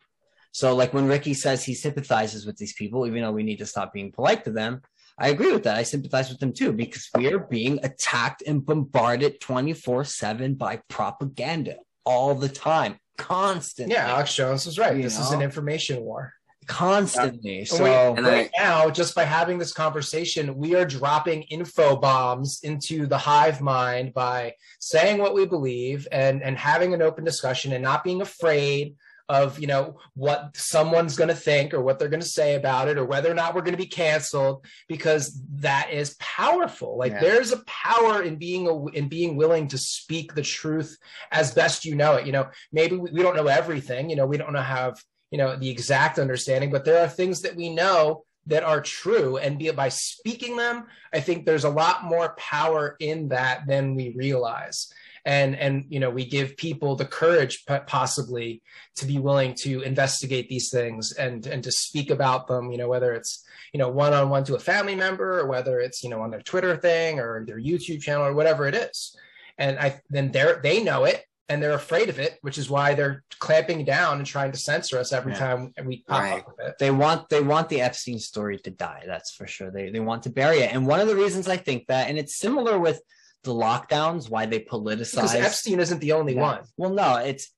[0.58, 3.66] So, like when Ricky says he sympathizes with these people, even though we need to
[3.66, 4.82] stop being polite to them,
[5.16, 5.76] I agree with that.
[5.76, 10.80] I sympathize with them too because we are being attacked and bombarded 24 7 by
[10.88, 13.94] propaganda all the time, constantly.
[13.94, 14.96] Yeah, Alex Jones was right.
[14.96, 16.34] You this is an information war.
[16.66, 17.60] constantly.
[17.60, 21.44] And So, we- And I- right now, just by having this conversation, we are dropping
[21.44, 27.00] info bombs into the hive mind by saying what we believe and and having an
[27.00, 28.96] open discussion and not being afraid
[29.28, 32.88] of you know what someone's going to think or what they're going to say about
[32.88, 36.96] it or whether or not we're going to be canceled because that is powerful.
[36.96, 37.20] Like Yeah.
[37.20, 40.96] there's a power in being a, in being willing to speak the truth
[41.30, 42.26] as best you know it.
[42.26, 44.08] You know maybe we, we don't know everything.
[44.10, 44.98] You know we don't know have
[45.30, 49.36] you know the exact understanding but there are things that we know that are true.
[49.36, 53.94] And be by speaking them i think there's a lot more power in that than
[53.94, 54.90] we realize
[55.28, 57.54] and and you know we give people the courage
[57.86, 58.62] possibly
[58.96, 62.88] to be willing to investigate these things and and to speak about them you know
[62.88, 63.44] whether it's
[63.74, 66.30] you know one on one to a family member or whether it's you know on
[66.30, 69.14] their twitter thing or their youtube channel or whatever it is
[69.58, 72.94] and i then they're they know it and they're afraid of it which is why
[72.94, 75.38] they're clamping down and trying to censor us every Yeah.
[75.46, 76.38] time we pop Right.
[76.40, 79.02] up with it they want they want the Epstein story to die.
[79.06, 79.70] That's for sure.
[79.70, 80.72] They they want to bury it.
[80.74, 82.98] And one of the reasons I think that, and it's similar with
[83.44, 86.40] the lockdowns, why they because politicize epstein isn't the only Yeah.
[86.42, 86.64] one.
[86.76, 87.52] Well, no, it's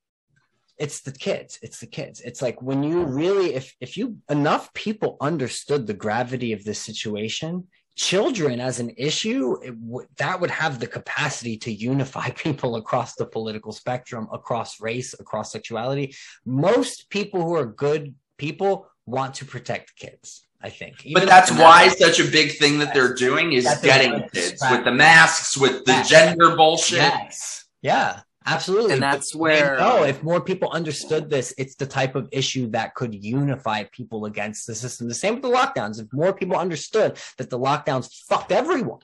[0.78, 1.58] it's the kids.
[1.62, 2.20] It's the kids.
[2.22, 6.78] It's like when you really if if you enough people understood the gravity of this
[6.78, 7.66] situation
[7.96, 13.26] children as an issue w- that would have the capacity to unify people across the
[13.26, 16.14] political spectrum across race across sexuality.
[16.46, 21.88] Most people who are good people want to protect kids i think but that's why
[21.88, 25.92] such a big thing that they're doing is getting kids with the masks with the
[25.92, 26.08] yes.
[26.08, 28.94] gender bullshit yes yeah Absolutely.
[28.94, 32.94] And that's where Oh, if more people understood this, it's the type of issue that
[32.94, 35.08] could unify people against the system.
[35.08, 36.00] The same with the lockdowns.
[36.00, 39.00] If more people understood that the lockdowns fucked everyone,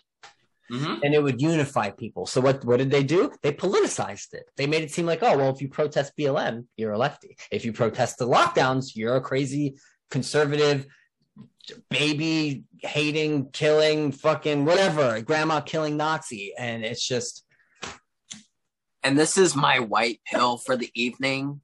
[0.71, 1.03] mm-hmm.
[1.03, 2.27] and it would unify people.
[2.27, 3.31] So what what did they do?
[3.43, 4.51] They politicized it.
[4.57, 7.37] They made it seem like, oh, well, if you protest BLM, you're a lefty.
[7.51, 9.77] If you protest the lockdowns, you're a crazy
[10.11, 10.87] conservative
[11.91, 16.55] baby hating, killing, fucking whatever, grandma killing Nazi.
[16.57, 17.47] And it's just
[19.07, 21.61] and this is my white pill for the evening.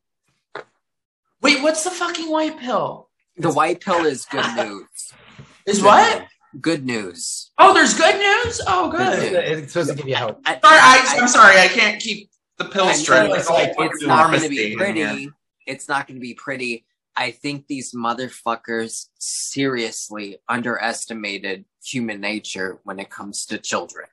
[1.40, 3.08] Wait, what's the fucking white pill?
[3.36, 4.86] The white pill is good news.
[5.66, 6.18] Is good what?
[6.18, 6.28] News.
[6.60, 7.50] Good news.
[7.56, 8.60] Oh, there's good news.
[8.66, 9.32] Oh, good.
[9.32, 10.40] It's supposed to give you hope.
[10.44, 13.30] I, I, am sorry, I can't keep the pill straight.
[13.30, 15.30] It's, like, it's not going to be pretty.
[15.66, 16.84] It's not going to be pretty.
[17.16, 24.06] I think these motherfuckers seriously underestimated human nature when it comes to children.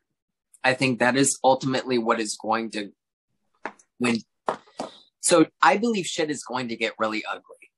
[0.64, 2.92] I think that is ultimately what is going to
[4.00, 4.18] when
[5.22, 7.72] so I believe shit is going to get really ugly.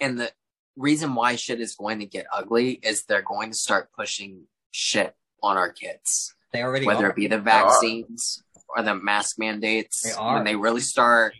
[0.00, 0.30] And the
[0.76, 5.14] reason why shit is going to get ugly is they're going to start pushing shit
[5.42, 6.34] on our kids.
[6.52, 7.10] They already whether are.
[7.10, 10.02] it be the vaccines or the mask mandates.
[10.02, 10.36] They are.
[10.36, 11.34] When they really start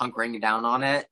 [0.00, 1.06] hunkering down on it,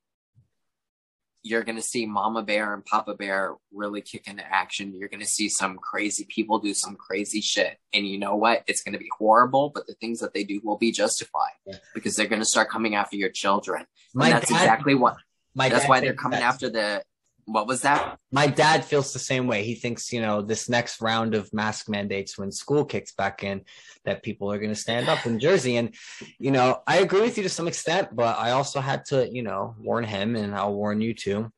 [1.47, 4.93] you're going to see Mama Bear and Papa Bear really kick into action.
[4.95, 7.79] You're going to see some crazy people do some crazy shit.
[7.95, 8.65] And you know what?
[8.67, 11.77] It's going to be horrible, but the things that they do will be justified yeah.
[11.95, 13.87] because they're going to start coming after your children.
[14.13, 15.17] My and that's dad, exactly what.
[15.55, 17.05] that's why they're coming after the
[17.47, 18.19] what was that?
[18.33, 19.63] My dad feels the same way.
[19.63, 23.63] He thinks, you know, this next round of mask mandates when school kicks back in,
[24.05, 25.77] that people are going to stand up in Jersey.
[25.77, 25.95] And,
[26.39, 29.43] you know, I agree with you to some extent, but I also had to, you
[29.43, 31.53] know, warn him and I'll warn you too.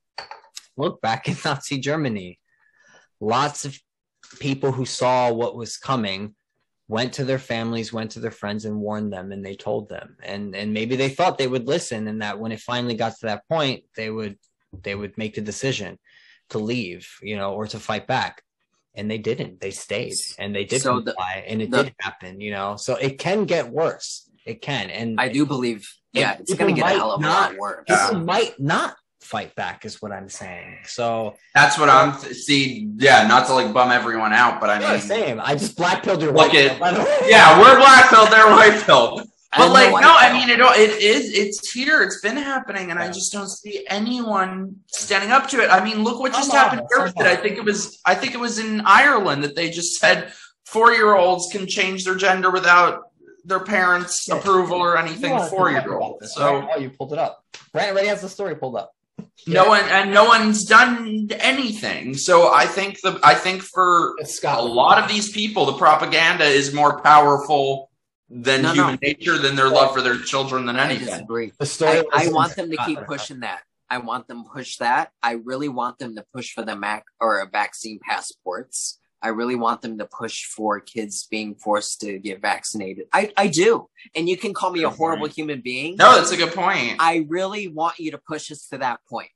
[0.77, 2.39] Look back in Nazi Germany,
[3.21, 3.79] lots of
[4.39, 6.35] people who saw what was coming
[6.87, 10.17] went to their families, went to their friends and warned them and they told them.
[10.23, 13.27] And and maybe they thought they would listen and that when it finally got to
[13.27, 14.39] that point, they would
[14.83, 15.99] they would make the decision
[16.51, 18.43] to leave, you know, or to fight back.
[18.95, 19.61] And they didn't.
[19.61, 22.77] They stayed and they did so comply, the, and it the, did happen, you know.
[22.77, 24.29] So it can get worse.
[24.45, 24.91] It can.
[24.91, 27.85] And I do believe, yeah, it's going to get a hell of a lot worse.
[27.87, 30.79] People might not fight back, is what I'm saying.
[30.85, 32.89] So that's what I'm see.
[32.97, 35.39] Yeah, not to like bum everyone out, but I mean, same.
[35.41, 36.51] I just black pilled your white.
[36.51, 36.77] Pill,
[37.29, 38.31] yeah, we're black pilled.
[38.31, 39.29] They're white pilled.
[39.57, 42.03] But like, no, I mean, it it is it's here.
[42.03, 45.71] It's been happening, and I just don't see anyone standing up to it.
[45.71, 47.27] I mean, look what just happened here with it.
[47.27, 50.33] I think it was I think it was in Ireland that they just said
[50.67, 53.05] four year olds can change their gender without
[53.45, 55.39] their parents' approval or anything.
[55.49, 56.35] Four year olds.
[56.35, 57.43] So oh, you pulled it up.
[57.73, 58.93] Brent already has the story pulled up.
[59.47, 62.15] No one and no one's done anything.
[62.15, 64.15] So I think the I think for
[64.45, 67.88] a lot of these people, the propaganda is more powerful
[68.31, 69.09] than no, human no.
[69.09, 71.09] nature, than their love for their children, than anything.
[71.09, 71.53] I disagree.
[71.59, 71.99] The story.
[72.13, 73.63] I, I want them to keep pushing that.
[73.91, 75.13] I want them to push that.
[75.23, 78.99] I really want them to push for the Mac or vaccine passports.
[79.21, 83.07] I really want them to push for kids being forced to get vaccinated.
[83.13, 83.89] I, I do.
[84.15, 85.97] And you can call me a horrible human being.
[85.97, 86.97] No, that's a good point.
[87.01, 89.31] I really want you to push us to that point.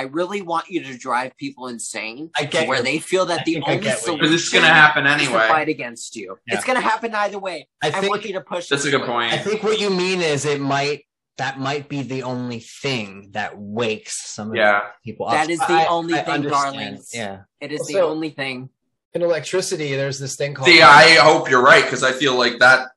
[0.00, 2.84] I really want you to drive people insane I get where you.
[2.84, 5.32] they feel that the only solution is going to happen anyway.
[5.32, 6.38] to fight against you.
[6.46, 6.54] Yeah.
[6.54, 7.68] It's going to happen either way.
[7.82, 8.68] I, I want you to push.
[8.68, 9.34] That's a good point.
[9.34, 11.04] I think what you mean is it might
[11.36, 14.80] that might be the only thing that wakes some of yeah.
[15.04, 15.32] people up.
[15.32, 17.10] That is the I, only I, thing, darlings.
[17.12, 18.70] Yeah, it is the only thing.
[19.12, 20.68] In electricity, there's this thing called.
[20.68, 22.88] See, I hope you're right because I feel like that.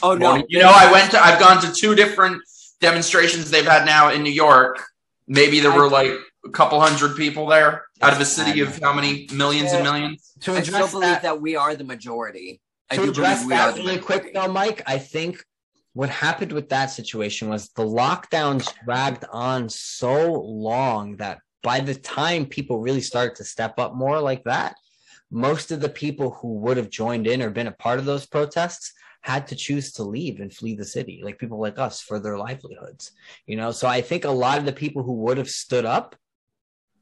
[0.00, 0.44] Oh no!
[0.48, 1.20] You know, I went to.
[1.20, 2.40] I've gone to two different
[2.80, 4.84] demonstrations they've had now in New York.
[5.30, 6.10] Maybe there were like
[6.44, 10.32] a couple hundred people there out of a city of how many millions and millions?
[10.40, 12.60] To I still believe that, that, we are the majority.
[12.90, 15.44] I to address that really quick though, Mike, I think
[15.92, 21.94] what happened with that situation was the lockdowns dragged on so long that by the
[21.94, 24.74] time people really started to step up more like that,
[25.30, 28.26] most of the people who would have joined in or been a part of those
[28.26, 32.18] protests had to choose to leave and flee the city, like people like us for
[32.18, 33.12] their livelihoods.
[33.46, 36.16] You know, so I think a lot of the people who would have stood up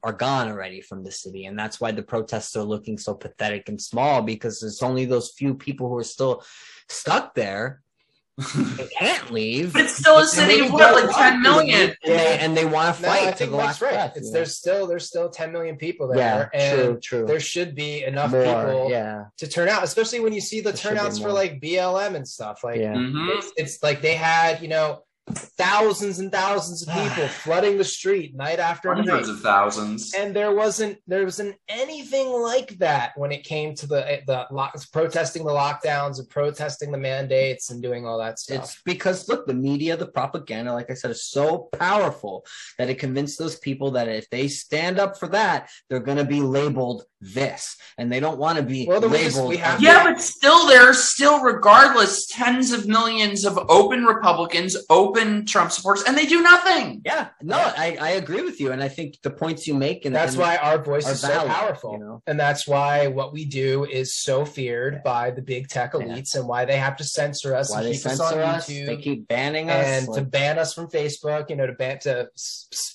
[0.02, 1.46] are gone already from the city.
[1.46, 5.32] And that's why the protests are looking so pathetic and small because it's only those
[5.32, 6.44] few people who are still
[6.88, 7.82] stuck there.
[8.38, 9.72] They can't leave.
[9.72, 11.80] But it's still a city they of what, like 10 up, million?
[11.80, 13.90] And they, and they want to No, fight I to the last right.
[13.92, 14.12] breath.
[14.16, 14.38] It's you know?
[14.38, 17.26] there's still there's still 10 million people there, yeah, and true, true.
[17.26, 20.70] there should be enough More, people yeah, to turn out, especially when you see the
[20.70, 22.62] There turnouts for like BLM and stuff.
[22.62, 22.94] Like yeah.
[22.94, 23.36] Mhm.
[23.36, 25.02] it's, it's like they had you know
[25.34, 29.06] thousands and thousands of people flooding the street night after night.
[29.08, 30.14] Hundreds of thousands.
[30.14, 34.74] and there wasn't there wasn't anything like that when it came to the the lock,
[34.92, 38.64] protesting the lockdowns and protesting the mandates and doing all that stuff.
[38.64, 42.44] It's because look, the media, the propaganda, like I said, is so powerful
[42.78, 46.24] that it convinced those people that if they stand up for that, they're going to
[46.24, 49.32] be labeled this, and they don't want to be Well, then labeled.
[49.32, 54.04] just- we have Yeah, but still, there are still, regardless, tens of millions of open
[54.04, 57.02] Republicans, open Trump supporters, and they do nothing.
[57.04, 60.14] yeah, no, I, I agree with you, and I think the points you make, and
[60.14, 61.92] that's and why our voice are is so powerful.
[61.92, 62.22] you know?
[62.26, 66.00] And that's why what we do is so feared by the big tech Yeah.
[66.00, 68.54] elites and why they have to censor us why and they keep us censor on
[68.56, 71.98] us, they keep banning us, and to ban us from Facebook, you know, to ban
[72.00, 72.28] to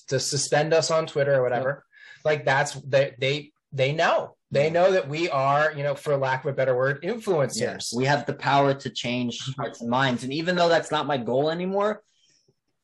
[0.08, 1.84] to suspend us on Twitter or whatever.
[2.24, 4.36] Like that's they they they know.
[4.50, 7.60] They know that we are, you know, for lack of a better word, influencers.
[7.60, 10.22] Yes, we have the power to change hearts and minds.
[10.22, 12.00] And even though that's not my goal anymore,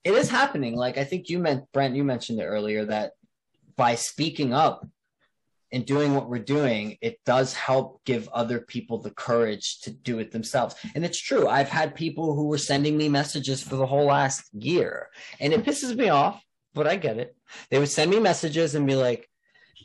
[0.05, 0.77] it is happening.
[0.77, 3.13] Like I think you meant, Brent, you mentioned it earlier that
[3.77, 4.87] by speaking up
[5.73, 10.19] and doing what we're doing, it does help give other people the courage to do
[10.19, 10.75] it themselves.
[10.95, 11.49] And it's true.
[11.49, 15.09] I've had people who were sending me messages for the whole last year,
[15.39, 16.43] and it pisses me off,
[16.75, 17.37] but I get it.
[17.71, 19.29] They would send me messages and be like,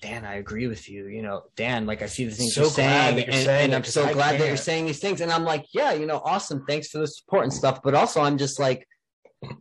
[0.01, 1.07] Dan, I agree with you.
[1.07, 3.75] You know, Dan, like I see the things So you're saying, you're and, saying and
[3.75, 5.21] I'm so I glad that you're saying these things.
[5.21, 6.65] And I'm like, yeah, you know, awesome.
[6.67, 7.81] Thanks for the support and stuff.
[7.83, 8.87] But also, I'm just like,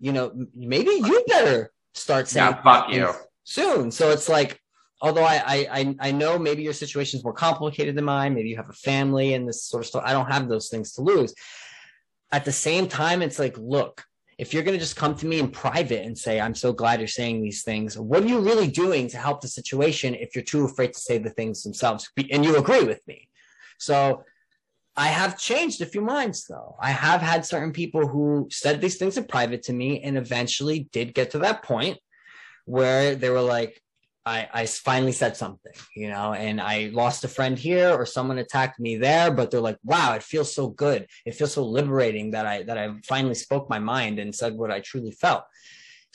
[0.01, 3.11] you know, maybe you better start saying Yeah, fuck you.
[3.45, 3.91] soon.
[3.91, 4.61] So it's like,
[5.01, 8.35] although I, I I I know maybe your situation is more complicated than mine.
[8.35, 10.03] Maybe you have a family and this sort of stuff.
[10.05, 11.35] I don't have those things to lose.
[12.33, 14.05] At the same time, it's like, look,
[14.39, 16.99] if you're going to just come to me in private and say, I'm so glad
[16.99, 20.43] you're saying these things, what are you really doing to help the situation if you're
[20.45, 22.11] too afraid to say the things themselves?
[22.33, 23.29] And you agree with me.
[23.79, 24.25] So
[24.97, 26.77] I have changed a few minds, though.
[26.81, 30.89] I have had certain people who said these things in private to me and eventually
[30.93, 31.99] did get to that point
[32.65, 33.81] where they were like,
[34.27, 38.39] I, I finally said something, you know, and I lost a friend here or someone
[38.39, 41.07] attacked me there, but they're like, wow, it feels so good.
[41.27, 44.71] It feels so liberating that I that I finally spoke my mind and said what
[44.71, 45.45] I truly felt.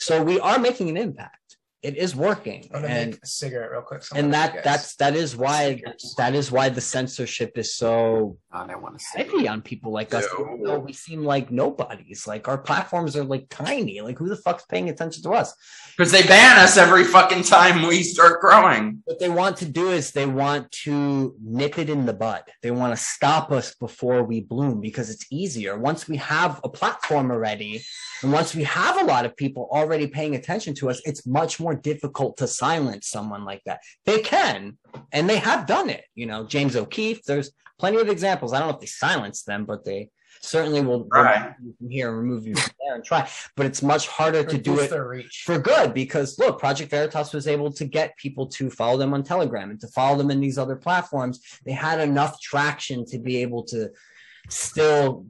[0.00, 1.36] So we are making an impact.
[1.82, 2.68] It is working.
[2.74, 4.02] I'm gonna And make a cigarette real quick.
[4.14, 5.82] and that that's that is why
[6.18, 9.24] that is why the censorship is so God, I want to say.
[9.24, 10.26] heavy on people like us.
[10.58, 10.78] No.
[10.78, 12.26] We seem like nobodies.
[12.26, 14.02] Like our platforms are like tiny.
[14.02, 15.54] Like who the fuck's paying attention to us?
[15.96, 19.00] Because they ban us every fucking time we start growing.
[19.04, 22.42] What they want to do is they want to nip it in the bud.
[22.62, 25.78] They want to stop us before we bloom because it's easier.
[25.78, 27.82] Once we have a platform already,
[28.22, 31.58] and once we have a lot of people already paying attention to us, it's much
[31.60, 33.80] more difficult to silence someone like that.
[34.06, 34.78] They can,
[35.12, 36.04] and they have done it.
[36.14, 38.52] You know, James O'Keefe, there's plenty of examples.
[38.52, 40.10] I don't know if they silence them, but they
[40.42, 41.36] certainly will Right.
[41.36, 43.28] remove you from here and remove you from there and try.
[43.56, 45.42] But it's much harder to do it reach.
[45.44, 49.22] for good because look, Project Veritas was able to get people to follow them on
[49.22, 51.40] Telegram and to follow them in these other platforms.
[51.66, 53.90] They had enough traction to be able to
[54.48, 55.26] still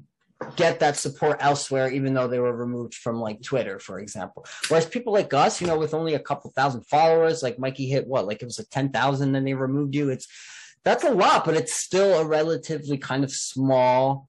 [0.57, 4.47] get that support elsewhere, even though they were removed from like Twitter, for example.
[4.69, 8.07] Whereas people like us, you know, with only a couple thousand followers, like Mikey hit
[8.07, 10.09] what, like it was like 10,000 and they removed you.
[10.09, 10.27] It's
[10.83, 14.29] that's a lot, but it's still a relatively kind of small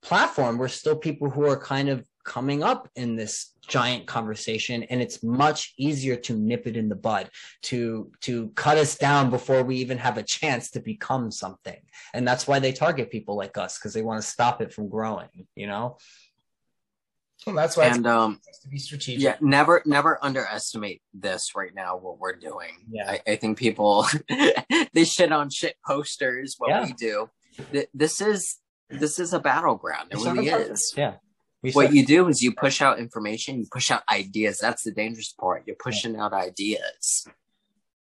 [0.00, 0.58] platform.
[0.58, 5.22] We're still people who are kind of coming up in this giant conversation and it's
[5.22, 7.28] much easier to nip it in the bud
[7.62, 11.80] to to cut us down before we even have a chance to become something
[12.14, 14.88] and that's why they target people like us because they want to stop it from
[14.88, 15.96] growing you know
[17.46, 19.22] Well, that's why And um, to be strategic.
[19.22, 21.96] yeah, never, never underestimate this right now.
[21.96, 22.72] What we're doing.
[22.90, 23.08] Yeah.
[23.12, 24.06] I, I think people
[24.94, 26.56] they shit on shit posters.
[26.58, 26.84] What Yeah.
[26.84, 27.30] we do.
[27.72, 28.56] Th- This is
[29.02, 30.08] this is a battleground.
[30.10, 30.92] It It's really is.
[30.96, 31.14] yeah
[31.62, 34.58] we What said- you do is you push out information, you push out ideas.
[34.58, 35.64] That's the dangerous part.
[35.66, 37.26] You're pushing out ideas.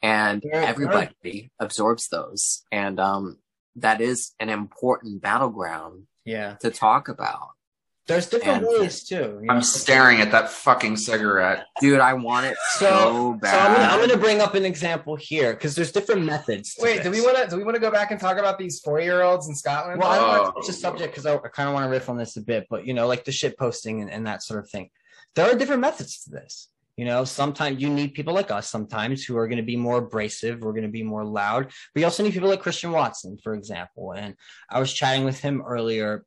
[0.01, 0.67] And right.
[0.67, 2.63] everybody absorbs those.
[2.71, 3.37] And um
[3.75, 7.49] that is an important battleground yeah to talk about.
[8.13, 9.53] There's different And- ways too you know?
[9.53, 11.65] I'm staring at that fucking cigarette.
[11.79, 15.15] Dude, I want it So- so, so I'm gonna, I'm gonna bring up an example
[15.15, 17.81] here because there's different methods to Wait, do we want to do we want to
[17.81, 19.99] go back and talk about these four year olds in Scotland?
[20.01, 20.45] Well, I don't want Oh.
[20.45, 20.91] to touch the oh.
[20.91, 22.93] subject because I, I kind of want to riff on this a bit, but you
[22.93, 24.89] know, like the shit posting and, and that sort of thing.
[25.35, 26.69] There are different methods to this.
[26.97, 29.99] You know, sometimes you need people like us sometimes who are going to be more
[29.99, 31.67] abrasive, we're going to be more loud.
[31.93, 34.11] But you also need people like Christian Watson, for example.
[34.11, 34.35] And
[34.69, 36.25] I was chatting with him earlier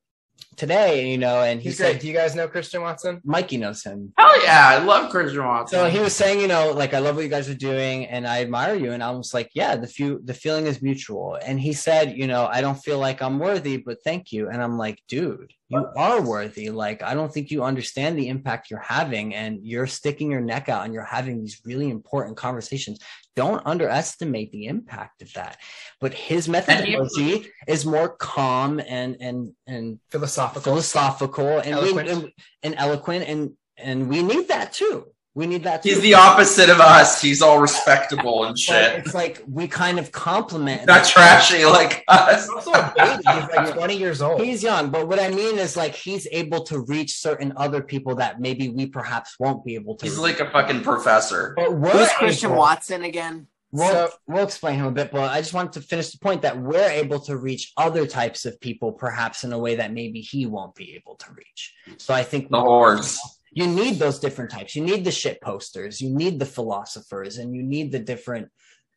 [0.56, 2.01] today, you know, and he He's said great.
[2.01, 3.20] Do you guys know Christian Watson?
[3.24, 4.12] Mikey knows him.
[4.19, 5.78] Hell yeah, I love Christian Watson.
[5.78, 8.27] So he was saying, you know, like I love what you guys are doing, and
[8.27, 8.93] I admire you.
[8.93, 11.39] And I was like, yeah, the few the feeling is mutual.
[11.44, 14.48] And he said, you know, I don't feel like I'm worthy, but thank you.
[14.48, 16.70] And I'm like, dude, you are worthy.
[16.70, 20.69] Like I don't think you understand the impact you're having, and you're sticking your neck
[20.69, 22.99] out, and you're having these really important conversations.
[23.35, 25.59] Don't underestimate the impact of that.
[26.01, 30.62] But his methodology is more calm and and and Philosophical.
[30.62, 32.07] philosophical and Eloquent.
[32.07, 32.32] We, and,
[32.62, 36.69] and eloquent and and we need that too we need that too He's the opposite
[36.69, 37.21] of us.
[37.23, 38.99] He's all respectable and But shit.
[38.99, 40.87] it's like we kind of compliment.
[40.87, 42.43] Not trashy like us.
[42.47, 43.17] He's also a baby.
[43.17, 44.43] He's like 20 years old.
[44.43, 48.15] he's young but what i mean is like he's able to reach certain other people
[48.17, 50.39] that maybe we perhaps won't be able to He's reach.
[50.39, 51.55] like a fucking professor.
[51.57, 53.47] but we're Who's Christian able- Watson again?
[53.75, 56.43] We'll, So- we'll explain him a bit, but I just wanted to finish the point
[56.43, 60.21] that we're able to reach other types of people, perhaps in a way that maybe
[60.21, 61.73] he won't be able to reach.
[61.97, 63.19] So I think The horse.
[63.53, 64.74] You need those different types.
[64.74, 68.49] You need the shit posters, you need the philosophers, and you need the different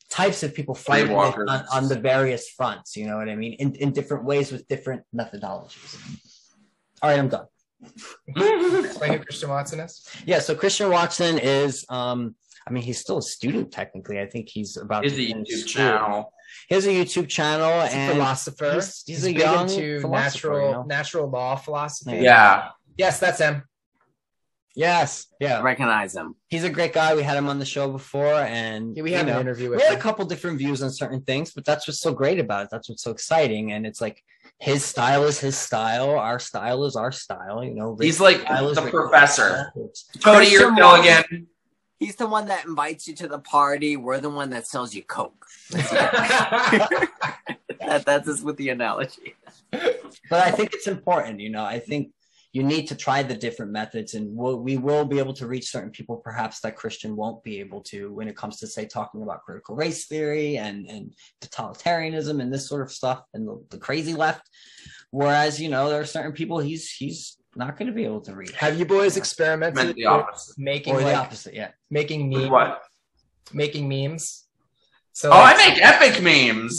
[0.10, 2.96] types of people fighting on, on the various fronts.
[2.96, 3.54] You know what I mean?
[3.54, 5.98] In, in different ways with different methodologies.
[7.02, 7.46] All right, I'm done.
[8.36, 10.08] Explain who Christian Watson is.
[10.26, 12.36] Yeah, so Christian Watson is, um,
[12.68, 14.20] I mean, he's still a student technically.
[14.20, 16.32] I think he's about He's to a YouTube channel.
[16.70, 18.72] He has a YouTube channel He's a and philosopher.
[18.74, 20.84] he's- he's a big young into philosopher, natural you know?
[20.84, 22.18] natural law philosophy.
[22.18, 22.70] Yeah.
[22.98, 23.64] Yes, that's him.
[24.76, 26.36] Yes, yeah, recognize him.
[26.50, 27.16] he's a great guy.
[27.16, 29.70] We had him on the show before, and Yeah, we you had know, an interview
[29.70, 32.40] we with had a couple different views on certain things, but that's what's so great
[32.40, 32.70] about it.
[32.72, 34.22] That's what's so exciting, and it's like
[34.60, 37.64] his style is his style, our style is our style.
[37.64, 39.72] You know, He's like style is the Rick's professor.
[39.74, 39.92] style.
[40.24, 41.48] Cody, you're Christian Bill again.
[42.00, 43.96] He's the one that invites you to the party.
[43.96, 45.46] We're the one that sells you coke.
[47.88, 49.36] That, that's just with the analogy.
[49.72, 51.40] but I think it's important.
[51.40, 52.10] You know, I think
[52.56, 55.68] you need to try the different methods, and we'll, we will be able to reach
[55.70, 59.22] certain people, perhaps that Christian won't be able to, when it comes to say talking
[59.24, 63.78] about critical race theory and and totalitarianism and this sort of stuff and the, the
[63.78, 64.44] crazy left.
[65.12, 68.34] Whereas, you know, there are certain people he's he's not going to be able to
[68.34, 68.54] reach.
[68.66, 70.56] Have you boys Meant experimented the opposite.
[70.58, 71.72] making or the like, opposite, yeah.
[71.90, 72.82] making With meme, what?
[73.54, 74.46] making memes?
[75.12, 76.76] So Oh, I like, make epic memes.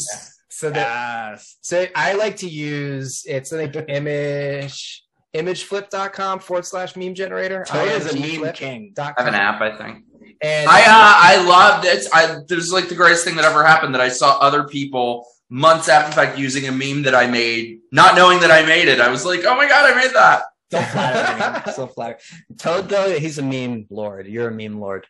[0.48, 1.56] so that Yes.
[1.60, 5.02] so I like to use it's like image
[5.36, 7.64] imgflip.com forward slash meme generator.
[7.66, 8.94] Toad is a meme king.
[8.98, 10.04] I have an app, I think.
[10.42, 12.06] And I uh, I loved it.
[12.12, 15.26] I it was like the greatest thing that ever happened that I saw other people
[15.48, 18.88] months after the fact using a meme that I made, not knowing that I made
[18.88, 19.00] it.
[19.00, 20.42] I was like, oh my god, I made that.
[20.70, 21.74] So flattering.
[21.74, 22.20] so flattering.
[22.58, 24.26] Toad, though, he's a meme lord.
[24.26, 25.06] You're a meme lord.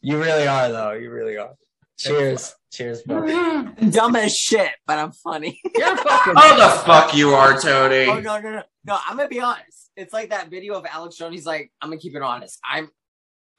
[0.00, 0.92] You really are, though.
[0.92, 1.54] You really are.
[2.02, 2.54] Cheers.
[2.72, 3.26] Cheers, bro.
[3.90, 5.60] Dumb as shit, but I'm funny.
[5.74, 6.34] You're fucking.
[6.36, 8.06] Oh the fuck you are, Tony.
[8.06, 8.98] Oh no, no, no, no!
[9.06, 9.90] I'm gonna be honest.
[9.96, 11.34] It's like that video of Alex Jones.
[11.34, 12.58] He's like, "I'm gonna keep it honest.
[12.64, 12.88] I'm,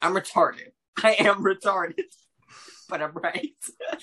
[0.02, 0.70] I'm retarded.
[1.02, 2.02] I am retarded,
[2.88, 3.50] but I'm right."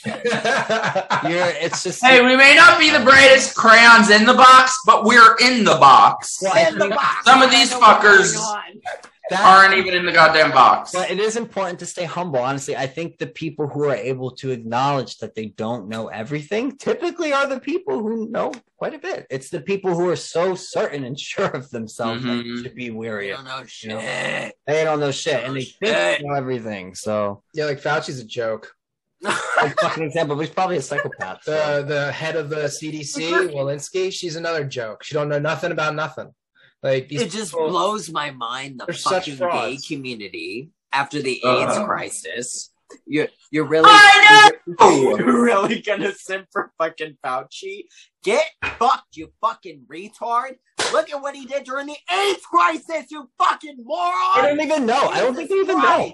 [0.06, 1.48] You're.
[1.60, 2.02] It's just.
[2.04, 5.76] Hey, we may not be the brightest crayons in the box, but we're in the
[5.76, 6.40] box.
[6.42, 7.26] Well, I In the box.
[7.26, 8.82] Some of these fuckers- going on.
[9.30, 10.92] That- Aren't even in the goddamn box.
[10.92, 12.40] But it is important to stay humble.
[12.40, 16.78] Honestly, I think the people who are able to acknowledge that they don't know everything
[16.78, 19.28] typically are the people who know quite a bit.
[19.30, 22.64] It's the people who are so certain and sure of themselves that you mm-hmm.
[22.64, 23.38] should be I weary of.
[23.38, 23.90] don't know You shit.
[23.92, 24.52] know?
[24.68, 26.96] They don't know shit, and they think they know everything.
[26.96, 28.74] So, yeah, like Fauci's a joke.
[29.22, 31.44] like fucking example, but he's probably a psychopath.
[31.44, 31.84] so.
[31.84, 35.04] The the head of the CDC, Walensky, she's another joke.
[35.04, 36.34] She don't know nothing about nothing.
[36.84, 41.22] Like these it just people- blows my mind the They're such fucking gay community after
[41.22, 41.60] the Uh.
[41.70, 42.70] AIDS crisis.
[43.06, 47.84] You're you're really I you're, you're really gonna simp for fucking Fauci?
[48.24, 48.44] Get
[48.78, 50.56] fucked, you fucking retard!
[50.92, 54.12] Look at what he did during the AIDS crisis, you fucking moron!
[54.14, 55.08] I don't even know.
[55.08, 56.14] I don't think they even know.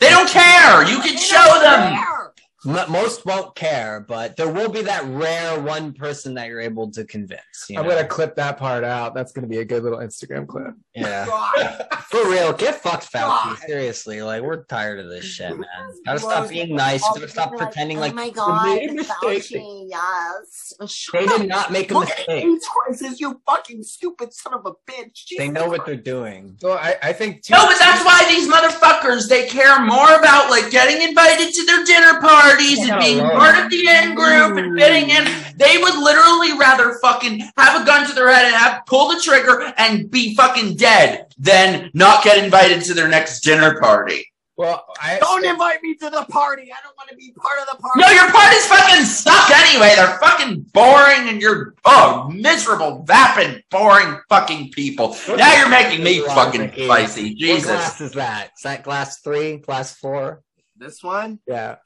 [0.00, 0.82] They don't care.
[0.82, 1.94] You can They show them.
[1.94, 2.32] care.
[2.66, 6.90] M- most won't care, but there will be that rare one person that you're able
[6.90, 7.40] to convince.
[7.68, 7.90] You I'm know?
[7.94, 9.14] gonna clip that part out.
[9.14, 10.74] That's gonna be a good little Instagram clip.
[10.94, 11.24] yeah,
[12.10, 12.52] for real.
[12.52, 13.20] Get fucked, Fauci.
[13.20, 13.58] God.
[13.66, 15.66] Seriously, like we're tired of this shit, man.
[16.04, 17.02] Gotta stop being nice.
[17.04, 18.90] Oh, Gotta stop people are like, pretending oh like my you god, made.
[19.00, 20.74] Fauci, yes.
[21.12, 22.44] They did not make a Look mistake.
[22.44, 25.28] AIDS crisis, you fucking stupid son of a bitch.
[25.38, 26.58] They know what they're doing.
[26.62, 27.54] Well, I, I think too.
[27.54, 31.84] No, but that's why these motherfuckers they care more about like getting invited to their
[31.84, 32.20] dinner
[32.50, 33.30] parties and being Hello.
[33.30, 35.24] part of the in group and fitting in.
[35.56, 39.20] They would literally rather fucking have a gun to their head and have pull the
[39.20, 44.26] trigger and be fucking dead than not get invited to their next dinner party.
[44.56, 46.70] Well, I Don't invite me to the party.
[46.70, 47.98] I don't want to be part of the party.
[47.98, 49.94] No, your party's fucking suck anyway.
[49.96, 55.16] They're fucking boring and you're oh miserable, vapid, boring fucking people.
[55.28, 57.30] Now you're making me fucking spicy.
[57.30, 57.64] What Jesus.
[57.64, 58.50] glass is that?
[58.54, 59.56] Is that glass three?
[59.56, 60.42] Glass four?
[60.76, 61.38] This one?
[61.46, 61.76] Yeah.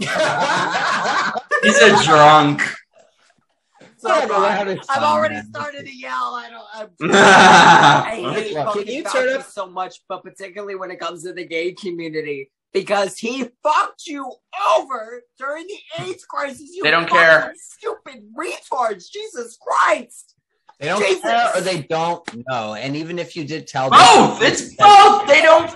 [0.00, 2.62] He's a drunk.
[3.98, 4.42] So Yeah, no, fine.
[4.42, 5.46] that is I've fine, already man.
[5.48, 6.34] started to yell.
[6.34, 6.66] I don't.
[6.74, 11.00] I'm, I hate Look, fucking can you turn up- so much, but particularly when it
[11.00, 14.30] comes to the gay community, because he fucked you
[14.76, 16.70] over during the AIDS crisis.
[16.74, 17.54] You They don't care.
[17.56, 19.10] Stupid retards.
[19.10, 20.34] Jesus Christ.
[20.78, 21.22] They don't Jesus.
[21.22, 22.74] care or they don't know.
[22.74, 24.42] And even if you did tell them, Both.
[24.42, 25.26] It's both.
[25.26, 25.74] They don't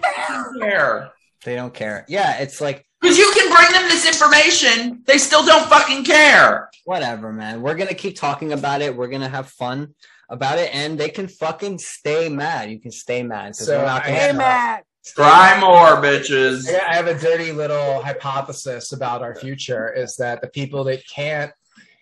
[0.61, 1.11] care.
[1.43, 2.05] they don't care.
[2.07, 6.69] Yeah, it's like Because you can bring them this information, they still don't fucking care.
[6.85, 7.63] whatever, man.
[7.63, 8.97] We're gonna keep talking about it.
[8.97, 9.95] We're gonna have fun
[10.29, 12.71] about it, and they can fucking stay mad.
[12.71, 13.55] You can stay mad.
[13.57, 14.85] So we're not gonna Hey, have- Matt.
[15.07, 16.69] Try more, bitches.
[16.69, 21.03] I I have a dirty little hypothesis about our future is that the people that
[21.09, 21.53] can't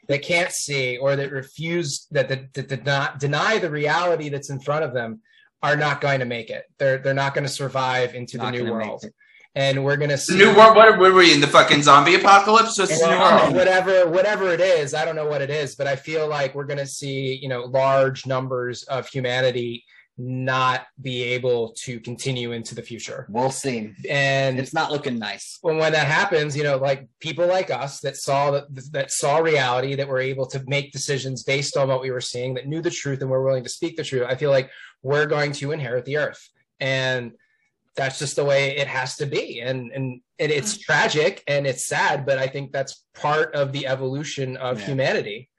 [0.09, 4.51] that can't see or that refuse that, that, that did not deny the reality that's
[4.51, 5.21] in front of them
[5.63, 6.65] are not going to make it.
[6.79, 9.05] They're they're not going to survive into the new gonna make world.
[9.05, 9.15] it.
[9.59, 10.77] And we're going to The see new world.
[10.77, 12.79] What were we in the fucking zombie apocalypse?
[12.79, 13.57] It's new well, world.
[13.57, 16.71] whatever whatever it is, I don't know what it is, but I feel like we're
[16.73, 19.85] going to see, you know, large numbers of humanity
[20.17, 23.27] not be able to continue into the future.
[23.29, 23.95] We'll see.
[24.09, 25.59] And It's not looking nice.
[25.63, 29.39] when when that happens, you know, like people like us that saw that that saw
[29.39, 32.81] reality, that were able to make decisions based on what we were seeing, that knew
[32.81, 34.27] the truth and were willing to speak the truth.
[34.29, 34.71] I feel like
[35.03, 36.49] we're going to inherit the earth,
[36.79, 37.33] and
[37.99, 39.61] that's just the way it has to be.
[39.61, 40.83] And and, and it's mm.
[40.83, 44.87] tragic and it's sad, but I think that's part of the evolution of Yeah.
[44.87, 45.51] humanity.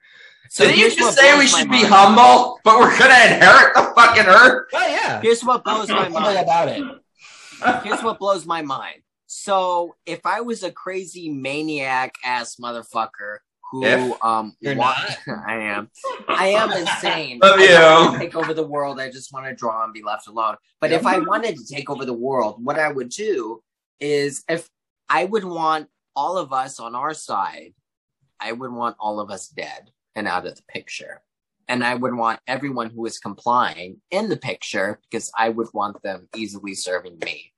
[0.49, 1.94] So Didn't you just say we should be mind.
[1.94, 4.68] humble, but we're gonna inherit the fucking earth?
[4.74, 5.22] Oh yeah.
[5.22, 6.40] Here's what blows my mind.
[6.40, 6.84] about it.
[7.84, 9.02] Here's what blows my mind.
[9.28, 13.40] So if I was a crazy maniac ass motherfucker
[13.72, 14.96] who If um you're wa-
[15.28, 15.40] not.
[15.48, 15.90] I am.
[16.28, 17.40] I am insane.
[17.41, 18.20] Love I don't wanna you.
[18.20, 19.00] take over the world.
[19.00, 20.56] I just want to draw and be left alone.
[20.82, 23.62] But if I wanted to take over the world, what I would do
[24.00, 24.70] is if
[25.10, 27.74] I would want all of us on our side,
[28.40, 31.22] I would want all of us dead and out of the picture.
[31.68, 36.02] And I would want everyone who is complying in the picture because I would want
[36.02, 37.54] them easily serving me.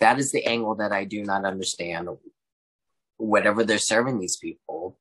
[0.00, 2.08] That is the angle that I do not understand.
[3.16, 4.98] Whatever they're serving these people,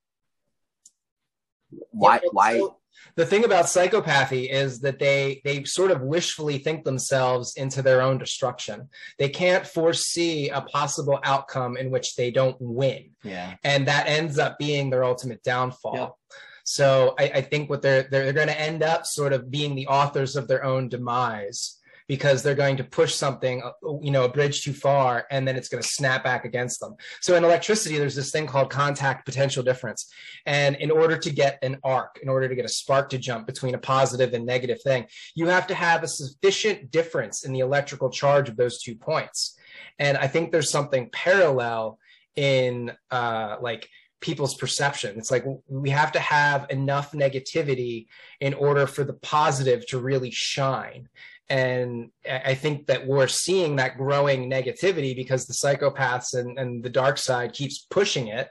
[1.91, 2.19] why?
[2.23, 2.57] Yeah, Why?
[2.59, 2.77] so
[3.15, 8.01] the thing about psychopathy is that they they sort of wishfully think themselves into their
[8.01, 8.89] own destruction.
[9.19, 13.55] They can't foresee a possible outcome in which they don't win, Yeah.
[13.63, 16.17] and that ends up being their ultimate downfall.
[16.65, 19.75] So I, I think what they're they're, they're going to end up sort of being
[19.75, 23.71] the authors of their own demise because they're going to push something, uh,
[24.01, 26.95] you know, a bridge too far, and then it's going to snap back against them.
[27.21, 30.11] So in electricity, there's this thing called contact potential difference.
[30.45, 33.47] And in order to get an arc, in order to get a spark to jump
[33.47, 35.05] between a positive and negative thing,
[35.35, 39.57] you have to have a sufficient difference in the electrical charge of those two points.
[39.99, 41.99] And I think there's something parallel
[42.35, 43.87] in uh, like
[44.23, 45.17] people's perception.
[45.17, 48.07] It's like we have to have enough negativity
[48.39, 51.09] in order for the positive to really shine.
[51.49, 56.83] And I I think that we're seeing that growing negativity because the psychopaths and, and
[56.83, 58.49] the dark side keeps pushing it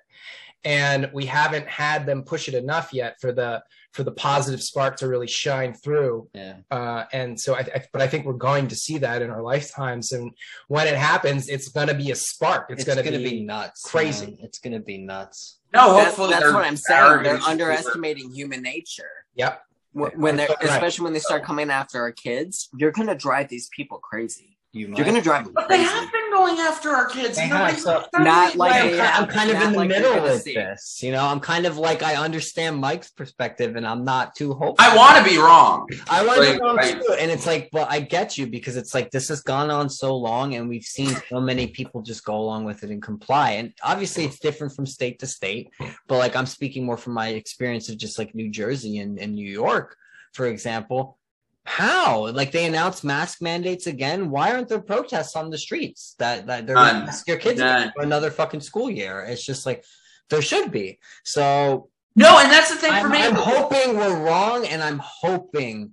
[0.65, 3.63] and we haven't had them push it enough yet for the
[3.93, 6.57] for the positive spark to really shine through Yeah.
[6.71, 9.43] uh, and so I, I but i think we're going to see that in our
[9.43, 10.31] lifetimes and
[10.69, 13.43] when it happens it's going to be a spark it's, It's, going to be, be,
[13.43, 13.83] nuts.
[13.83, 14.27] crazy.
[14.27, 14.37] man.
[14.43, 15.59] It's gonna be nuts.
[15.75, 17.23] No, That's, hopefully that's they're what I'm saying.
[17.25, 19.11] They're underestimating human nature.
[19.35, 23.49] yep Wh- When they're, especially when they start coming after our kids, you're gonna drive
[23.49, 24.52] these people crazy.
[24.75, 24.97] You might.
[24.99, 25.91] You're gonna drive them But they crazy.
[25.91, 27.37] have been going after our kids.
[27.37, 28.59] They have, nobody's so- done Not anything.
[28.59, 30.43] like I'm, they have, I'm kind of not in the like they're middle gonna with
[30.43, 30.55] see.
[30.55, 31.01] this.
[31.03, 34.77] You know, I'm kind of like I understand Mike's perspective, and I'm not too hopeful.
[34.79, 35.89] I want to be wrong.
[36.09, 38.47] I want to Like, be wrong like- too, and it's like, but I get you
[38.47, 42.01] because it's like this has gone on so long, and we've seen so many people
[42.01, 43.51] just go along with it and comply.
[43.53, 45.69] And obviously, it's different from state to state.
[46.09, 49.35] But like, I'm speaking more from my experience of just like New Jersey and, and
[49.35, 49.97] New York,
[50.33, 51.19] for example.
[51.65, 54.31] How like they announced mask mandates again?
[54.31, 57.93] Why aren't there protests on the streets that that they're gonna mask your kids again
[57.95, 59.21] for another fucking school year?
[59.21, 59.85] It's just like
[60.29, 60.99] there should be.
[61.25, 63.23] So No, and that's the thing for I'm, me.
[63.23, 65.93] I'm hoping we're wrong, and I'm hoping,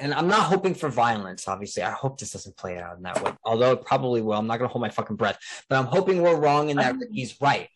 [0.00, 1.48] and I'm not hoping for violence.
[1.48, 3.32] Obviously, I hope this doesn't play out in that way.
[3.44, 4.34] Although it probably will.
[4.34, 5.38] I'm not gonna hold my fucking breath,
[5.68, 7.68] but I'm hoping we're wrong and that he's right.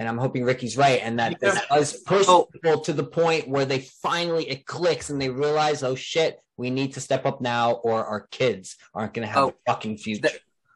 [0.00, 2.46] And I'm hoping Ricky's right, and that this does push Oh.
[2.50, 6.70] people to the point where they finally it clicks and they realize, oh shit, we
[6.70, 9.48] need to step up now, or our kids aren't gonna have Oh.
[9.50, 10.30] a fucking future.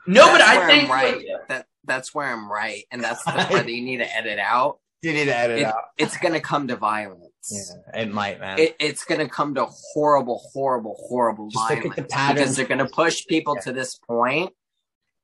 [0.07, 1.25] No, but I think I'm right.
[1.49, 4.81] That that's where I'm right, and that's the part that you need to edit out.
[5.01, 5.85] You need to edit It, out.
[5.97, 7.31] it's gonna come to violence.
[7.51, 8.59] Yeah, it might, man.
[8.59, 9.65] It, it's gonna come to
[9.95, 12.39] horrible, horrible, horrible Just look at violence the patterns.
[12.41, 13.63] because they're gonna push people Yeah.
[13.63, 14.53] to this point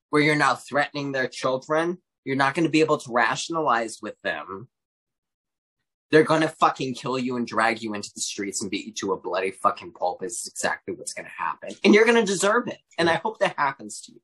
[0.09, 1.99] where you're now threatening their children.
[2.25, 4.67] You're not gonna be able to rationalize with them.
[6.11, 9.13] They're gonna fucking kill you and drag you into the streets and beat you to
[9.13, 10.23] a bloody fucking pulp.
[10.23, 12.79] Is exactly what's gonna happen, and you're gonna deserve it.
[12.97, 14.21] And I hope that happens to you.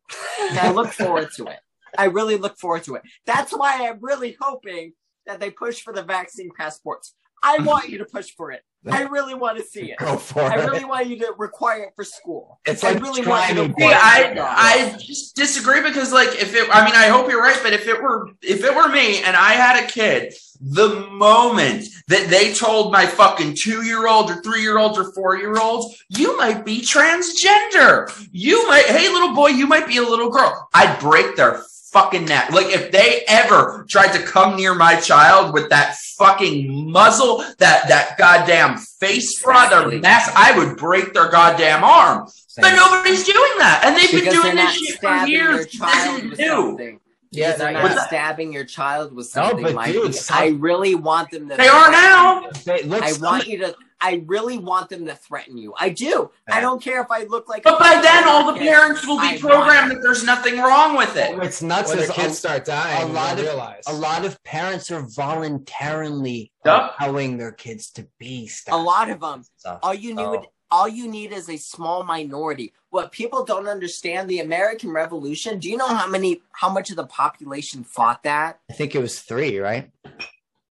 [0.50, 1.60] And I look forward to it.
[1.98, 3.04] I really look forward to it.
[3.26, 4.94] That's why I'm really hoping
[5.26, 7.16] that they push for the vaccine passports.
[7.44, 8.64] I want you to push for it.
[8.92, 9.98] I really want to see it.
[9.98, 10.70] Go for I it.
[10.70, 12.60] really want you to require it for school.
[12.66, 16.30] It's I really want you trying to to See, I I just disagree because like
[16.30, 18.90] if it I mean I hope you're right, but if it were if it were
[18.90, 24.08] me and I had a kid, the moment that they told my fucking two year
[24.08, 28.12] old or three year olds or four year olds, you might be transgender.
[28.32, 30.68] You might hey little boy, you might be a little girl.
[30.74, 31.64] I'd break their
[31.98, 32.52] fucking neck.
[32.52, 37.88] Like if they ever tried to come near my child with that fucking muzzle, that
[37.88, 42.28] that goddamn face front or mask, I would break their goddamn arm.
[42.60, 45.66] But nobody's doing that, and they've been Because they're doing this shit for years.
[45.68, 46.48] This is new.
[46.48, 47.00] something.
[47.32, 49.64] Yeah, Because they're not not stabbing your child with something.
[49.64, 49.92] but Mikey.
[49.94, 51.56] dude, some- I really want them to.
[51.56, 52.50] They are now.
[52.66, 53.76] They I want you to.
[54.00, 55.74] I really want them to threaten you.
[55.78, 56.30] I do.
[56.52, 57.64] I don't care if I look like.
[57.64, 58.68] But a by then, all the kid.
[58.70, 61.36] parents will I be programmed that there's nothing wrong with it.
[61.42, 63.84] It's nuts when the kids a, start dying, a lot of- realize.
[63.88, 66.96] a lot of parents are voluntarily Yup.
[67.00, 68.76] allowing their kids to be stuff.
[68.76, 69.44] A lot of them.
[69.58, 69.80] stuff.
[69.84, 70.22] All you need.
[70.24, 70.46] Oh.
[70.70, 72.74] All you need is a small minority.
[72.98, 75.60] What people don't understand: the American Revolution.
[75.60, 78.60] Do you know how many, how much of the population fought that?
[78.72, 79.92] I think it was three, right?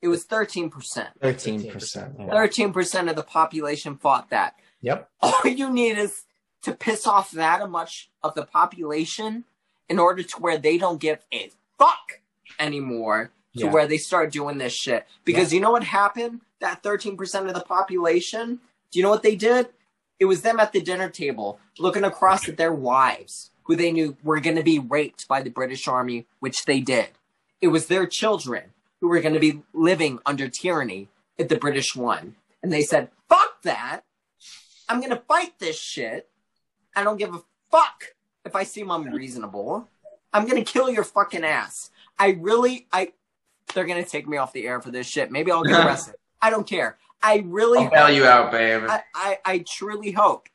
[0.03, 1.11] It was thirteen percent.
[1.23, 2.17] Thirteen percent.
[2.19, 4.57] Thirteen percent of the population fought that.
[4.81, 5.09] Yep.
[5.23, 6.25] all you need is
[6.63, 9.45] to piss off that much of the population
[9.89, 12.23] in order to where they don't give a fuck
[12.59, 13.71] anymore to Yeah.
[13.71, 15.07] where they start doing this shit.
[15.25, 16.41] Because you know what happened?
[16.59, 18.59] That 13% of the population,
[18.91, 19.69] do you know what they did?
[20.19, 24.17] It was them at the dinner table looking across at their wives who they knew
[24.23, 27.09] were going to be raped by the British Army, which they did.
[27.61, 31.95] It was their children who were going to be living under tyranny if the British
[31.95, 32.37] won.
[32.63, 34.03] And they said, fuck that.
[34.89, 36.29] I'm going to fight this shit.
[36.95, 38.15] I don't give a fuck
[38.45, 39.89] if I seem unreasonable.
[40.33, 41.91] I'm going to kill your fucking ass.
[42.19, 43.13] I really, I,
[43.75, 45.31] they're going to take me off the air for this shit.
[45.31, 46.15] Maybe I'll get arrested.
[46.41, 46.99] I don't care.
[47.23, 48.85] I really, I'll bail you out, babe.
[48.89, 50.49] I, I, I truly hope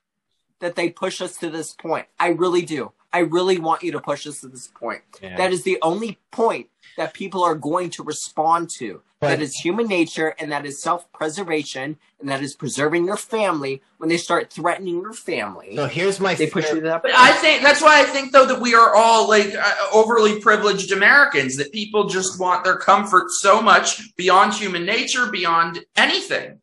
[0.60, 2.08] that they push us to this point.
[2.20, 2.92] I really do.
[3.14, 5.02] I really want you to push us to this point.
[5.22, 5.38] Yeah.
[5.38, 6.68] That is the only point
[6.98, 9.02] that people are going to respond to.
[9.20, 13.18] But- that is human nature and that is self preservation and that is preserving your
[13.18, 15.76] family when they start threatening your family.
[15.76, 17.24] So here's my they push you to that But point.
[17.24, 20.92] I think that's why I think though that we are all like uh, overly privileged
[20.92, 26.60] Americans that people just want their comfort so much beyond human nature, beyond anything.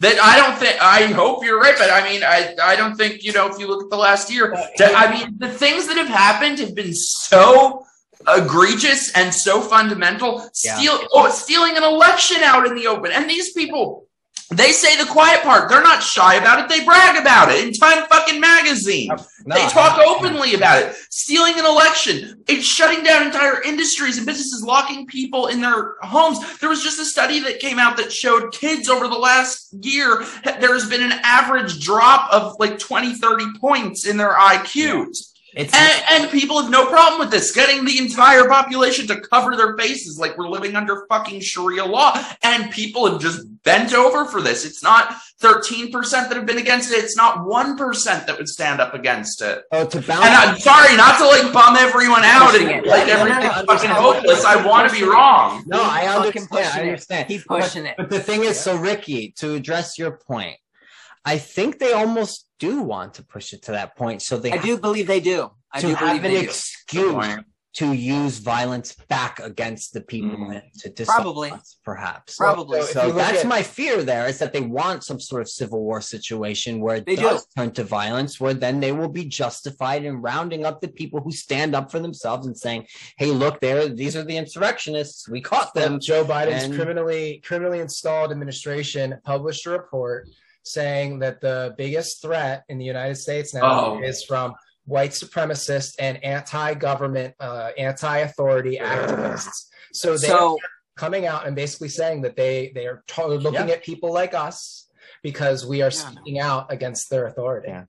[0.00, 0.76] That I don't think.
[0.80, 3.46] I hope you're right, but I mean, I I don't think you know.
[3.46, 6.74] If you look at the last year, I mean, the things that have happened have
[6.74, 7.86] been so
[8.28, 10.50] egregious and so fundamental.
[10.62, 10.76] Yeah.
[10.76, 14.05] Steal, oh, stealing an election out in the open, and these people.
[14.50, 15.68] They say the quiet part.
[15.68, 16.68] They're not shy about it.
[16.68, 19.08] They brag about it in Time fucking magazine.
[19.44, 20.94] No, they talk openly about it.
[21.10, 26.58] Stealing an election, it's shutting down entire industries and businesses, locking people in their homes.
[26.58, 30.24] There was just a study that came out that showed kids over the last year,
[30.60, 35.32] there's been an average drop of like 20, 30 points in their IQs.
[35.56, 39.56] It's And, and people have no problem with this, getting the entire population to cover
[39.56, 42.22] their faces like we're living under fucking Sharia law.
[42.42, 44.66] And people have just bent over for this.
[44.66, 46.96] It's not 13% that have been against it.
[47.02, 49.62] It's not 1% that would stand up against it.
[49.72, 50.30] oh, to And balance.
[50.36, 52.86] I'm sorry not to like bum everyone out and it.
[52.86, 53.64] like No, no, no, no.
[53.66, 54.44] fucking hopeless.
[54.44, 55.64] I want to be wrong.
[55.66, 56.66] no, I understand.
[56.74, 57.28] I understand.
[57.28, 57.94] Keep But- pushing it.
[57.96, 60.56] But the thing is, so Ricky, to address your point,
[61.26, 64.58] I think they almost do want to push it to that point, so they I
[64.58, 65.50] do believe they do.
[65.72, 66.46] I to do have believe an they do.
[66.46, 67.38] excuse
[67.74, 70.62] to use violence back against the people Mm.
[70.78, 71.50] to disarm Probably.
[71.50, 72.36] us, perhaps.
[72.36, 72.80] Probably.
[72.80, 75.80] So So that's at- my fear there is that they want some sort of civil
[75.84, 80.06] war situation where it They does turn to violence, where then they will be justified
[80.06, 82.86] in rounding up the people who stand up for themselves and saying,
[83.18, 85.28] "Hey, look, there, these are the insurrectionists.
[85.28, 90.30] We caught them." Joe Biden's and- criminally criminally installed administration published a report
[90.66, 93.62] saying that the biggest threat in the United States now
[93.96, 94.02] Oh.
[94.02, 99.66] is from white supremacists and anti-government, uh, anti-authority activists.
[99.92, 100.58] So they're So
[100.96, 103.74] coming out and basically saying that they they are to- looking Yeah.
[103.74, 104.88] at people like us
[105.22, 107.68] because we are Yeah, speaking out against their authority.
[107.68, 107.84] Yeah.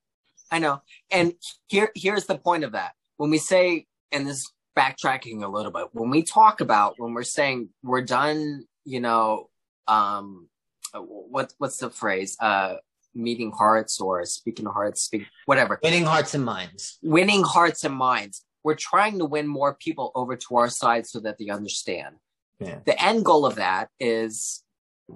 [0.51, 0.81] I know.
[1.11, 1.33] And
[1.67, 2.93] here here's the point of that.
[3.17, 4.43] When we say and this
[4.77, 5.87] backtracking a little bit.
[5.91, 9.49] When we talk about when we're saying we're done, you know,
[9.87, 10.46] um,
[10.93, 12.37] what what's the phrase?
[12.39, 12.75] Uh,
[13.15, 15.79] meeting hearts or speaking hearts, speak whatever.
[15.83, 16.99] Winning hearts and minds.
[17.01, 18.43] Winning hearts and minds.
[18.63, 22.15] We're trying to win more people over to our side so that they understand.
[22.59, 22.79] Yeah.
[22.85, 24.63] The end goal of that is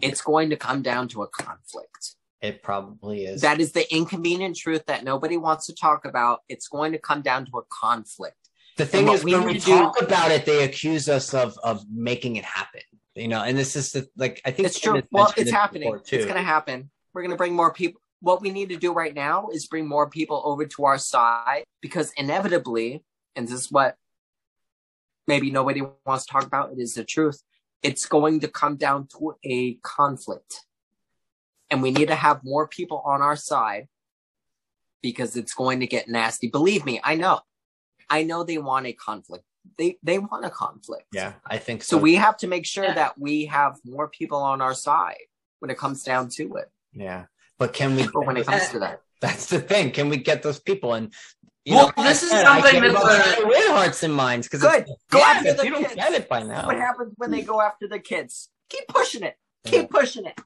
[0.01, 2.15] it's going to come down to a conflict.
[2.41, 3.41] It probably is.
[3.41, 6.39] That is the inconvenient truth that nobody wants to talk about.
[6.49, 8.37] It's going to come down to a conflict.
[8.77, 11.33] the thing is, we when need we to do- talk about it, they accuse us
[11.33, 12.81] of of making it happen.
[13.15, 15.01] You know, and this is the, like I think It's true.
[15.11, 15.93] Well, it's happening.
[15.93, 16.89] It's going to happen.
[17.13, 18.01] We're going to bring more people.
[18.21, 21.63] What we need to do right now is bring more people over to our side
[21.81, 23.03] because inevitably,
[23.35, 23.97] and this is what
[25.27, 27.41] maybe nobody wants to talk about, it is the truth.
[27.83, 30.61] It's going to come down to a conflict.
[31.69, 33.87] And we need to have more people on our side
[35.01, 36.47] because it's going to get nasty.
[36.47, 37.39] Believe me, I know.
[38.09, 39.45] I know they want a conflict.
[39.77, 41.07] They they want a conflict.
[41.13, 41.97] Yeah, I think so.
[41.97, 45.17] So we have to make sure that we have more people on our side
[45.59, 47.25] when it comes down to it, yeah,
[47.59, 48.07] but can we?
[48.13, 49.01] or when it comes to that.
[49.21, 49.91] That's the thing.
[49.91, 50.93] Can we get those people?
[50.95, 51.13] And
[51.63, 54.47] you Well, know, this is I something can't that's a- trying win hearts and minds
[54.47, 54.85] because Good.
[55.11, 56.65] Go yeah, after if the you don't get it by now.
[56.65, 58.49] What happens when they go after the kids?
[58.69, 59.35] Keep pushing it.
[59.65, 60.39] Keep pushing it.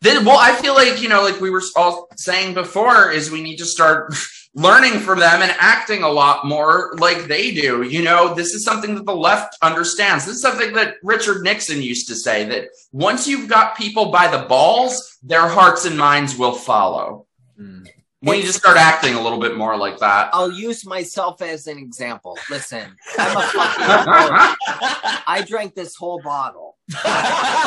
[0.00, 3.42] Then, well, I feel like you know, like we were all saying before, is we
[3.42, 4.12] need to start
[4.56, 7.82] learning from them and acting a lot more like they do.
[7.82, 10.24] You know, this is something that the left understands.
[10.24, 14.26] This is something that Richard Nixon used to say that once you've got people by
[14.26, 17.26] the balls, their hearts and minds will follow.
[17.60, 17.86] Mm.
[18.22, 20.30] We need to start acting a little bit more like that.
[20.32, 22.36] I'll use myself as an example.
[22.50, 24.56] Listen, I'm a fucking.
[25.28, 26.76] I drank this whole bottle.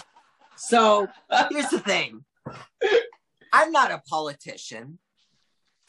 [0.59, 1.07] So
[1.49, 2.23] here's the thing.
[3.53, 4.99] I'm not a politician.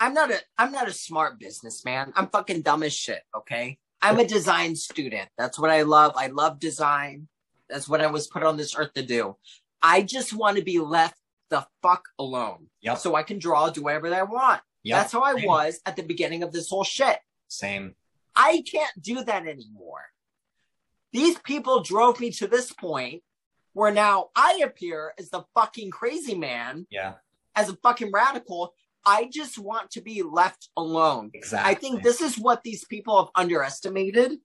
[0.01, 2.13] I'm not a I'm not a smart businessman.
[2.17, 3.79] I'm fucking dumb as shit, okay?
[4.03, 5.29] I'm a design student.
[5.37, 6.13] That's what I love.
[6.17, 7.29] I love design.
[7.69, 9.37] That's what I was put on this earth to do.
[9.83, 11.17] I just want to be left
[11.51, 12.69] the fuck alone.
[12.81, 12.99] Yep.
[12.99, 14.63] So I can draw, do whatever I want.
[14.85, 14.99] Yep.
[14.99, 15.47] That's how I Same.
[15.47, 17.19] was at the beginning of this whole shit.
[17.49, 17.95] Same.
[18.35, 20.05] I can't do that anymore.
[21.13, 23.23] These people drove me to this point
[23.75, 27.15] where now I appear as the fucking crazy man, Yeah.
[27.55, 28.73] as a fucking radical.
[29.05, 31.31] I just want to be left alone.
[31.35, 31.71] Exactly.
[31.71, 34.39] I think this is what these people have underestimated.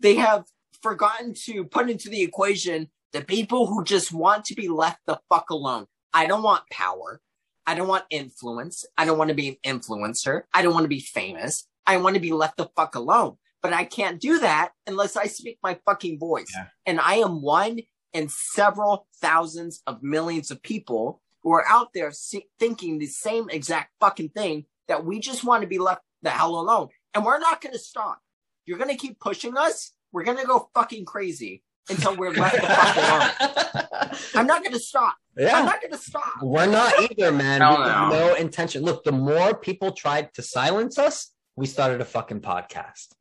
[0.00, 0.44] They have
[0.82, 5.18] forgotten to put into the equation the people who just want to be left the
[5.28, 5.86] fuck alone.
[6.12, 7.20] I don't want power.
[7.66, 8.84] I don't want influence.
[8.96, 10.42] I don't want to be an influencer.
[10.52, 11.66] I don't want to be famous.
[11.86, 13.36] I want to be left the fuck alone.
[13.62, 16.52] But I can't do that unless I speak my fucking voice.
[16.54, 16.66] Yeah.
[16.84, 17.80] And I am one
[18.12, 23.48] in several thousands of millions of people who are out there see- thinking the same
[23.50, 26.88] exact fucking thing that we just want to be left the hell alone.
[27.14, 28.18] And we're not going to stop.
[28.64, 29.92] You're going to keep pushing us.
[30.10, 32.96] We're going to go fucking crazy until we're left the fuck
[33.92, 34.10] alone.
[34.34, 35.14] I'm not going to stop.
[35.38, 35.56] Yeah.
[35.56, 36.32] I'm not going to stop.
[36.42, 37.60] We're not either, man.
[37.60, 38.28] Hell we have no.
[38.30, 38.82] no intention.
[38.82, 43.12] Look, the more people tried to silence us, we started a fucking podcast.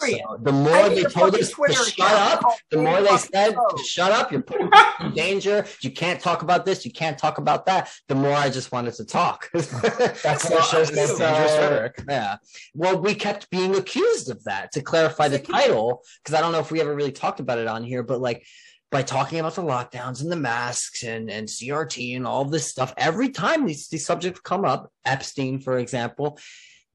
[0.00, 0.20] Period.
[0.28, 3.84] So the more they told fucking us to shut up, the more they said to
[3.84, 5.66] shut up, you're putting people in danger.
[5.82, 6.84] You can't talk about this.
[6.84, 7.90] You can't talk about that.
[8.08, 9.50] The more I just wanted to talk.
[9.52, 12.04] That's what show's name, So- Dangerous Rhetoric.
[12.08, 12.36] Yeah.
[12.74, 14.72] Well, we kept being accused of that.
[14.72, 17.66] To clarify the title, because I don't know if we ever really talked about it
[17.66, 18.44] on here, but like
[18.90, 22.94] by talking about the lockdowns and the masks and, and CRT and all this stuff,
[22.96, 26.38] every time these, these subjects come up, Epstein, for example,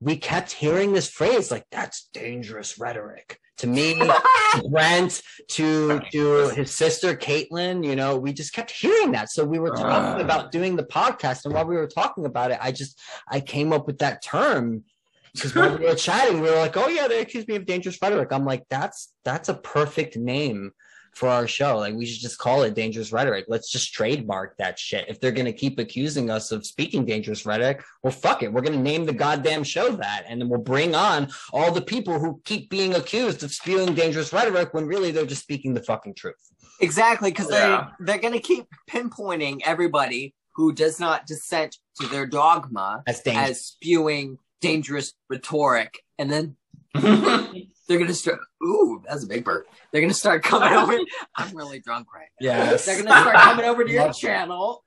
[0.01, 3.39] we kept hearing this phrase like that's dangerous rhetoric.
[3.57, 9.11] To me, to Brent, to to his sister Caitlin, you know, we just kept hearing
[9.11, 9.29] that.
[9.29, 10.23] So we were talking Uh.
[10.23, 13.73] about doing the podcast, and while we were talking about it, I just I came
[13.73, 14.85] up with that term
[15.33, 17.97] because when we were chatting, we were like, "Oh yeah, they accused me of dangerous
[18.01, 20.71] rhetoric." I'm like, "That's that's a perfect name
[21.19, 21.77] for our show.
[21.77, 23.45] Like, we should just call it dangerous rhetoric.
[23.49, 25.05] Let's just trademark that shit.
[25.09, 28.51] If they're gonna keep accusing us of speaking dangerous rhetoric, well, fuck it.
[28.51, 32.19] We're gonna name the goddamn show that, and then we'll bring on all the people
[32.19, 36.15] who keep being accused of spewing dangerous rhetoric when really they're just speaking the fucking
[36.15, 36.35] truth."
[36.79, 37.89] Exactly, because Yeah.
[37.99, 43.21] they they're going to keep pinpointing everybody who does not dissent to their dogma That's
[43.27, 46.55] as spewing dangerous rhetoric, and then
[47.89, 48.39] they're going to start.
[48.63, 49.65] Ooh, that's a big bird.
[49.91, 50.97] They're going to start coming over.
[51.35, 52.45] I'm really drunk right now.
[52.45, 52.85] yes.
[52.85, 54.85] They're going to start coming over to your Love channel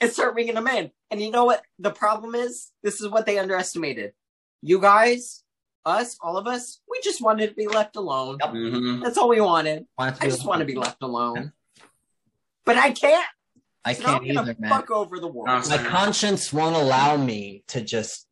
[0.00, 0.90] and start bringing them in.
[1.10, 1.62] And you know what?
[1.78, 4.12] The problem is, this is what they underestimated.
[4.62, 5.42] You guys,
[5.86, 8.36] us, all of us, we just wanted to be left alone.
[8.40, 8.50] Yep.
[8.52, 9.02] Mhm.
[9.02, 9.86] That's all we wanted.
[9.98, 11.52] Want it to I be- just want to be left alone.
[12.64, 13.26] But I can't.
[13.84, 14.70] I So can't gonna either, man.
[14.70, 15.48] fuck over the world.
[15.48, 18.26] No, my conscience won't allow me to just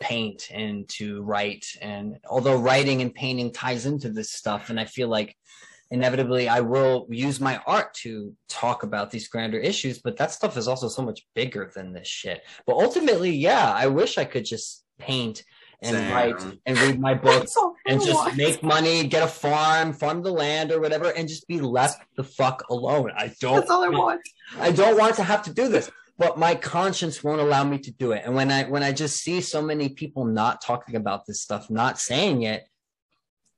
[0.00, 1.66] paint and to write.
[1.80, 5.36] And although writing and painting ties into this stuff, and I feel like
[5.90, 10.56] inevitably I will use my art to talk about these grander issues, but that stuff
[10.56, 12.42] is also so much bigger than this shit.
[12.66, 15.44] But ultimately, yeah, I wish I could just paint
[15.82, 16.12] and Same.
[16.12, 18.36] write and read my books That's all and just want.
[18.36, 22.24] make money, get a farm, farm the land or whatever, and just be left the
[22.24, 23.12] fuck alone.
[23.16, 24.20] I don't That's all I want.
[24.58, 27.90] I don't want to have to do this, but my conscience won't allow me to
[27.90, 28.22] do it.
[28.24, 31.70] And when I when I just see so many people not talking about this stuff,
[31.70, 32.66] not saying it,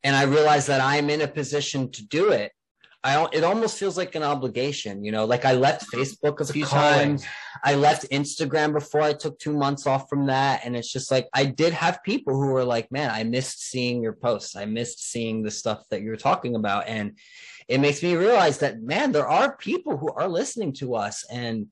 [0.03, 2.53] and I realize that I'm in a position to do it,
[3.05, 5.25] I it almost feels like an obligation, you know.
[5.25, 6.99] Like I left Facebook a It's few calling.
[6.99, 7.27] times.
[7.65, 11.29] I left Instagram before I took two months off from that, and it's just like
[11.33, 14.57] I did have people who were like, "Man, I missed seeing your posts.
[14.57, 17.17] I missed seeing the stuff that you're talking about," and
[17.69, 21.69] it makes me realize that man, there are people who are listening to us and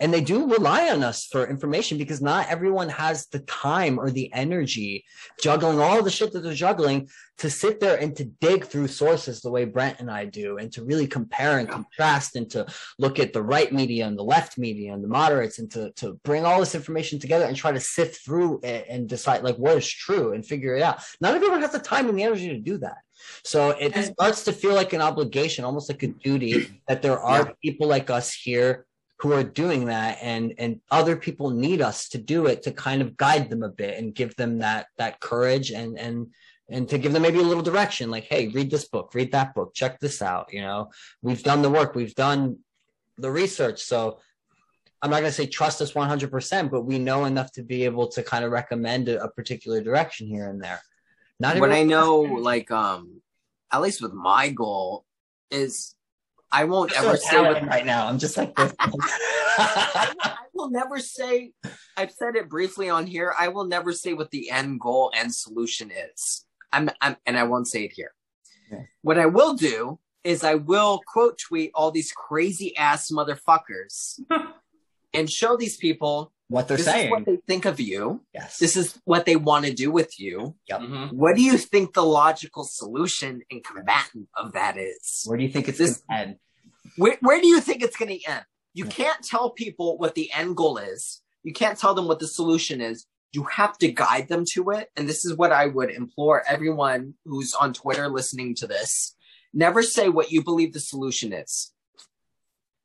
[0.00, 4.10] and they do rely on us for information because not everyone has the time or
[4.10, 5.04] the energy
[5.40, 7.08] juggling all the shit that they're juggling
[7.38, 10.72] to sit there and to dig through sources the way Brent and I do and
[10.72, 12.66] to really compare and contrast and to
[12.98, 16.14] look at the right media and the left media and the moderates and to, to
[16.24, 19.76] bring all this information together and try to sift through it and decide like what
[19.76, 21.00] is true and figure it out.
[21.20, 22.98] Not everyone has the time and the energy to do that.
[23.44, 27.52] So it starts to feel like an obligation, almost like a duty that there are
[27.62, 28.86] people like us here
[29.20, 33.02] who are doing that and and other people need us to do it to kind
[33.02, 36.28] of guide them a bit and give them that that courage and and
[36.70, 39.54] and to give them maybe a little direction like hey read this book read that
[39.54, 40.90] book check this out you know?
[41.22, 42.58] We've done the work we've done
[43.16, 44.18] the research so
[45.02, 48.06] i'm not going to say trust us 100% but we know enough to be able
[48.08, 50.80] to kind of recommend a, a particular direction here and there.
[51.40, 53.20] Not when I know, like, um,
[53.72, 55.04] at least with my goal
[55.50, 55.94] is
[56.50, 58.90] I won't I'm so ever say what right now i'm just like this I,
[60.22, 61.52] I will never say
[61.98, 63.34] I've said it briefly on here.
[63.36, 66.44] I will never say what the end goal and solution is.
[66.72, 68.12] I'm, I'm and I won't say it here.
[68.70, 68.82] Yeah.
[69.02, 74.20] What I will do is I will quote tweet all these crazy ass motherfuckers
[75.14, 76.86] and show these people what they're saying.
[76.86, 78.24] this saying is what they think of you.
[78.34, 80.56] yes This is what they want to do with you.
[80.70, 81.12] Mhm.
[81.12, 85.22] What do you think the logical solution and combatant of that is?
[85.26, 86.38] where do you think it's This- going to end
[86.96, 88.44] Where, where do you think it's going to end?
[88.74, 88.90] You Yeah.
[88.90, 91.20] can't tell people what the end goal is.
[91.44, 93.06] You can't tell them what the solution is.
[93.32, 94.90] You have to guide them to it.
[94.96, 99.14] And this is what I would implore everyone who's on Twitter listening to this.
[99.52, 101.72] Never say what you believe the solution is.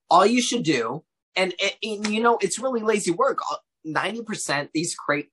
[0.09, 1.03] All you should do,
[1.35, 3.39] and, and, and, you know, it's really lazy work.
[3.51, 3.55] Uh,
[3.85, 5.23] ninety percent these cra-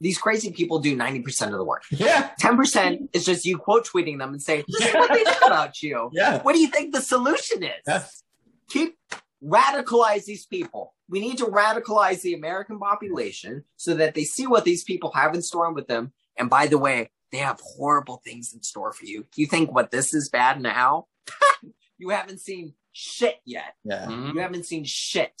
[0.00, 1.82] these crazy people do ninety percent of the work.
[1.90, 5.24] yeah Ten percent is just you quote tweeting them and say, "This is what they
[5.24, 8.22] think about you." yeah What do you think the solution is?
[8.68, 8.96] Keep
[9.42, 10.94] radicalize these people.
[11.08, 15.34] We need to radicalize the American population so that they see what these people have
[15.34, 16.12] in store with them.
[16.36, 19.26] And by the way, they have horrible things in store for you.
[19.36, 21.06] You think what this is bad now?
[21.98, 23.74] you haven't seen shit yet.
[23.84, 24.34] yeah Mhm.
[24.34, 25.32] You haven't seen shit.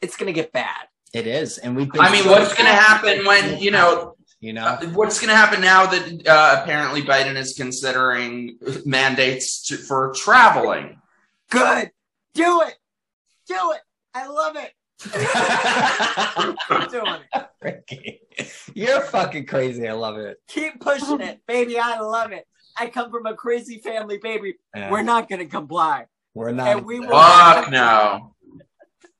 [0.00, 0.88] It's gonna get bad.
[1.12, 2.00] It is, and we've been.
[2.00, 5.36] I mean, what's going to happen when you know you know, Uh, what's going to
[5.36, 11.00] happen now that uh, apparently Biden is considering mandates to, for traveling?
[11.50, 11.92] Good.
[12.34, 12.74] Do it.
[13.46, 13.80] Do it.
[14.12, 14.72] I love it.
[16.68, 17.46] Keep doing it.
[17.62, 18.20] Ricky,
[18.74, 19.88] you're fucking crazy.
[19.88, 20.38] I love it.
[20.48, 21.78] Keep pushing it, baby.
[21.78, 22.44] I love it.
[22.76, 24.56] I come from a crazy family, baby.
[24.74, 24.90] Yeah.
[24.90, 26.06] We're not going to comply.
[26.34, 26.68] We're not.
[26.68, 28.30] and we will- Fuck no.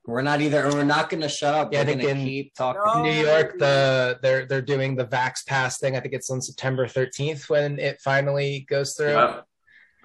[0.06, 0.68] We're not either.
[0.70, 1.72] We're not going to shut up.
[1.72, 2.82] Yeah, I we're think going to in- keep talking.
[2.84, 3.02] No.
[3.04, 5.96] New York, the they're they're doing the Vax Pass thing.
[5.96, 9.12] I think it's on September 13th when it finally goes through.
[9.14, 9.46] Yep.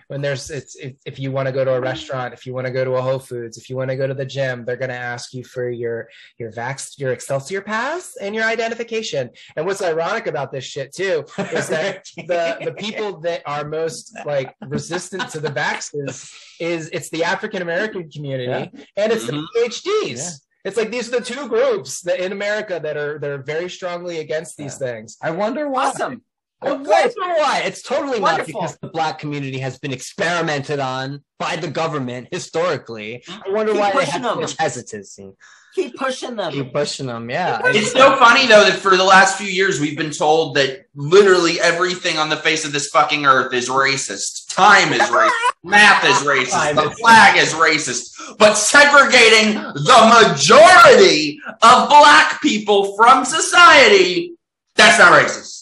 [0.10, 2.66] When there's it's if, if you want to go to a restaurant, if you want
[2.66, 4.76] to go to a Whole Foods, if you want to go to the gym, they're
[4.76, 6.10] going to ask you for your
[6.40, 9.30] your Vax your Excelsior Pass and your identification.
[9.56, 14.18] And what's ironic about this shit too is that the the people that are most
[14.26, 19.46] like resistant to the vaxes is it's the African American community and it's Mhm.
[19.54, 20.18] the PhDs.
[20.18, 20.30] Yeah.
[20.66, 24.18] It's like these are the two groups that in America that are they're very strongly
[24.20, 25.18] against these things.
[25.22, 25.86] I wonder why.
[25.90, 26.24] Awesome.
[26.62, 27.62] I Oh, wonder why.
[27.66, 33.24] It's totally not because the black community has been experimented on by the government historically.
[33.30, 34.42] I wonder Keep why they have so them.
[34.42, 35.32] much hesitancy.
[35.76, 36.52] Keep pushing them.
[36.52, 37.30] Keep pushing them.
[37.30, 37.62] Yeah.
[37.66, 41.62] It's so funny though that for the last few years we've been told that literally
[41.62, 44.54] everything on the face of this fucking earth is racist.
[44.54, 45.30] Time is racist.
[45.64, 46.50] Math is racist.
[46.52, 48.38] Time The is- flag is racist.
[48.38, 54.34] But segregating the majority of black people from society,
[54.76, 55.59] that's not racist.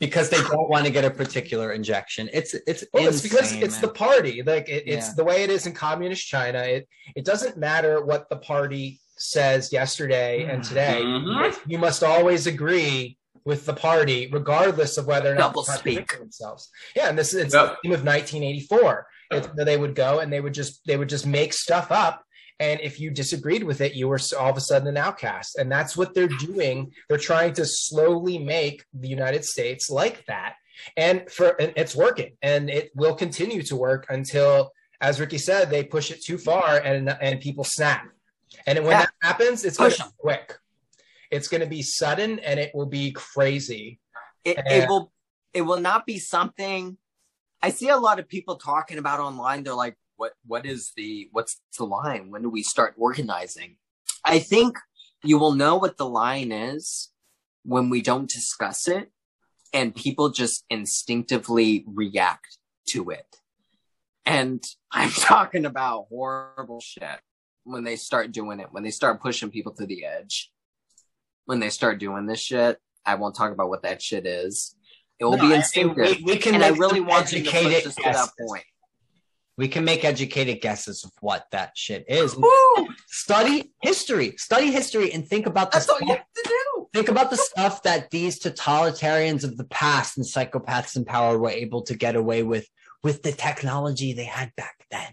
[0.00, 2.28] Because they don't want to get a particular injection.
[2.32, 4.42] It's it's Well, it's because it's the party.
[4.42, 5.14] Like it, it's Yeah.
[5.16, 6.60] the way it is in communist China.
[6.62, 11.00] It it doesn't matter what the party says yesterday and today.
[11.04, 11.54] Mhm.
[11.66, 16.18] You must always agree with the party, regardless of whether or not Double they're speak.
[16.18, 16.68] themselves.
[16.96, 17.68] Yeah, and this is it's Yep.
[17.68, 19.06] the theme of 1984.
[19.32, 22.24] It's they would go and they would just they would just make stuff up,
[22.60, 25.56] and if you disagreed with it, you were all of a sudden an outcast.
[25.58, 26.92] And that's what they're doing.
[27.08, 30.54] They're trying to slowly make the United States like that,
[30.96, 34.70] and for and it's working, and it will continue to work until,
[35.00, 38.06] as Ricky said, they push it too far and and people snap.
[38.66, 39.06] And when Yeah.
[39.06, 40.58] that happens, it's going to be quick.
[41.30, 43.98] It's going to be sudden and it will be crazy.
[44.44, 44.74] it, Yeah.
[44.84, 45.12] it will
[45.52, 46.96] it will not be something
[47.62, 51.28] i see a lot of people talking about online they're like what what is the
[51.32, 53.76] what's the line when do we start organizing
[54.24, 54.76] i think
[55.24, 57.10] you will know what the line is
[57.64, 59.10] when we don't discuss it
[59.72, 63.36] and people just instinctively react to it
[64.26, 67.20] and i'm talking about horrible shit
[67.64, 70.52] when they start doing it when they start pushing people to the edge
[71.46, 74.74] when they start doing this shit I won't talk about what that shit is.
[75.18, 76.18] It will No, I be instinctive.
[76.18, 78.64] we, we can and I really want to push us to that point.
[79.60, 82.34] We can make educated guesses of what that shit is.
[82.34, 82.88] Woo!
[83.08, 84.34] Study history.
[84.38, 86.86] Study history and think about the That's all you stuff- have to do.
[86.94, 91.50] think about the stuff that these totalitarians of the past and psychopaths in power were
[91.50, 92.66] able to get away with
[93.02, 95.12] with the technology they had back then.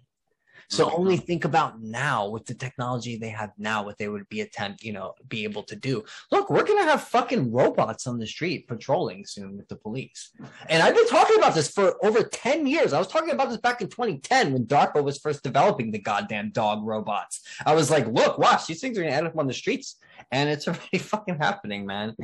[0.70, 1.00] So mm-hmm.
[1.00, 4.84] only think about now with the technology they have now, what they would be attempt,
[4.84, 6.04] you know, be able to do.
[6.32, 10.32] Look, we're gonna have fucking robots on the street patrolling soon with the police.
[10.70, 12.94] And I've been talking about this for over 10 years.
[12.94, 16.52] I was talking about this back in 2010 when DARPA was first developing the goddamn
[16.52, 17.42] dog robots.
[17.66, 19.98] I was like, look, watch, these things are gonna end up on the streets.
[20.32, 22.16] And it's already fucking happening, man.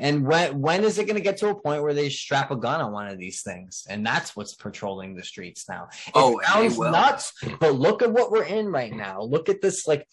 [0.00, 2.80] And when when is it gonna get to a point where they strap a gun
[2.80, 3.86] on one of these things?
[3.88, 5.88] And that's what's patrolling the streets now.
[6.06, 9.22] It Oh, sounds nuts, but look at what we're in right now.
[9.22, 10.06] Look at this like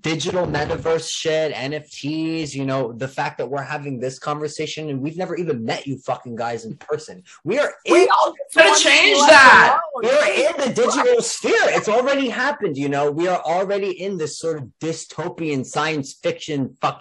[0.00, 5.16] digital metaverse shit, NFTs, you know, the fact that we're having this conversation and we've
[5.16, 7.22] never even met you fucking guys in person.
[7.42, 9.80] We are in We all Gotta change that.
[9.94, 11.52] we're in the digital sphere.
[11.64, 13.10] It's already happened, you know.
[13.10, 16.91] We are already in this sort of dystopian science fiction fucking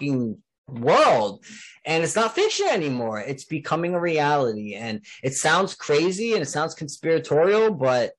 [0.67, 1.43] world.
[1.85, 3.19] And it's not fiction anymore.
[3.19, 4.75] It's becoming a reality.
[4.75, 8.11] And it sounds crazy and it sounds conspiratorial, but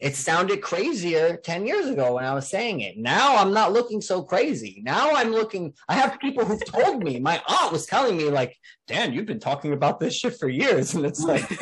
[0.00, 2.98] it sounded crazier 10 years ago when I was saying it.
[2.98, 4.82] Now I'm not looking so crazy.
[4.84, 8.56] Now I'm looking, I have people who've told me, my aunt was telling me, like,
[8.86, 10.94] Dan, you've been talking about this shit for years.
[10.94, 11.42] And it's like,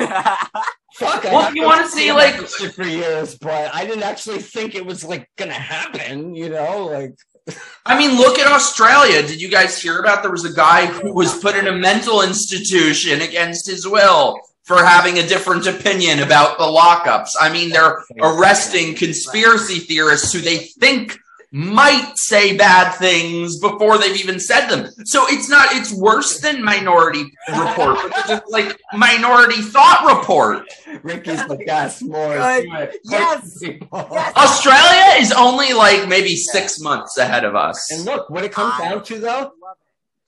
[0.95, 1.23] fuck.
[1.23, 4.85] Well, have you wanna see, like- shit for years, but I didn't actually think it
[4.85, 6.87] was like gonna happen, you know?
[6.87, 7.15] Like,
[7.85, 9.21] I mean, look at Australia.
[9.21, 12.21] Did you guys hear about there was a guy who was put in a mental
[12.21, 17.31] institution against his will for having a different opinion about the lockups?
[17.39, 21.17] I mean, they're arresting conspiracy theorists who they think
[21.55, 24.89] might say bad things before they've even said them.
[25.05, 30.65] So it's not it's worse than Minority Report because it's like Minority Thought Report.
[31.03, 32.33] Ricky's like, yes, more.
[32.35, 32.63] Good.
[32.65, 32.95] do it.
[33.03, 33.59] Yes.
[33.61, 34.33] Yes.
[34.35, 37.91] Australia is only like maybe six months ahead of us.
[37.91, 39.51] And look, what it comes down to though,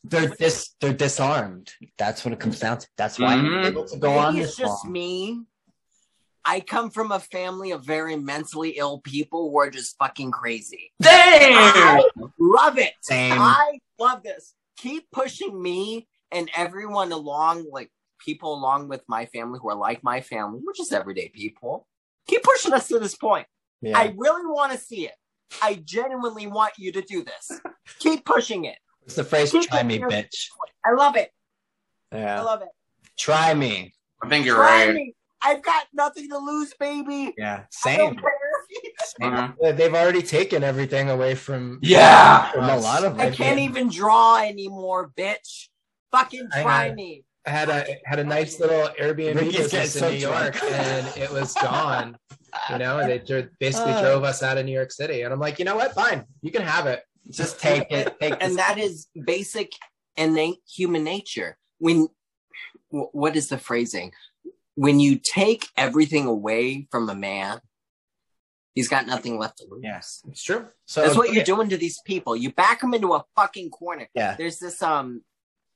[0.04, 1.72] they're dis they're disarmed.
[1.98, 2.88] That's what it comes down to.
[2.98, 3.66] That's why I'm Mhm.
[3.66, 4.94] able to go on Maybe this it's just long.
[4.94, 5.42] me.
[6.46, 10.92] I come from a family of very mentally ill people who are just fucking crazy.
[11.02, 11.12] Damn!
[11.12, 12.04] I
[12.40, 12.94] love it.
[13.02, 13.34] Same.
[13.40, 14.54] I love this.
[14.78, 17.90] Keep pushing me and everyone along, like
[18.20, 21.88] people along with my family who are like my family, which is everyday people.
[22.28, 23.48] Keep pushing us to this point.
[23.82, 23.98] Yeah.
[23.98, 25.14] I really want to see it.
[25.62, 27.60] I genuinely want you to do this.
[28.00, 28.78] Keep pushing it.
[29.04, 30.48] It's the phrase Keep try me, pushing us to bitch.
[30.86, 31.32] I love it.
[32.12, 32.42] Yeah.
[32.42, 32.70] I love it.
[33.18, 33.94] Try me.
[34.22, 34.96] I think you're Try right.
[34.96, 35.15] me.
[35.46, 37.34] I've got nothing to lose, baby.
[37.38, 37.64] Yeah.
[37.72, 38.16] Same.
[38.16, 38.32] care.
[39.22, 39.56] Mhm.
[39.64, 42.52] Uh, They've already taken everything away from Yeah.
[42.52, 43.22] From a lot of them.
[43.22, 43.36] I them.
[43.36, 45.70] can't even draw anymore, bitch.
[46.12, 47.24] Fucking I try had- me.
[47.48, 51.30] I had a had a nice little Airbnb Ricky's business in New York, and it
[51.32, 52.18] was gone.
[52.72, 54.02] You know, and they dro- basically Uh.
[54.02, 55.94] drove us out of New York City, and I'm like, you know what?
[55.94, 57.04] Fine, you can have it.
[57.30, 58.16] Just take it.
[58.20, 59.74] Take and that is basic
[60.18, 62.08] innate human nature when
[62.90, 64.12] wh- what is the phrasing
[64.76, 67.60] when you take everything away from a man
[68.74, 70.22] he's got nothing left to lose Yes.
[70.28, 70.68] It's true.
[70.86, 74.08] So that's what you're doing to these people you back them into a fucking corner
[74.14, 74.36] Yeah.
[74.38, 75.24] there's this um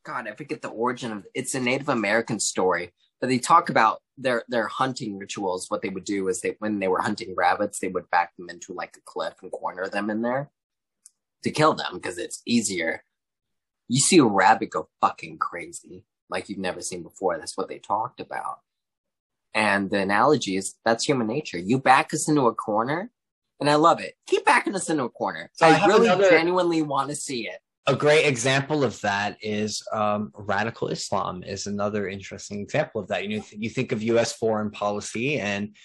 [0.05, 3.99] god i forget the origin of it's a native american story but they talk about
[4.17, 7.79] their their hunting rituals what they would do is they when they were hunting rabbits
[7.79, 10.49] they would back them into like a cliff and corner them in there
[11.43, 13.03] to kill them because it's easier
[13.89, 17.77] you see a rabbit go fucking crazy like you've never seen before that's what they
[17.79, 18.59] talked about
[19.53, 23.09] and the analogy is that's human nature you back us into a corner
[23.59, 26.29] and i love it keep backing us into a corner So I i, really another-
[26.29, 31.65] genuinely want to see it a great example of that is um, radical Islam is
[31.65, 33.25] another interesting example of that.
[33.25, 34.31] You know, you think of U.S.
[34.33, 35.75] foreign policy and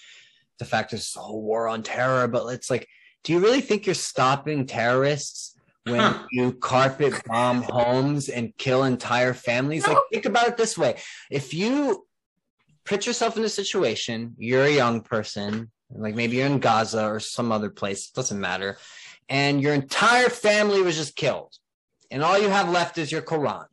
[0.59, 2.87] the fact there's a whole war on terror, but it's like,
[3.23, 5.55] do you really think you're stopping terrorists
[5.85, 6.19] when Huh.
[6.29, 9.87] you carpet bomb homes and kill entire families?
[9.87, 10.97] Like, think about it this way:
[11.31, 12.05] if you
[12.85, 17.19] put yourself in a situation, you're a young person, like maybe you're in Gaza or
[17.19, 18.77] some other place, doesn't matter,
[19.27, 21.53] and your entire family was just killed,
[22.11, 23.65] and all you have left is your Quran.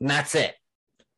[0.00, 0.54] And that's it.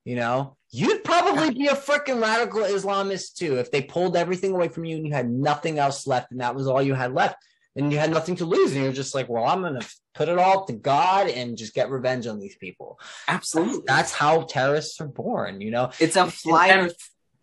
[0.05, 4.69] You know, you'd probably be a freaking radical Islamist too if they pulled everything away
[4.69, 7.37] from you and you had nothing else left, and that was all you had left,
[7.77, 9.81] and you had nothing to lose, and you're just like, well, I'm gonna
[10.15, 12.99] put it all to God and just get revenge on these people.
[13.29, 13.85] Absolutely.
[13.87, 15.61] That's how terrorists are born.
[15.61, 16.95] You know, It's a flight and- or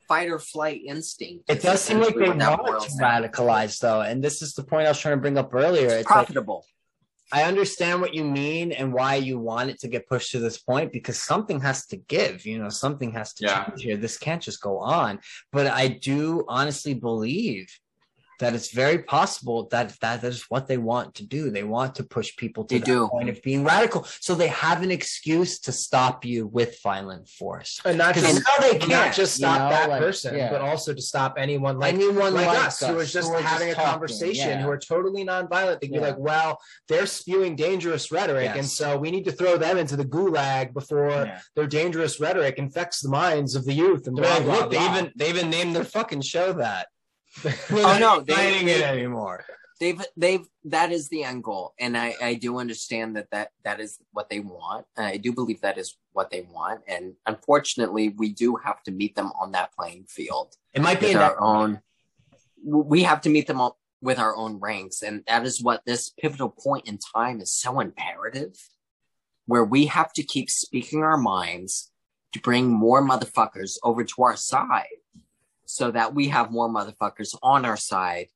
[0.08, 1.50] fight or flight instinct.
[1.50, 4.42] it does seem like they Essentially what that want to down radicalize, though, and this
[4.42, 5.88] is the point I was trying to bring up earlier.
[5.88, 6.66] It's It's like profitable.
[7.30, 10.58] I understand what you mean and why you want it to get pushed to this
[10.58, 13.66] point because something has to give, you know, something has to Yeah.
[13.66, 13.98] change here.
[13.98, 15.20] This can't just go on.
[15.52, 17.68] But I do honestly believe
[18.40, 21.50] that it's very possible that that is what they want to do.
[21.50, 23.08] They want to push people to They that do.
[23.08, 24.06] point of being radical.
[24.20, 27.80] So they have an excuse to stop you with violent force.
[27.86, 30.52] and not just now they not can't just you stop know, that like, person, yeah.
[30.52, 33.70] but also to stop anyone like anyone like, like, us, who are just are having
[33.70, 34.62] a talking, conversation, yeah.
[34.62, 35.80] who are totally nonviolent.
[35.82, 36.00] They can Yeah.
[36.02, 39.96] be like, "Well, they're spewing dangerous rhetoric, and so we need to throw them into
[39.96, 41.40] the gulag before Yeah.
[41.56, 44.86] their dangerous rhetoric infects the minds of the youth." And They're blah, blah, look, they
[44.86, 46.88] even they even named their fucking show that.
[47.72, 49.46] Oh, no, they- fighting it anymore.
[49.80, 53.80] they've they've that is the end goal and i i do understand that that that
[53.80, 58.34] is what they want i do believe that is what they want and unfortunately we
[58.34, 61.80] do have to meet them on that playing field It might be that our own
[62.66, 66.10] we have to meet them all with our own ranks and that is what this
[66.22, 68.56] pivotal point in time is so imperative
[69.46, 71.92] where we have to keep speaking our minds
[72.34, 74.98] to bring more motherfuckers over to our side
[75.68, 78.28] so that we have more motherfuckers on our side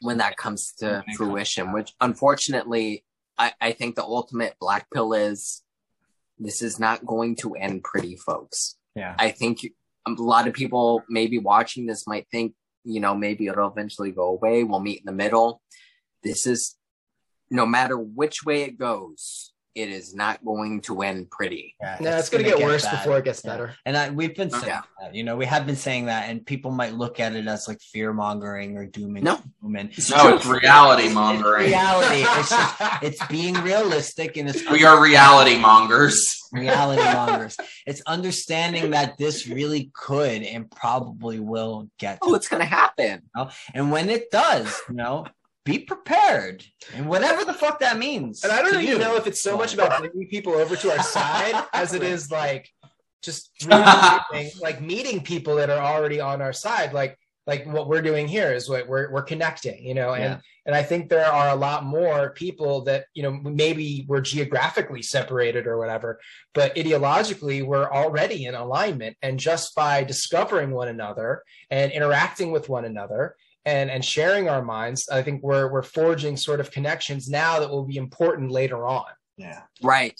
[0.00, 3.04] when that comes to When it comes fruition which unfortunately
[3.38, 5.62] I, I think the ultimate black pill is
[6.38, 9.14] this is not going to end pretty folks Yeah.
[9.18, 9.60] I think
[10.06, 12.54] a lot of people maybe watching this might think,
[12.84, 14.64] you know, maybe it'll eventually go away.
[14.64, 15.60] We'll meet in the middle.
[16.22, 16.76] This is,
[17.50, 21.76] no matter which way it goes, it is not going to end pretty.
[21.82, 22.92] Yeah, No, it's, gonna, get, worse bad.
[22.92, 23.50] before it gets Yeah.
[23.50, 23.74] better.
[23.84, 24.80] And I, we've been saying Yeah.
[25.00, 27.68] that, you know, we have been saying that, and people might look at it as
[27.68, 29.38] like fear mongering or doom and No.
[29.60, 29.76] gloom.
[29.76, 31.66] And No, it's reality mongering.
[31.66, 32.22] reality.
[32.26, 36.16] It's just, it's being realistic and it's We are reality mongers.
[36.52, 37.58] reality mongers.
[37.86, 42.18] It's understanding that this really could and probably will get.
[42.22, 43.22] Oh, it's going to happen.
[43.74, 45.26] and when it does, you know,
[45.66, 46.64] be prepared,
[46.94, 48.44] and whatever the fuck that means.
[48.44, 48.98] And I don't even you.
[48.98, 52.30] know if it's so much about bringing people over to our side as it is
[52.30, 52.70] like
[53.20, 56.94] just really like meeting people that are already on our side.
[56.94, 60.38] Like like what we're doing here is what we're we're connecting, you know, and Yeah.
[60.66, 65.02] and I think there are a lot more people that you know maybe we're geographically
[65.02, 66.20] separated or whatever,
[66.54, 72.68] but ideologically we're already in alignment, and just by discovering one another and interacting with
[72.68, 73.34] one another
[73.66, 77.68] and and sharing our minds, I think we're we're forging sort of connections now that
[77.68, 79.04] will be important later on.
[79.36, 79.62] Yeah.
[79.82, 80.18] Right.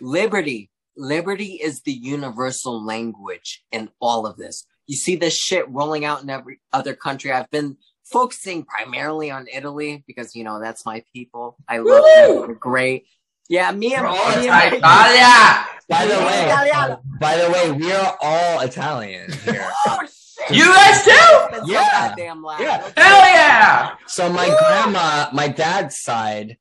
[0.00, 0.70] Liberty.
[0.96, 4.64] Liberty is the universal language in all of this.
[4.86, 7.32] You see this shit rolling out in every other country.
[7.32, 11.56] I've been focusing primarily on Italy because, you know, that's my people.
[11.68, 12.46] I love them.
[12.46, 13.06] They're great.
[13.48, 15.66] Yeah, me and, We're all me and Italia!
[15.86, 19.70] By the way, by the way, we are all Italian here.
[19.86, 20.13] Oh, shit.
[20.50, 21.10] You guys too?
[21.10, 22.08] It's so Yeah.
[22.08, 22.60] goddamn loud.
[22.60, 22.82] Yeah.
[22.86, 22.92] Okay.
[23.00, 23.94] Hell yeah!
[24.06, 26.56] So my grandma, my dad's side,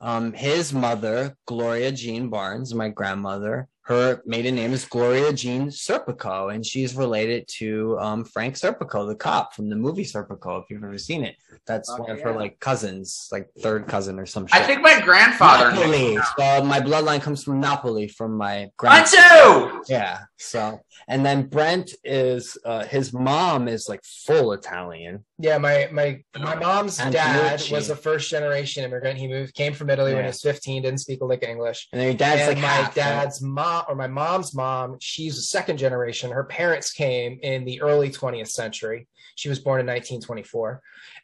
[0.00, 6.54] um, his mother, Gloria Jean Barnes, my grandmother, her maiden name is Gloria Jean Serpico,
[6.54, 10.62] and she's related to um, Frank Serpico, the cop from the movie Serpico.
[10.62, 11.36] If you've ever seen it,
[11.66, 14.58] that's Okay, one of her like cousins, like third cousin or some shit.
[14.58, 15.70] I think my grandfather.
[15.70, 16.16] Napoli.
[16.38, 19.06] So my bloodline comes from Napoli, from my Mine grand.
[19.06, 19.82] too!
[19.86, 20.20] Yeah.
[20.38, 25.24] So and then Brent is uh, his mom is like full Italian.
[25.38, 27.72] Yeah, my my my mom's And dad Gucci.
[27.72, 29.18] was a first generation immigrant.
[29.18, 31.88] He moved came from Italy when he was 15, didn't speak a lick of English.
[31.92, 32.94] And then your dad's and like my half, right?
[32.94, 36.30] dad's mom or my mom's mom, she's a second generation.
[36.30, 39.08] Her parents came in the early 20th century.
[39.34, 40.80] She was born in 1924.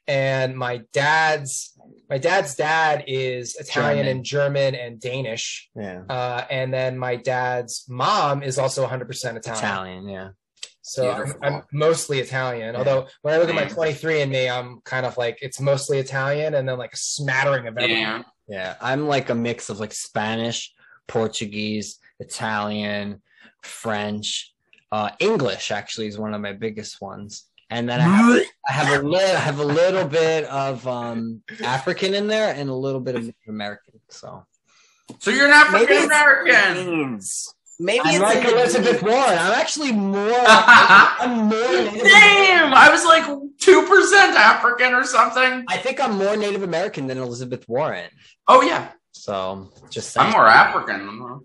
[0.08, 1.78] And my dad's
[2.08, 4.16] my dad's dad is Italian German.
[4.16, 5.70] and German and Danish.
[5.76, 6.02] Yeah.
[6.08, 9.38] Uh, and then my dad's mom is also 100% Italian.
[9.38, 10.28] Italian, yeah.
[10.90, 12.74] So I'm, I'm mostly Italian.
[12.74, 12.78] Yeah.
[12.78, 15.98] Although when I look at my 23 and me, I'm kind of like it's mostly
[15.98, 18.02] Italian and then like a smattering of everything.
[18.02, 18.22] Yeah.
[18.48, 20.74] Yeah, I'm like a mix of like Spanish,
[21.06, 23.22] Portuguese, Italian,
[23.62, 24.52] French,
[24.90, 25.70] uh, English.
[25.70, 29.36] Actually, is one of my biggest ones, and then I have, I have a little,
[29.36, 33.30] I have a little bit of um, African in there and a little bit of
[33.46, 34.00] American.
[34.08, 34.44] So
[35.20, 37.20] So you're an African it's American.
[37.80, 39.02] Maybe I'm it's like Elizabeth.
[39.02, 39.38] Warren.
[39.38, 40.34] I'm actually more.
[40.46, 41.72] I'm more.
[41.72, 43.24] Native Damn, I was like
[43.58, 45.64] two percent African or something.
[45.66, 48.10] I think I'm more Native American than Elizabeth Warren.
[48.46, 50.26] Oh yeah, So just saying.
[50.26, 51.40] I'm more African.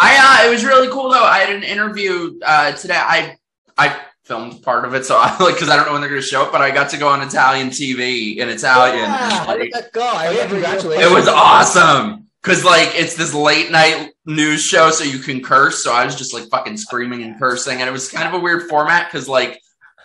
[0.00, 1.22] I uh, it was really cool though.
[1.22, 2.96] I had an interview uh, today.
[2.96, 3.36] I
[3.76, 3.94] I
[4.24, 6.26] filmed part of it, so I like because I don't know when they're going to
[6.26, 9.00] show it, but I got to go on Italian TV in Italian.
[9.00, 10.02] Yeah, how did that go?
[10.02, 11.10] I Yeah, congratulations.
[11.10, 15.84] It was awesome because like it's this late night news show, so you can curse.
[15.84, 18.42] So I was just like fucking screaming and cursing, and it was kind of a
[18.42, 19.60] weird format because like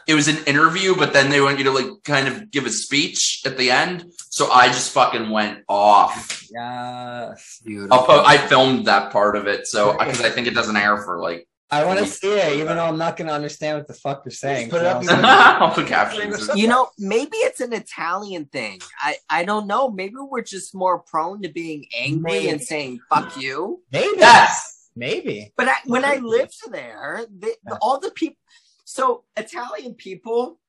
[0.07, 2.69] it was an interview, but then they want you to like kind of give a
[2.69, 4.05] speech at the end.
[4.29, 6.45] So I just fucking went off.
[6.49, 7.61] Yes.
[7.91, 10.97] I'll po- I filmed that part of it, so because I think it doesn't air
[10.97, 13.87] for like I want to see it, even though I'm not going to understand what
[13.87, 14.69] the fuck you're saying.
[14.69, 16.49] put it up So- I'll put captions.
[16.55, 18.79] You know, maybe it's an Italian thing.
[19.01, 19.89] I, I don't know.
[19.91, 22.49] Maybe we're just more prone to being angry Maybe.
[22.49, 24.13] and saying "fuck you." Maybe.
[24.17, 24.89] Yes.
[24.95, 25.53] Maybe.
[25.57, 28.37] But I, when I lived there, the, the- all the people,
[28.85, 30.59] so Italian people,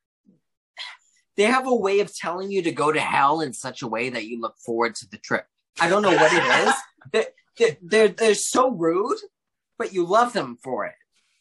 [1.36, 4.10] they have a way of telling you to go to hell in such a way
[4.10, 5.46] that you look forward to the trip.
[5.80, 6.74] I don't know what it is.
[7.12, 7.26] They're,
[7.56, 9.18] they're, they're, they're so rude,
[9.78, 10.94] but you love them for it.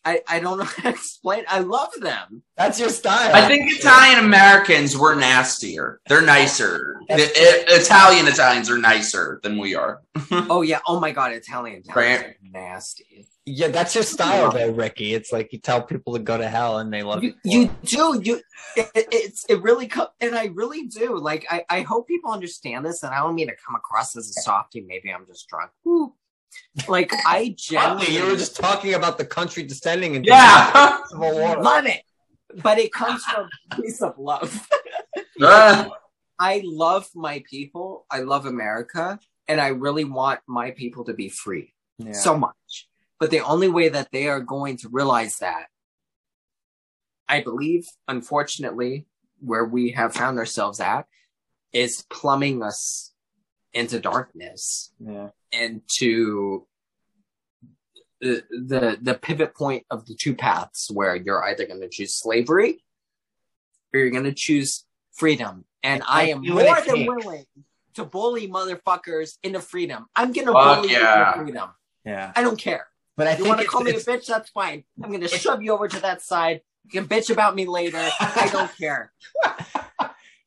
[0.05, 1.43] I, I don't know how to explain.
[1.49, 2.41] I love them.
[2.55, 3.35] That's your style.
[3.35, 5.99] I think Italian Americans were nastier.
[6.07, 6.95] They're nicer.
[7.09, 10.01] The, I- Italian Italians are nicer than we are.
[10.31, 10.79] Oh yeah.
[10.87, 11.81] Oh my god, Italian.
[11.85, 12.25] Italians Right.
[12.27, 13.27] are nasty.
[13.45, 15.13] Yeah, that's your style, though, Ricky.
[15.13, 17.59] It's like you tell people to go to hell and they love You, you.
[17.61, 18.35] you do you.
[18.75, 21.17] It, it- it's it really co- and I really do.
[21.17, 24.29] Like I I hope people understand this, and I don't mean to come across as
[24.29, 24.81] a softie.
[24.87, 25.71] Maybe I'm just drunk.
[25.85, 26.13] Woo.
[26.87, 30.97] Like I genuinely you were just talking about the country descending into Yeah.
[31.09, 31.61] civil war.
[31.61, 32.03] love it,
[32.61, 34.67] but it comes from a place of love.
[35.41, 35.89] Uh,
[36.39, 38.05] I love my people.
[38.09, 41.73] I love America, and I really want my people to be free.
[41.99, 42.11] Yeah.
[42.13, 42.87] so much.
[43.19, 45.67] But the only way that they are going to realize that,
[47.27, 49.05] I believe, unfortunately,
[49.39, 51.05] where we have found ourselves at,
[51.73, 53.11] is plumbing us
[53.77, 55.29] into darkness yeah.
[55.51, 56.65] into
[58.19, 62.15] the the the pivot point of the two paths where you're either going to choose
[62.15, 62.83] slavery
[63.93, 64.83] or you're going to choose
[65.13, 65.63] freedom.
[65.83, 67.07] And i am more than cake.
[67.07, 67.45] willing
[67.93, 70.07] to bully motherfuckers into freedom.
[70.15, 71.19] I'm going to bully yeah.
[71.19, 71.69] you into freedom.
[72.03, 72.31] Yeah.
[72.35, 72.87] i don't care.
[73.15, 74.25] But I you think want to call me a bitch?
[74.25, 74.83] That's fine.
[75.03, 76.61] I'm going to shove you over to that side.
[76.85, 78.09] You can bitch about me later.
[78.19, 79.11] I don't care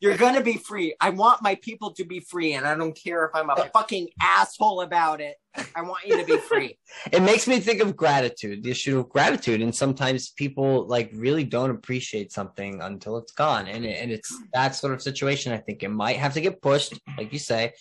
[0.01, 0.95] you're gonna be free.
[0.99, 4.09] I want my people to be free, and I don't care if I'm a fucking
[4.21, 5.37] asshole about it.
[5.77, 6.79] I want you to be free.
[7.13, 11.45] it makes me think of gratitude, the issue of gratitude, and sometimes people like really
[11.45, 15.53] don't appreciate something until it's gone, and it, and it's that sort of situation.
[15.53, 17.75] I think it might have to get pushed, like you say,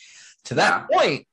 [0.46, 1.26] to that point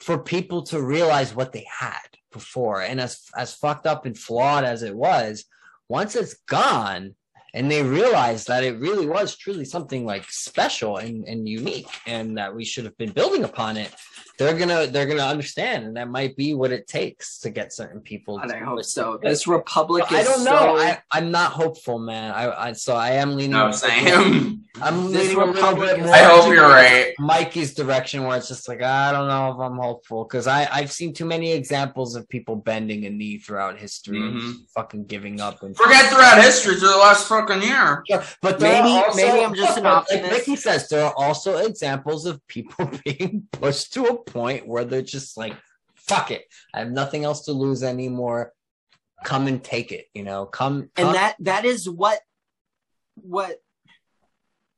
[0.00, 4.64] for people to realize what they had before, and as as fucked up and flawed
[4.64, 5.46] as it was,
[5.88, 7.14] once it's gone.
[7.56, 12.36] And they realized that it really was truly something like special and, and unique, and
[12.36, 13.94] that we should have been building upon it
[14.38, 18.00] they're gonna they're gonna understand, and that might be what it takes to get certain
[18.00, 18.38] people.
[18.38, 19.18] And to I hope so.
[19.22, 20.50] This republic is I don't know.
[20.50, 22.32] so- I, I'm not hopeful, man.
[22.32, 23.52] I, I so I am leaning.
[23.52, 24.64] no, same.
[24.82, 26.14] I'm This leaning a little Republic bit is- more.
[26.14, 27.14] I hope you're right.
[27.18, 30.92] Mikey's direction, where it's just like I don't know if I'm hopeful because I I've
[30.92, 34.40] seen too many examples of people bending a knee throughout history and Mhm.
[34.40, 35.62] just fucking giving up.
[35.62, 38.04] And Forget throughout history through the last fucking year.
[38.42, 39.86] But Maybe- also, maybe I'm just an optimist.
[40.22, 40.48] like optimist.
[40.48, 45.02] Mickey says, there are also examples of people being pushed to a point where they're
[45.02, 45.54] just like,
[45.94, 48.52] "Fuck it, I have nothing else to lose anymore.
[49.24, 50.90] Come and take it." You know, come.
[50.94, 51.06] come.
[51.06, 52.20] and that that is what
[53.14, 53.56] what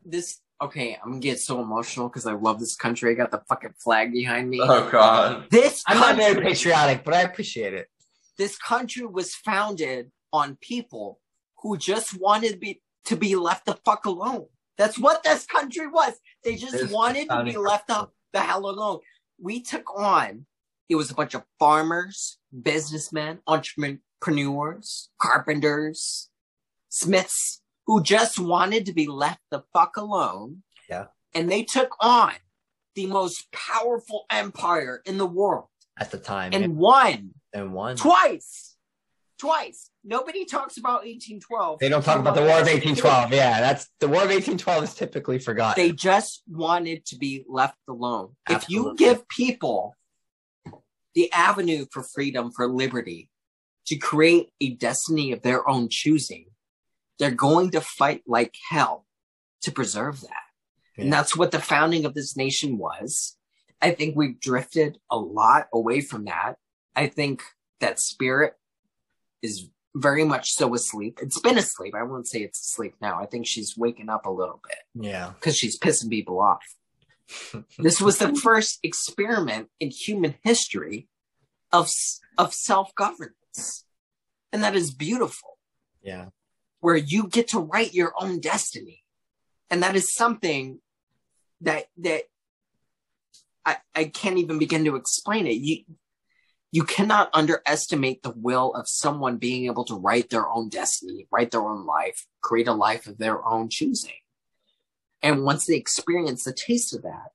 [0.05, 3.43] this okay i'm gonna get so emotional because i love this country i got the
[3.49, 5.47] fucking flag behind me Oh god.
[5.51, 7.89] this I'm not very patriotic, but I appreciate it.
[8.37, 11.21] this country was founded on people
[11.63, 14.47] who just wanted to be to be left the fuck alone
[14.77, 18.69] that's what this country was they just This wanted to be left the, the hell
[18.71, 19.01] alone
[19.41, 20.47] we took on
[20.89, 26.31] it was a bunch of farmers businessmen entrepreneurs carpenters
[26.89, 30.63] smiths who just wanted to be left the fuck alone.
[30.89, 31.07] Yeah.
[31.35, 32.35] And they took on
[32.95, 35.69] the most powerful empire in the world
[35.99, 38.77] At the time, and won and won twice.
[39.39, 39.91] Twice.
[40.05, 41.79] Nobody talks about 1812.
[41.79, 43.33] They don't talk about the War of 1812.
[43.33, 45.83] Yeah, that's the War of 1812 is typically forgotten.
[45.83, 48.37] They just wanted to be left alone.
[48.49, 49.95] If you give people
[51.15, 53.29] the avenue for freedom, for liberty,
[53.87, 56.47] to create a destiny of their own choosing,
[57.19, 59.07] they're going to fight like hell
[59.63, 60.33] to preserve that.
[60.97, 63.37] And that's what the founding of this nation was.
[63.81, 66.57] I think we've drifted a lot away from that.
[66.97, 67.43] I think
[67.81, 68.55] that spirit
[69.43, 71.19] is very much so asleep.
[71.23, 71.95] It's been asleep.
[71.95, 73.21] I won't say it's asleep now.
[73.21, 75.33] I think she's waking up a little bit yeah.
[75.35, 76.63] because she's pissing people off.
[77.79, 81.09] this was the first experiment in human history
[81.73, 81.91] of
[82.39, 83.85] of self governance,
[84.53, 85.59] and that is beautiful.
[86.03, 86.27] Yeah.
[86.81, 89.03] Where you get to write your own destiny,
[89.69, 90.81] and that is something
[91.61, 92.23] that that
[93.67, 95.55] I I can't even begin to explain it.
[95.55, 95.85] You
[96.71, 101.51] you cannot underestimate the will of someone being able to write their own destiny, write
[101.51, 104.13] their own life, create a life of their own choosing.
[105.23, 107.33] And once they experience the taste of that,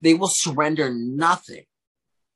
[0.00, 1.64] they will surrender nothing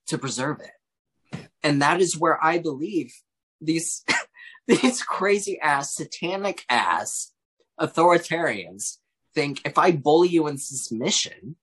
[0.07, 1.49] to preserve it.
[1.63, 3.13] And that is where I believe
[3.61, 4.05] these,
[4.67, 7.33] these crazy ass, satanic ass
[7.81, 8.99] authoritarians
[9.35, 11.57] think if I bully you in submission,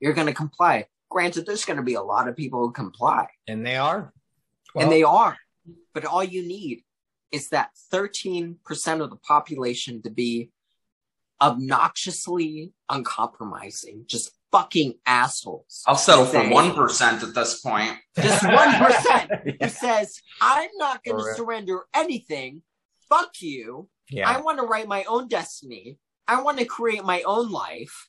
[0.00, 0.86] you're going to comply.
[1.12, 4.14] Granted, there's going to be a lot of people who comply And they are.
[4.74, 5.36] Well, and they are.
[5.92, 6.84] But all you need
[7.30, 8.56] is that 13%
[9.02, 10.50] of the population to be
[11.40, 15.82] obnoxiously uncompromising, just fucking assholes.
[15.86, 17.92] I'll settle for one percent at this point.
[18.16, 22.62] Just 1% who says, I'm not going to surrender anything.
[23.08, 23.88] Fuck you.
[24.08, 24.28] yeah.
[24.30, 25.98] I want to write my own destiny.
[26.26, 28.08] I want to create my own life.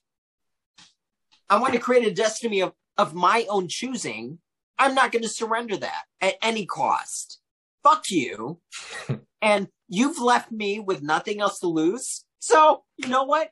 [1.49, 4.39] I want to create a destiny of, of my own choosing.
[4.77, 7.39] I'm not going to surrender that at any cost.
[7.83, 8.59] Fuck you.
[9.41, 12.25] and you've left me with nothing else to lose.
[12.39, 13.49] So, you know what?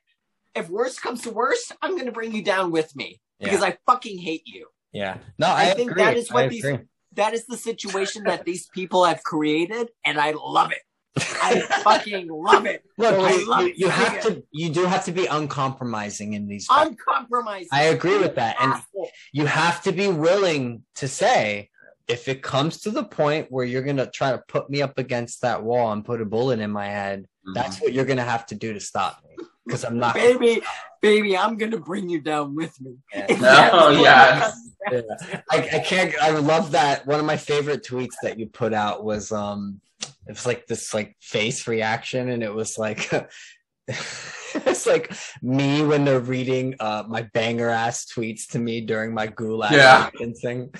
[0.54, 3.78] If worst comes to worst, I'm going to bring you down with me because I
[3.86, 4.68] fucking hate you.
[4.92, 5.18] yeah.
[5.38, 6.02] No, I, I think agree.
[6.02, 6.84] that is what I these- agree.
[7.14, 10.78] That is the situation that these people have created, and I love it.
[11.16, 12.84] I fucking love it.
[12.96, 14.22] Look, I you, love you, you have it.
[14.22, 17.68] to you do have to be uncompromising in these Uncompromising.
[17.70, 18.56] I agree with that.
[18.60, 19.10] And Asshole.
[19.32, 21.70] you have to be willing to say
[22.08, 25.42] if it comes to the point where you're gonna try to put me up against
[25.42, 27.84] that wall and put a bullet in my head, that's mm-hmm.
[27.84, 29.44] what you're gonna have to do to stop me.
[29.64, 30.60] Because I'm not baby,
[31.00, 32.96] baby, I'm gonna bring you down with me.
[33.14, 33.26] Yeah.
[33.28, 34.36] If No, yeah.
[34.36, 35.40] it comes down Yeah.
[35.50, 39.04] I, I can't I love that one of my favorite tweets that you put out
[39.04, 39.80] was um
[40.26, 43.08] it was like this like face reaction and it was like
[43.88, 49.26] it's like me when they're reading uh my banger ass tweets to me during my
[49.28, 50.10] gulag Yeah.
[50.42, 50.72] thing.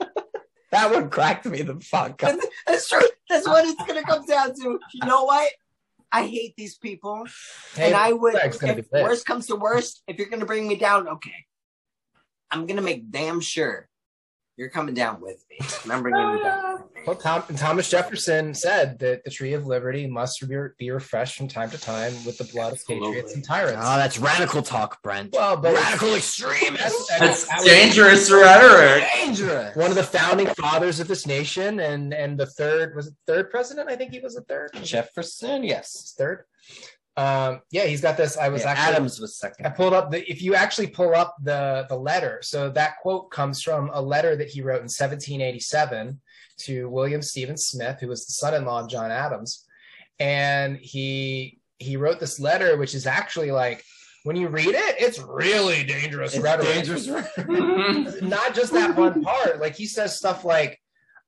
[0.72, 2.36] that one cracked me the fuck up.
[2.66, 3.00] That's true.
[3.30, 4.78] That's what it's gonna come down to.
[4.92, 5.50] You know what?
[6.14, 7.26] I hate these people,
[7.74, 8.36] Hey, and I would.
[8.36, 11.44] If worst comes to worst, if you're gonna bring me down, okay,
[12.52, 13.88] I'm gonna make damn sure
[14.56, 15.58] you're coming down with me.
[15.82, 16.83] And I'm bringing you down.
[17.06, 21.48] Well, Tom, Thomas Jefferson said that the tree of liberty must be, be refreshed from
[21.48, 23.82] time to time with the blood of patriots and tyrants.
[23.82, 25.34] Oh, that's radical talk, Brent.
[25.34, 27.08] well, but radical extremist.
[27.10, 29.04] That's- That's dangerous rhetoric.
[29.16, 29.76] dangerous.
[29.76, 33.50] One of the founding fathers of this nation, and and the third was it third
[33.50, 33.90] president.
[33.90, 34.70] I think he was the third.
[34.82, 36.14] Jefferson, yes.
[36.16, 36.44] Third.
[37.16, 38.36] Um, yeah, he's got this.
[38.36, 39.66] I was Yeah, actually Adams was second.
[39.66, 43.30] I pulled up the if you actually pull up the the letter, so that quote
[43.30, 46.20] comes from a letter that he wrote in 1787
[46.58, 49.64] to William Stephen Smith, who was the son-in-law of John Adams,
[50.18, 53.84] and he he wrote this letter, which is actually like
[54.24, 56.68] when you read it, it's really dangerous rhetoric.
[58.22, 59.60] Not just that one part.
[59.60, 60.80] Like he says stuff like,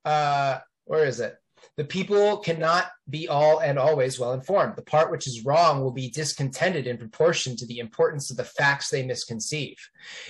[0.04, 1.36] uh, where is it?
[1.76, 4.76] The people cannot be all and always well informed.
[4.76, 8.44] The part which is wrong will be discontented in proportion to the importance of the
[8.44, 9.76] facts they misconceive.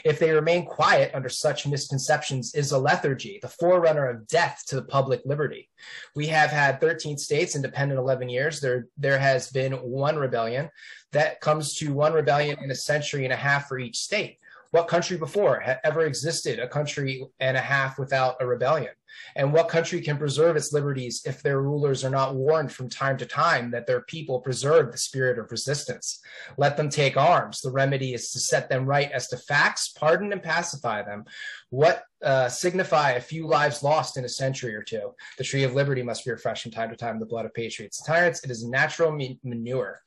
[0.05, 4.75] If they remain quiet under such misconceptions is a lethargy, the forerunner of death to
[4.75, 5.71] the public liberty.
[6.17, 8.61] We have had 13 states, independent 11 years.
[8.61, 10.69] There, there has been one rebellion.
[11.13, 14.39] That comes to one rebellion in a century and a half for each state.
[14.73, 18.91] What country before ever existed a country and a half without a rebellion?
[19.35, 23.17] And what country can preserve its liberties if their rulers are not warned from time
[23.19, 26.21] to time that their people preserve the spirit of resistance?
[26.57, 27.61] Let them take arms.
[27.61, 31.25] The remedy is to set them right as to facts, pardon and pacify them.
[31.71, 35.15] What uh, signify a few lives lost in a century or two?
[35.39, 37.19] The tree of liberty must be refreshed from time to time.
[37.19, 38.43] The blood of patriots and tyrants.
[38.45, 40.01] It is natural ma- manure.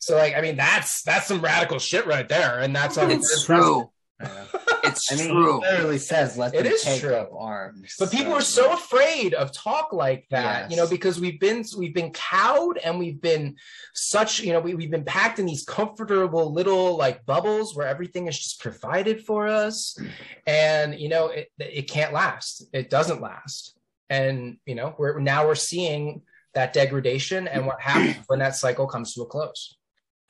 [0.00, 3.44] So, like, I mean, that's that's some radical shit right there, and that's on It's
[3.44, 3.90] true.
[4.20, 4.44] Yeah.
[4.84, 5.60] It's It's I mean, true.
[5.60, 7.14] he literally says, "Let It them is take true.
[7.14, 10.70] up arms." But people are so afraid of talk like that, Yes.
[10.70, 13.56] you know, because we've been we've been cowed and we've been
[13.94, 18.26] such, you know, we, we've been packed in these comfortable little like bubbles where everything
[18.26, 19.98] is just provided for us.
[20.46, 22.64] And you know, it it can't last.
[22.72, 23.76] It doesn't last.
[24.08, 26.22] And you know, we're now we're seeing
[26.54, 29.76] that degradation and what happens when that cycle comes to a close.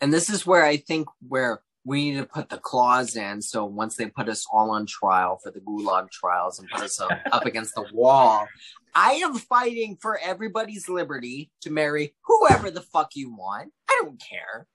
[0.01, 3.41] And this is where I think where we need to put the clause in.
[3.41, 7.01] So once they put us all on trial for the Gulag trials and put us
[7.01, 8.49] up, up against the wall,
[8.93, 13.71] I am fighting for everybody's liberty to marry whoever the fuck you want.
[13.89, 14.67] I don't care.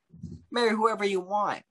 [0.51, 1.63] Marry whoever you want.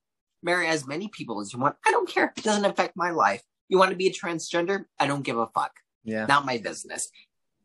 [0.43, 1.77] Marry as many people as you want.
[1.87, 2.33] I don't care.
[2.37, 3.43] If it doesn't affect my life.
[3.71, 4.85] You want to be a transgender?
[4.99, 5.73] I don't give a fuck.
[6.05, 6.27] yeah.
[6.27, 7.09] Not my business.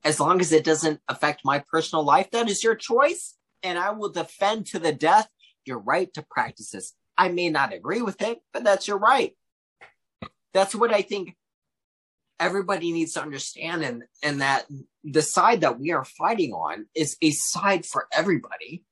[0.04, 3.36] As long as it doesn't affect my personal life, that is your choice.
[3.64, 5.28] And I will defend to the death
[5.66, 6.94] your right to practice this.
[7.18, 9.34] I may not agree with it, but that's your right.
[10.53, 11.35] That's what I think
[12.40, 14.66] everybody needs to understand and and that
[15.03, 18.84] the side that we are fighting on is a side for everybody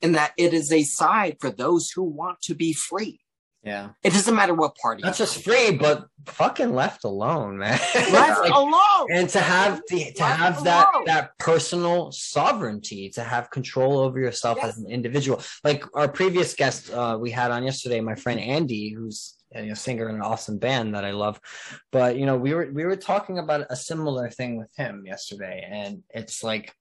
[0.00, 3.20] and that it is a side for those who want to be free.
[3.62, 3.90] Yeah.
[4.02, 5.02] It doesn't matter what party.
[5.02, 7.78] Not just free, but fucking left alone, man.
[7.94, 9.06] left Like, alone.
[9.10, 11.04] and to have the to Left have that alone.
[11.06, 14.68] that personal sovereignty to have control over yourself Yes.
[14.70, 18.90] as an individual like our previous guest uh, we had on yesterday my friend andy
[18.90, 21.40] who's a you know, singer in an awesome band that i love
[21.90, 25.66] but you know we were we were talking about a similar thing with him yesterday
[25.70, 26.72] and it's like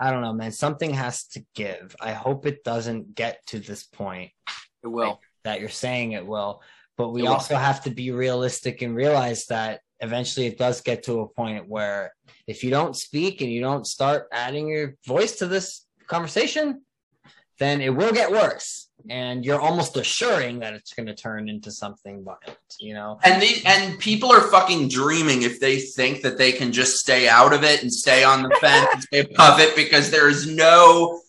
[0.00, 3.82] i don't know man something has to give i hope it doesn't get to this
[3.84, 4.30] point
[4.82, 5.20] It will.
[5.44, 6.62] That you're saying it will,
[6.96, 11.20] but we also have to be realistic and realize that eventually it does get to
[11.20, 12.12] a point where
[12.46, 16.82] if you don't speak and you don't start adding your voice to this conversation,
[17.58, 18.90] then it will get worse.
[19.10, 23.18] And you're almost assuring that it's going to turn into something violent, you know?
[23.22, 27.28] And the and people are fucking dreaming if they think that they can just stay
[27.28, 30.46] out of it and stay on the fence and stay above it because there is
[30.46, 31.20] no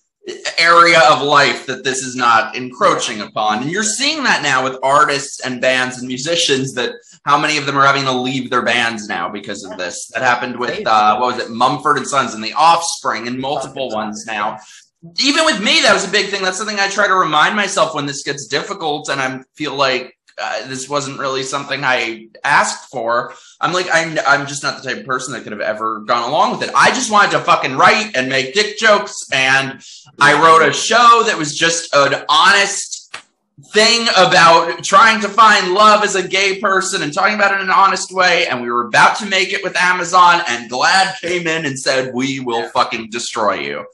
[0.58, 3.62] area of life that this is not encroaching upon.
[3.62, 6.94] And you're seeing that now with artists and bands and musicians that
[7.26, 10.08] how many of them are having to leave their bands now because of this.
[10.14, 13.90] That happened with uh what was it, Mumford and Sons and the Offspring and multiple
[13.90, 14.58] ones now.
[15.20, 16.42] Even with me, that was a big thing.
[16.42, 20.15] That's something I try to remind myself when this gets difficult and I feel like
[20.38, 23.34] uh, this wasn't really something I asked for.
[23.62, 26.28] I'm like, I'm, I'm just not the type of person that could have ever gone
[26.28, 26.76] along with it.
[26.76, 29.28] I just wanted to fucking write and make dick jokes.
[29.32, 29.82] And
[30.20, 33.16] I wrote a show that was just an honest
[33.74, 37.68] thing about trying to find love as a gay person and talking about it in
[37.68, 38.48] an honest way.
[38.48, 42.14] And we were about to make it with Amazon and GLAAD came in and said,
[42.14, 43.86] we will fucking destroy you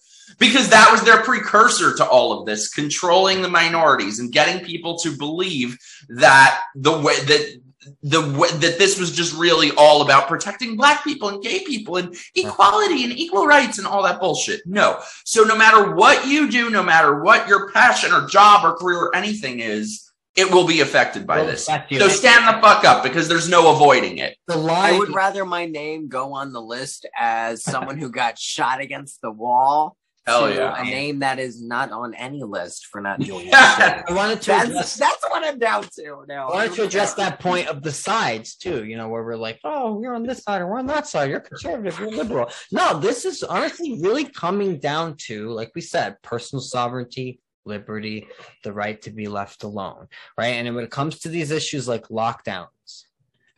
[0.41, 4.97] because that was their precursor to all of this controlling the minorities and getting people
[4.97, 5.77] to believe
[6.09, 7.61] that the way that
[8.03, 11.97] the way that this was just really all about protecting black people and gay people
[11.97, 14.61] and equality and equal rights and all that bullshit.
[14.65, 14.99] No.
[15.25, 18.97] So no matter what you do no matter what your passion or job or career
[18.97, 21.65] or anything is it will be affected by Well, this.
[21.65, 24.37] so stand the fuck up because there's no avoiding it.
[24.47, 28.79] The I would rather my name go on the list as someone who got shot
[28.79, 29.97] against the wall.
[30.31, 30.81] Hell to yeah.
[30.81, 34.05] A name that is not on any list for not doing that.
[34.07, 36.49] I wanted to that's, address that's what I'm down to now.
[36.49, 39.59] I wanted to address that point of the sides too, you know, where we're like,
[39.63, 41.29] oh, you're on this side or we're on that side.
[41.29, 42.49] You're conservative, you're liberal.
[42.71, 48.27] No, this is honestly really coming down to, like we said, personal sovereignty, liberty,
[48.63, 50.55] the right to be left alone, right?
[50.55, 52.67] And when it comes to these issues like lockdowns,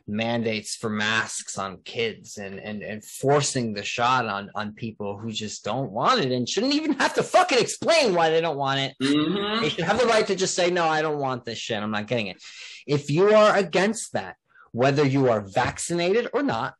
[0.06, 5.30] mandates for masks on kids and and and forcing the shot on on people who
[5.32, 8.78] just don't want it and shouldn't even have to fucking explain why they don't want
[8.80, 9.62] it Mhm.
[9.62, 11.82] they should have the right to just say, no, I don't want this shit.
[11.82, 12.42] I'm not getting it.
[12.86, 14.36] If you are against that,
[14.72, 16.74] whether you are vaccinated or not,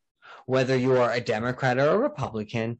[0.46, 2.78] whether you are a Democrat or a Republican,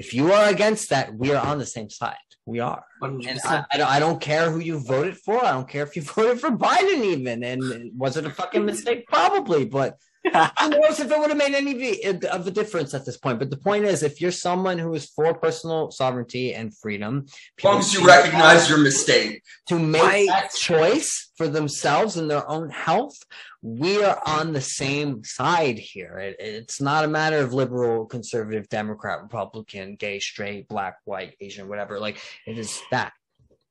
[0.00, 2.16] if you are against that, we are on the same side.
[2.46, 2.82] We are.
[3.02, 5.44] And I, I, don't, I don't care who you voted for.
[5.44, 7.44] I don't care if you voted for Biden, even.
[7.44, 9.06] And was it a fucking mistake?
[9.08, 9.66] Probably.
[9.66, 13.16] But who knows if it would have made any uh, of a- difference at this
[13.16, 13.38] point?
[13.38, 17.26] But the point is, if you're someone who is for personal sovereignty and freedom,
[17.58, 20.28] as long as you recognize your mistake to make Right.
[20.28, 23.16] that choice for themselves and their own health,
[23.62, 26.18] we are on the same side here.
[26.18, 31.68] It, it's not a matter of liberal, conservative, Democrat, Republican, gay, straight, black, white, Asian,
[31.68, 31.98] whatever.
[32.00, 33.12] Like it is that.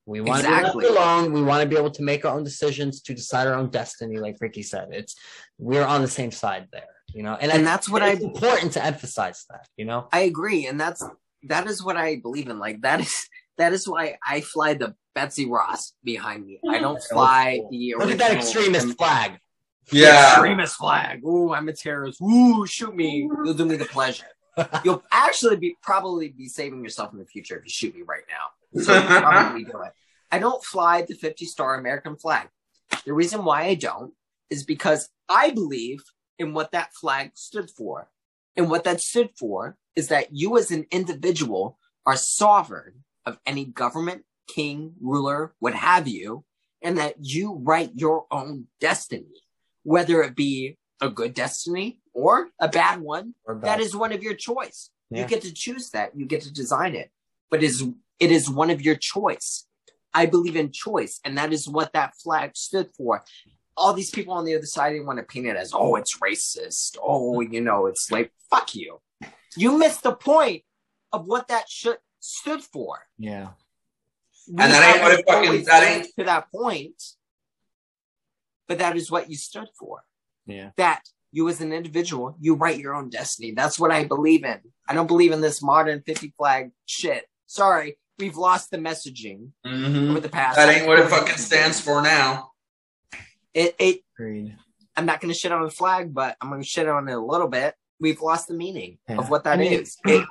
[0.09, 0.85] We want Exactly.
[0.85, 1.33] to be left alone.
[1.33, 4.17] We want to be able to make our own decisions, to decide our own destiny,
[4.17, 4.87] like Ricky said.
[4.91, 5.15] It's
[5.59, 7.35] we're on the same side there, you know.
[7.39, 10.07] And, And I- that's what it's I- important to emphasize that, you know.
[10.11, 11.03] I agree, and that's
[11.43, 12.57] that is what I believe in.
[12.59, 13.13] Like that is
[13.59, 16.59] that is why I fly the Betsy Ross behind me.
[16.67, 17.69] I don't fly cool.
[17.71, 19.37] the Look at that extremist flag.
[19.91, 20.31] Yeah.
[20.31, 21.23] extremist flag.
[21.25, 22.21] Ooh, I'm a terrorist.
[22.21, 23.29] Ooh, shoot me.
[23.43, 24.25] You'll do me the pleasure.
[24.85, 28.23] You'll actually be probably be saving yourself in the future if you shoot me right
[28.29, 28.45] now.
[28.75, 29.93] So probably do it.
[30.31, 32.49] I don't fly the 50 star American flag.
[33.05, 34.13] The reason why I don't
[34.49, 36.03] is because I believe
[36.37, 38.09] in what that flag stood for.
[38.55, 43.65] And what that stood for is that you as an individual are sovereign of any
[43.65, 46.43] government, king, ruler, what have you,
[46.81, 49.43] and that you write your own destiny,
[49.83, 53.35] whether it be a good destiny or a bad one.
[53.45, 53.79] Or bad.
[53.79, 54.89] is one of your choice.
[55.09, 55.21] Yeah.
[55.21, 56.17] You get to choose that.
[56.17, 57.11] You get to design it.
[57.49, 57.83] But is
[58.19, 59.65] it is one of your choice.
[60.13, 63.23] I believe in choice, and that is what that flag stood for.
[63.77, 66.17] All these people on the other side they want to paint it as, oh, it's
[66.19, 66.97] racist.
[67.01, 68.99] Oh, you know, it's like fuck you.
[69.55, 70.63] You missed the point
[71.13, 73.07] of what that should stood for.
[73.17, 73.49] yeah.
[74.51, 77.01] We And that ain't what it haven't fucking- that ain't- to that point.
[78.67, 80.03] But that is what you stood for
[80.45, 80.71] Yeah.
[80.77, 83.51] that you as an individual, you write your own destiny.
[83.51, 84.59] That's what I believe in.
[84.87, 87.27] I don't believe in this modern 50 flag shit.
[87.45, 90.11] Sorry, we've lost the messaging Mhm.
[90.11, 90.57] over the past.
[90.57, 92.51] That ain't what it fucking stands for now.
[93.53, 94.55] It, it, Agreed.
[94.95, 97.13] I'm not going to shit on the flag, but I'm going to shit on it
[97.13, 97.73] a little bit.
[97.99, 99.17] We've lost the meaning Yeah.
[99.17, 99.97] of what that I is.
[100.05, 100.25] mean,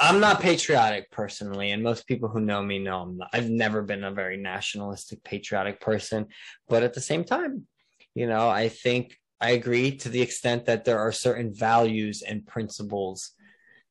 [0.00, 3.28] I'm not patriotic personally, and most people who know me know I'm not.
[3.32, 6.26] I've never been a very nationalistic, patriotic person.
[6.68, 7.66] But at the same time,
[8.14, 12.46] you know, I think I agree to the extent that there are certain values and
[12.46, 13.32] principles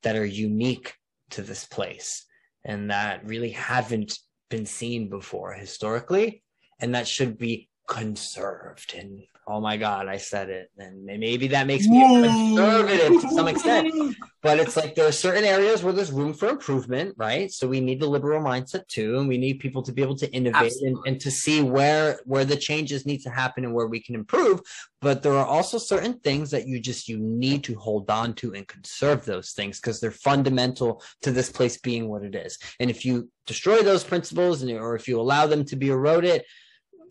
[0.03, 0.95] that are unique
[1.31, 2.25] to this place
[2.67, 6.43] and that really haven't been seen before historically,
[6.79, 8.93] and that should be conserved.
[8.95, 10.69] And oh my God, I said it.
[10.77, 14.15] And maybe that makes me a conservative to some extent
[14.47, 17.51] but it's like there are certain areas where there's room for improvement, right?
[17.51, 20.31] So we need the liberal mindset too, and we need people to be able to
[20.31, 23.99] innovate and, and to see where where the changes need to happen and where we
[23.99, 24.61] can improve.
[25.01, 28.53] But there are also certain things that you just you need to hold on to
[28.53, 32.57] and conserve those things because they're fundamental to this place being what it is.
[32.79, 36.43] And if you destroy those principles and or if you allow them to be eroded,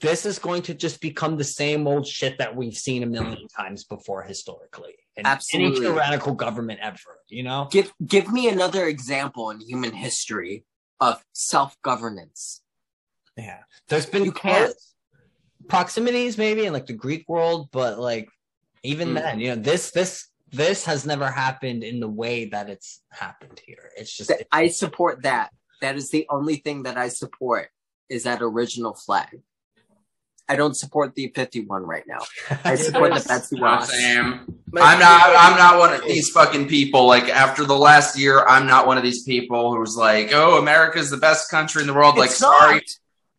[0.00, 3.48] this is going to just become the same old shit that we've seen a million
[3.48, 4.94] times before historically.
[5.16, 5.78] And Absolutely.
[5.78, 7.68] any tyrannical government ever, you know?
[7.70, 10.64] Give, give me another example in human history
[11.00, 12.62] of self governance.
[13.36, 13.60] Yeah.
[13.88, 14.74] There's been You can't.
[15.68, 18.28] proximities maybe in like the Greek world, but like
[18.82, 19.14] even Mm.
[19.14, 23.60] then, you know, this this this has never happened in the way that it's happened
[23.66, 23.90] here.
[23.96, 25.50] It's just I support that.
[25.80, 27.68] That is the only thing that I support
[28.08, 29.40] is that original flag.
[30.48, 32.18] I don't support the 51 right now.
[32.64, 33.90] I support the Betsy You know what I'm Ross.
[33.90, 34.40] saying?
[34.78, 35.34] I'm not.
[35.36, 37.06] I'm not one of these fucking people.
[37.06, 41.10] Like after the last year, I'm not one of these people who's like, "Oh, America's
[41.10, 42.82] the best country in the world." Like, It's sorry, not.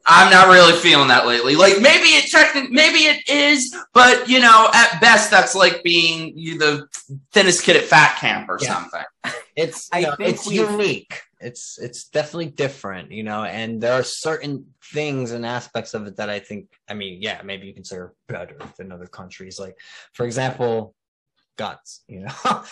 [0.10, 1.56] I'm not really feeling that lately.
[1.56, 6.34] Like maybe it technically, maybe it is, but you know, at best, that's like being
[6.38, 6.88] you the
[7.34, 8.74] thinnest kid at fat camp or Yeah.
[8.74, 9.04] something.
[9.56, 11.22] it's I know, think it's unique.
[11.40, 16.16] It's it's definitely different, you know, and there are certain things and aspects of it
[16.18, 19.60] that I think I mean, yeah, maybe you consider better than other countries.
[19.60, 19.78] Like,
[20.14, 20.96] for example,
[21.58, 22.34] guns, you know.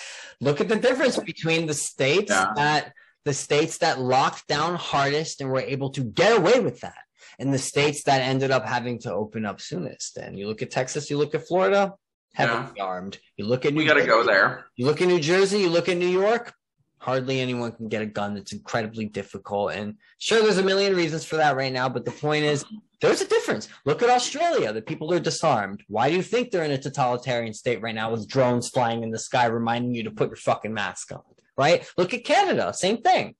[0.41, 2.53] Look at the difference between the states Yeah.
[2.55, 6.97] that the states that locked down hardest and were able to get away with that.
[7.39, 10.17] And the states that ended up having to open up soonest.
[10.17, 11.93] And you look at Texas, you look at Florida,
[12.33, 13.17] heavily armed.
[13.35, 14.65] You look at New We got to Jersey, go there.
[14.75, 16.53] you look at New Jersey, you look at New York,
[16.97, 18.37] hardly anyone can get a gun.
[18.37, 19.73] It's incredibly difficult.
[19.73, 21.89] And sure, there's a million reasons for that right now.
[21.89, 22.65] But the point is,
[23.01, 23.67] there's a difference.
[23.85, 24.73] Look at Australia.
[24.73, 25.83] The people are disarmed.
[25.87, 29.11] Why do you think they're in a totalitarian state right now with drones flying in
[29.11, 31.21] the sky reminding you to put your fucking mask on?
[31.57, 31.87] Right?
[31.97, 32.73] Look at Canada.
[32.73, 33.35] Same thing.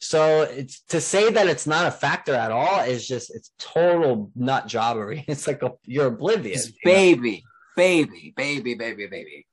[0.00, 4.30] So it's to say that it's not a factor at all is just it's total
[4.36, 5.24] nut jobbery.
[5.28, 6.66] It's like a, you're oblivious.
[6.66, 6.92] You know?
[6.92, 7.44] baby,
[7.76, 9.46] baby, baby, baby, baby.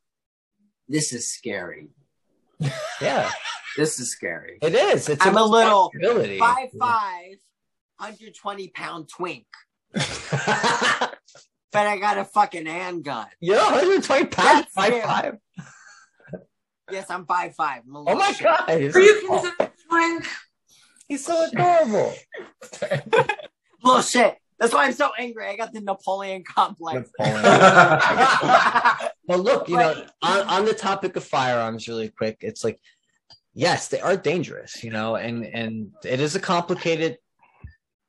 [0.87, 1.87] This is scary.
[3.01, 3.29] Yeah,
[3.77, 4.57] This is scary.
[4.61, 5.09] it is.
[5.09, 5.91] It's I'm a little.
[6.39, 7.35] Five five,
[7.97, 9.45] 120 pound twink,
[9.93, 10.07] but
[11.73, 13.27] I got a fucking handgun.
[13.41, 15.03] You're 120 pounds, five fair.
[15.03, 15.37] five.
[16.91, 17.81] Yes, I'm five five.
[17.87, 18.43] I'm Oh my shit.
[18.43, 20.25] god, he's, Are you considered twink?
[21.07, 22.13] he's so adorable.
[23.83, 24.37] Little shit.
[24.59, 25.47] That's why I'm so angry.
[25.47, 27.09] I got the Napoleon complex.
[29.27, 32.79] But look, you know, on, on the topic of firearms, really quick, it's like,
[33.55, 37.17] yes, they are dangerous, you know, and and it is a complicated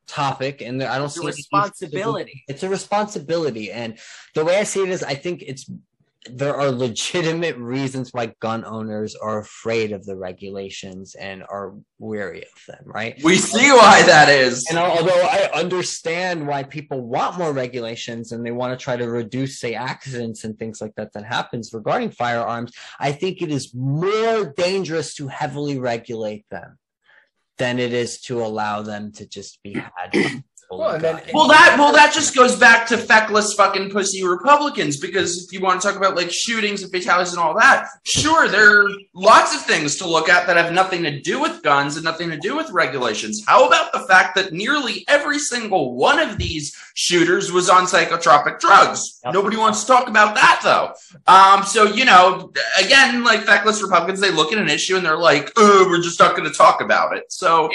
[0.07, 2.45] topic, and I don't It's a see any- responsibility.
[2.49, 3.99] It's a responsibility, and
[4.35, 5.71] the way I see it is, I think it's
[6.33, 12.43] there are legitimate reasons why gun owners are afraid of the regulations and are weary
[12.43, 13.21] of them, right?
[13.23, 14.67] We see why that is.
[14.69, 19.09] And although I understand why people want more regulations and they want to try to
[19.09, 23.75] reduce, say, accidents and things like that that happens regarding firearms, I think it is
[23.75, 26.79] more dangerous to heavily regulate them
[27.59, 29.73] than it is to allow them to just be
[30.13, 30.43] had.
[30.71, 34.97] Well, and then- Well, that well, that just goes back to feckless fucking pussy Republicans.
[34.97, 38.49] Because if you want to talk about like shootings and fatalities and all that, sure,
[38.49, 41.97] there are lots of things to look at that have nothing to do with guns
[41.97, 43.45] and nothing to do with regulations.
[43.47, 48.59] How about the fact that nearly every single one of these shooters was on psychotropic
[48.59, 49.21] drugs?
[49.25, 49.35] Yep.
[49.35, 50.93] Nobody wants to talk about that though.
[51.33, 55.17] Um, so you know, again, like feckless Republicans, they look at an issue and they're
[55.17, 57.71] like, "Oh, we're just not going to talk about it." So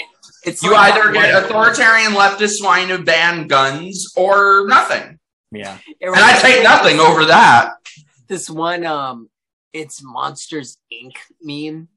[0.45, 5.19] It's you like either get authoritarian leftist whine to ban guns or nothing.
[5.51, 5.77] yeah.
[6.01, 7.73] And I take nothing over that.
[8.27, 9.29] This one, um,
[9.73, 11.13] it's Monsters Inc.
[11.41, 11.89] meme,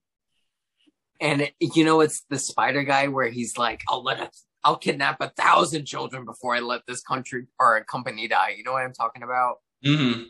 [1.21, 4.31] and it, you know it's the spider guy where he's like, "I'll let a,
[4.63, 8.65] I'll kidnap a thousand children before I let this country or a company die." You
[8.65, 9.57] know what I'm talking about?
[9.85, 10.25] Mm-hmm.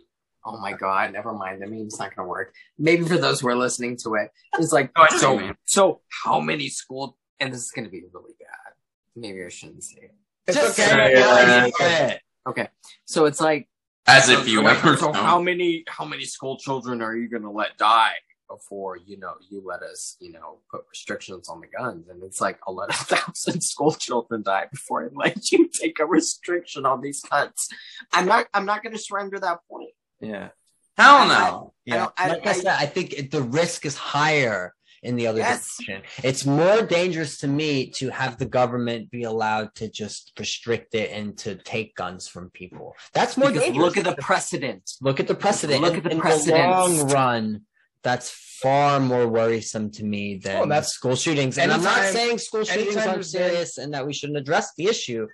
[0.47, 1.63] Oh my god, never mind.
[1.63, 2.55] The meme's not gonna work.
[2.79, 5.33] Maybe for those who are listening to it, it's like Oh, so.
[5.33, 5.57] what you mean.
[5.65, 7.17] So how many school?
[7.41, 8.73] And this is gonna be really bad.
[9.17, 10.15] Maybe I shouldn't say it.
[10.47, 10.89] It's Just okay.
[10.91, 11.61] say it, Yeah.
[11.71, 12.21] guys, say it.
[12.47, 12.69] Okay,
[13.07, 13.69] so it's like
[14.07, 15.13] As if you ever so know.
[15.23, 18.13] how many how many school children are you gonna let die
[18.51, 22.43] before you know you let us you know put restrictions on the guns and it's
[22.43, 26.85] like i'll let a thousand school children die before i let you take a restriction
[26.85, 27.69] on these guns
[28.13, 29.89] i'm not i'm not gonna surrender that point
[30.21, 30.51] Yeah.
[30.99, 31.75] Hell no.
[31.87, 31.97] Yeah.
[31.97, 34.75] don't- I- like I, I- said, I think it, the risk is higher
[35.05, 35.77] in the other Yes.
[35.77, 36.03] direction.
[36.23, 41.11] It's more dangerous to me to have the government be allowed to just restrict it
[41.13, 42.97] and to take guns from people.
[43.13, 43.85] That's more because dangerous.
[43.85, 45.83] look at the precedent look at the precedent.
[45.83, 46.47] Look at the in precedents.
[46.49, 47.61] the long run.
[48.03, 48.29] That's
[48.63, 51.57] far more worrisome to me than Well, that's- school shootings.
[51.59, 55.27] And I'm not saying school shootings aren't serious and that we shouldn't address the issue,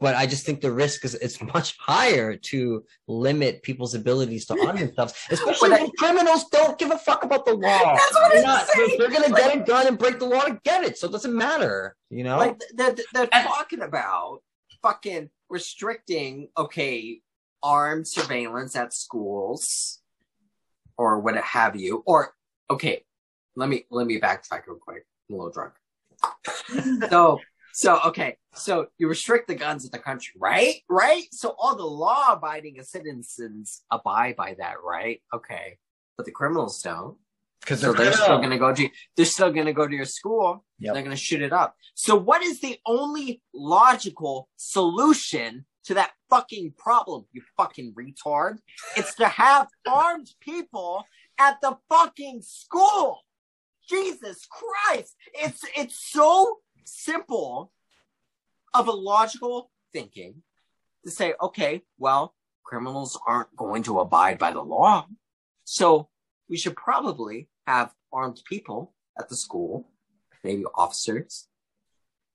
[0.00, 4.54] but I just think the risk is it's much higher to limit people's abilities to
[4.66, 7.94] arm themselves, especially But I- when criminals don't give a fuck about the law.
[7.94, 8.96] That's what they're I'm not, saying.
[8.98, 11.12] They're gonna Like- get a gun and break the law to get it, so it
[11.12, 11.96] doesn't matter.
[12.10, 14.40] You know, like they're, they're And- talking about
[14.82, 17.20] fucking restricting okay
[17.62, 20.00] armed surveillance at schools
[20.96, 22.32] or what have you or
[22.70, 23.04] okay
[23.56, 25.74] let me let me backtrack real quick i'm a little drunk
[27.10, 27.38] so
[27.80, 31.84] so okay so you restrict the guns in the country right right so all the
[31.84, 35.78] law abiding citizens abide by that right okay
[36.16, 37.16] but the criminals don't
[37.60, 40.64] because so they're still gonna go to they're still gonna go to your school.
[40.78, 40.94] Yep.
[40.94, 41.76] They're gonna shoot it up.
[41.94, 48.58] So what is the only logical solution to that fucking problem, you fucking retard?
[48.96, 51.04] It's to have armed people
[51.38, 53.20] at the fucking school.
[53.88, 55.16] Jesus Christ.
[55.34, 56.58] It's it's so
[56.90, 57.72] simple
[58.74, 60.42] of a logical thinking
[61.04, 65.06] to say, okay, well, criminals aren't going to abide by the law.
[65.64, 66.08] So
[66.48, 69.88] we should probably have armed people at the school,
[70.44, 71.48] maybe officers,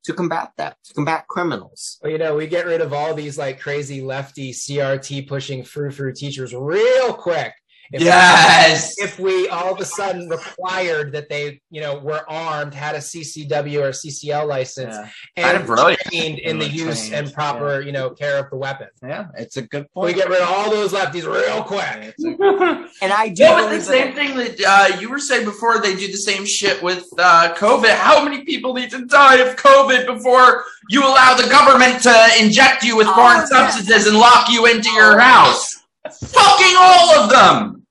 [0.06, 2.00] to combat that, to combat criminals.
[2.02, 5.92] Well, you know, we get rid of all these like crazy lefty CRT pushing frou
[5.92, 7.54] frou teachers real quick.
[7.94, 8.96] If Yes.
[9.00, 13.00] if we all of a sudden required that they, you know, were armed, had a
[13.02, 15.10] CCW or CCL license, Yeah.
[15.46, 16.00] And of brilliant.
[16.02, 18.88] trained in the Really use trained, and proper, you know, care of the weapon.
[19.04, 20.08] yeah, it's a good point.
[20.08, 22.16] We get rid of all those lefties real quick.
[23.02, 26.08] And I do Yeah, the same thing that uh, you were saying before, they do
[26.08, 27.90] the same shit with uh, COVID.
[27.96, 32.84] How many people need to die of COVID before you allow the government to inject
[32.84, 33.46] you with Oh, foreign yeah.
[33.70, 35.20] substances and lock you into your Oh.
[35.24, 35.76] house?
[36.12, 37.86] Fucking all of them!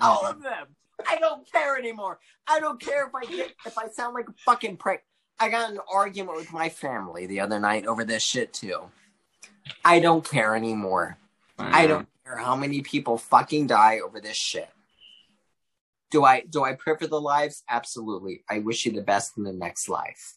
[0.00, 0.66] all of them.
[1.08, 2.18] I don't care anymore.
[2.48, 5.04] I don't care if I get if I sound like a fucking prick.
[5.38, 8.90] I got an argument with my family the other night over this shit too.
[9.84, 11.18] I don't care anymore.
[11.58, 12.24] I don't mm.
[12.24, 14.68] care how many people fucking die over this shit.
[16.10, 17.62] Do I do I pray for the lives?
[17.68, 18.42] Absolutely.
[18.48, 20.36] I wish you the best in the next life.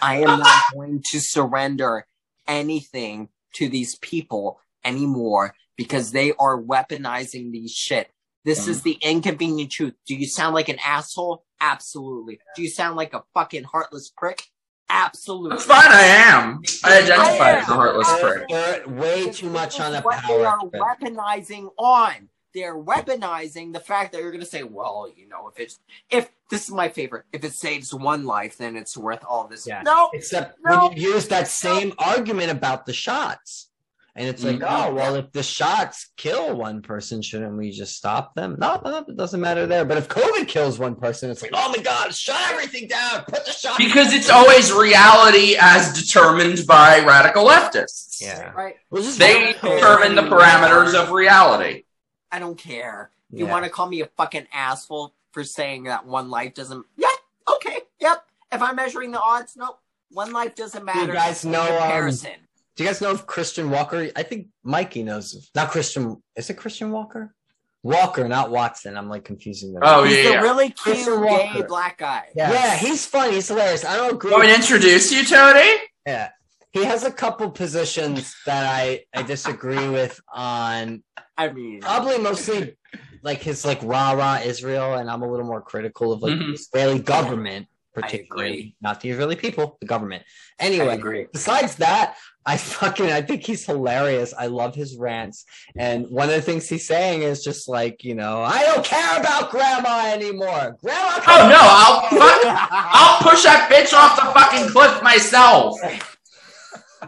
[0.00, 2.06] I am not going to surrender
[2.46, 8.10] anything to these people anymore because they are weaponizing these shit.
[8.44, 8.82] This is mm.
[8.82, 9.94] the inconvenient truth.
[10.06, 11.42] Do you sound like an asshole?
[11.58, 12.38] Absolutely.
[12.54, 14.42] Do you sound like a fucking heartless prick?
[14.90, 15.56] Absolutely.
[15.56, 16.60] That's fine, I am.
[16.84, 18.50] I identify I as a heartless I prick.
[18.88, 20.68] Way Because too much on is the what they are power.
[20.68, 20.82] trip.
[20.82, 22.28] weaponizing on.
[22.52, 25.78] They're weaponizing the fact that you're going to say, well, you know, if it's
[26.10, 29.66] if this is my favorite, if it saves one life, then it's worth all this.
[29.66, 29.80] Yeah.
[29.80, 30.88] No, Except No.
[30.88, 33.69] when you use that same argument about the shots.
[34.16, 34.66] And it's like, Mhm.
[34.68, 38.56] oh well, if the shots kill one person, shouldn't we just stop them?
[38.58, 39.84] No, no, it doesn't matter there.
[39.84, 43.46] But if COVID kills one person, it's like, oh my god, shut everything down, put
[43.46, 43.78] the shot.
[43.78, 48.20] Because it's always reality as determined by radical leftists.
[48.20, 48.76] yeah, Right.
[48.90, 51.84] We'll They determine the parameters of reality.
[52.32, 53.10] I don't care.
[53.30, 53.52] You Yeah.
[53.52, 56.84] want to call me a fucking asshole for saying that one life doesn't?
[56.96, 57.08] Yeah.
[57.48, 57.82] Okay.
[58.00, 58.24] Yep.
[58.52, 59.76] If I'm measuring the odds, no.
[60.10, 61.06] One life doesn't matter.
[61.06, 62.32] You guys in know, um, comparison.
[62.80, 64.08] Do you guys know of Christian Walker?
[64.16, 65.34] I think Mikey knows.
[65.34, 66.16] of- Not Christian.
[66.34, 67.34] Is it Christian Walker?
[67.82, 68.96] Walker, not Watson.
[68.96, 69.82] I'm like confusing them.
[69.84, 70.40] Oh, He's yeah, the yeah.
[70.40, 72.22] really cute gay black guy.
[72.34, 72.54] Yes.
[72.54, 73.34] yeah, he's funny.
[73.34, 73.84] He's hilarious.
[73.84, 74.30] I don't agree.
[74.30, 75.74] Want me to introduce you, Tony?
[76.06, 76.30] Yeah.
[76.72, 81.02] He has a couple positions that I, I disagree with on
[81.36, 82.78] I mean, probably mostly
[83.22, 86.44] like his like rah rah Israel, and I'm a little more critical of like the
[86.46, 86.54] Mhm.
[86.54, 90.22] Israeli government, I particularly not the Israeli people, the government.
[90.58, 91.26] Anyway, agree.
[91.32, 94.32] besides that, I fucking I think he's hilarious.
[94.36, 95.44] I love his rants,
[95.76, 99.20] and one of the things he's saying is just like you know I don't care
[99.20, 100.76] about grandma anymore.
[100.82, 101.20] Grandma.
[101.26, 105.78] Oh no, I'll fuck, I'll push that bitch off the fucking cliff myself.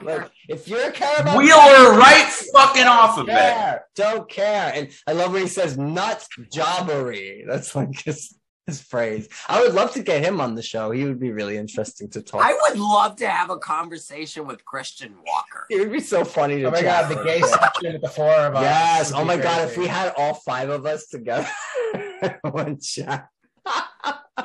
[0.00, 3.80] Like, if you're care about Wheel her right fucking off of it.
[3.94, 4.72] don't care.
[4.74, 7.44] And I love when he says nuts jobbery.
[7.46, 8.34] That's like his
[8.72, 9.28] his phrase.
[9.48, 10.90] I would love to get him on the show.
[10.90, 12.40] He would be really interesting to talk.
[12.44, 15.66] I would love to have a conversation with Christian Walker.
[15.70, 18.54] it would be so funny to Oh my god, the GAYception with the four of
[18.56, 18.62] us.
[18.62, 19.12] Yes.
[19.14, 21.48] Oh be my god, if we had all five of us together
[22.42, 23.28] one chat.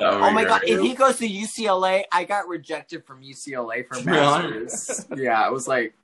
[0.00, 0.62] Oh my god!
[0.64, 4.04] If he goes to UCLA, I got rejected from UCLA for Really?
[4.04, 5.06] masters.
[5.16, 5.94] yeah, I was like,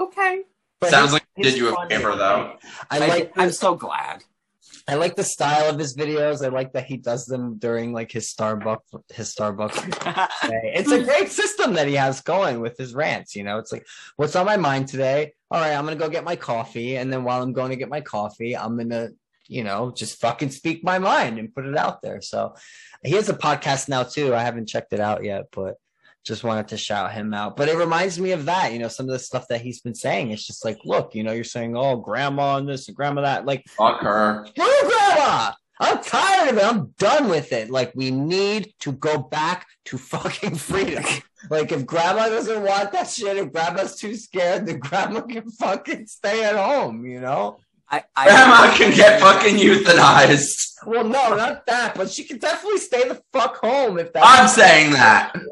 [0.00, 0.42] okay.
[0.80, 1.94] But Sounds like did you a funny.
[1.96, 2.56] favor though.
[2.90, 4.24] I I like I'm so glad.
[4.88, 6.44] I like the style of his videos.
[6.44, 8.78] I like that he does them during like his Starbucks
[9.12, 10.28] his Starbucks.
[10.76, 13.34] It's a great system that he has going with his rants.
[13.34, 13.84] You know, it's like,
[14.16, 15.32] what's on my mind today?
[15.50, 17.88] All right, I'm gonna go get my coffee, and then while I'm going to get
[17.88, 19.10] my coffee, I'm gonna,
[19.48, 22.20] you know, just fucking speak my mind and put it out there.
[22.20, 22.54] So
[23.04, 24.34] he has a podcast now too.
[24.34, 25.76] I haven't checked it out yet, but
[26.26, 27.56] just wanted to shout him out.
[27.56, 29.94] But it reminds me of that, you know, some of the stuff that he's been
[29.94, 30.32] saying.
[30.32, 33.46] It's just like, look, you know, you're saying, oh, grandma and this and grandma that.
[33.46, 34.44] Like, Fuck her.
[34.48, 35.52] Screw grandma.
[35.78, 36.64] I'm tired of it.
[36.64, 37.70] I'm done with it.
[37.70, 41.04] Like, we need to go back to fucking freedom.
[41.48, 46.06] like, if grandma doesn't want that shit, if grandma's too scared, then grandma can fucking
[46.06, 47.58] stay at home, you know?
[47.88, 50.72] I, I Grandma can get fucking euthanized.
[50.86, 54.54] Well, no, not that, but she can definitely stay the fuck home if I'm that's.
[54.56, 55.32] saying that.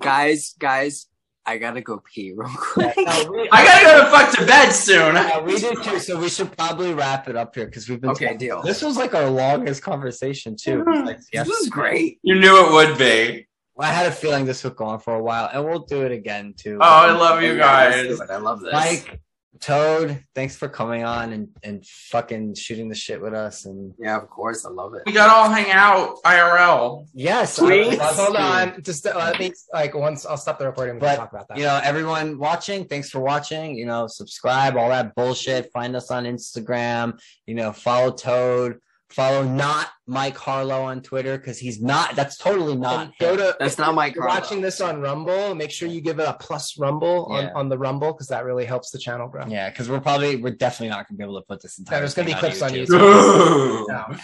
[0.00, 1.06] guys, guys,
[1.44, 2.94] I gotta go pee real quick.
[2.96, 5.14] No, we, I gotta go to fuck to bed soon.
[5.14, 8.10] yeah, we do too, so we should probably wrap it up here because we've been.
[8.10, 8.62] Okay, deal.
[8.62, 10.84] This was like our longest conversation too.
[10.84, 11.06] Mm-hmm.
[11.06, 12.18] Like, This was great.
[12.22, 13.46] You knew it would be.
[13.78, 16.10] I had a feeling this would go on for a while, and we'll do it
[16.10, 16.78] again too.
[16.80, 18.20] Oh, I love you guys.
[18.20, 18.72] I love this.
[18.72, 19.20] Mike,
[19.60, 23.64] Toad, thanks for coming on and, and fucking shooting the shit with us.
[23.64, 25.02] And Yeah, of course, I love it.
[25.06, 27.06] We gotta all hang out IRL.
[27.14, 27.86] yes, Sweet.
[27.86, 30.96] I would love Hold on, just uh, let me like once I'll stop the recording.
[30.96, 31.58] We But, can talk about that.
[31.58, 33.76] You know, everyone watching, thanks for watching.
[33.76, 35.72] You know, subscribe, all that bullshit.
[35.72, 37.20] Find us on Instagram.
[37.46, 38.80] You know, follow Toad.
[39.10, 42.16] Follow not Mike Harlow on Twitter because he's not.
[42.16, 43.12] That's totally not.
[43.20, 44.10] Go to That's not Mike.
[44.12, 45.54] if you're watching this on Rumble.
[45.54, 47.50] Make sure you give it a plus Rumble on, Yeah.
[47.54, 49.46] on the Rumble because that really helps the channel grow.
[49.46, 51.96] Yeah, because we're probably we're definitely not gonna be able to put this entire.
[51.96, 52.98] Yeah, there's gonna be thing clips on YouTube.
[52.98, 53.86] YouTube.
[53.88, 54.16] No.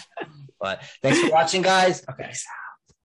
[0.59, 2.03] But thanks for watching, guys.
[2.09, 2.27] Okay.
[2.27, 2.62] Peace out.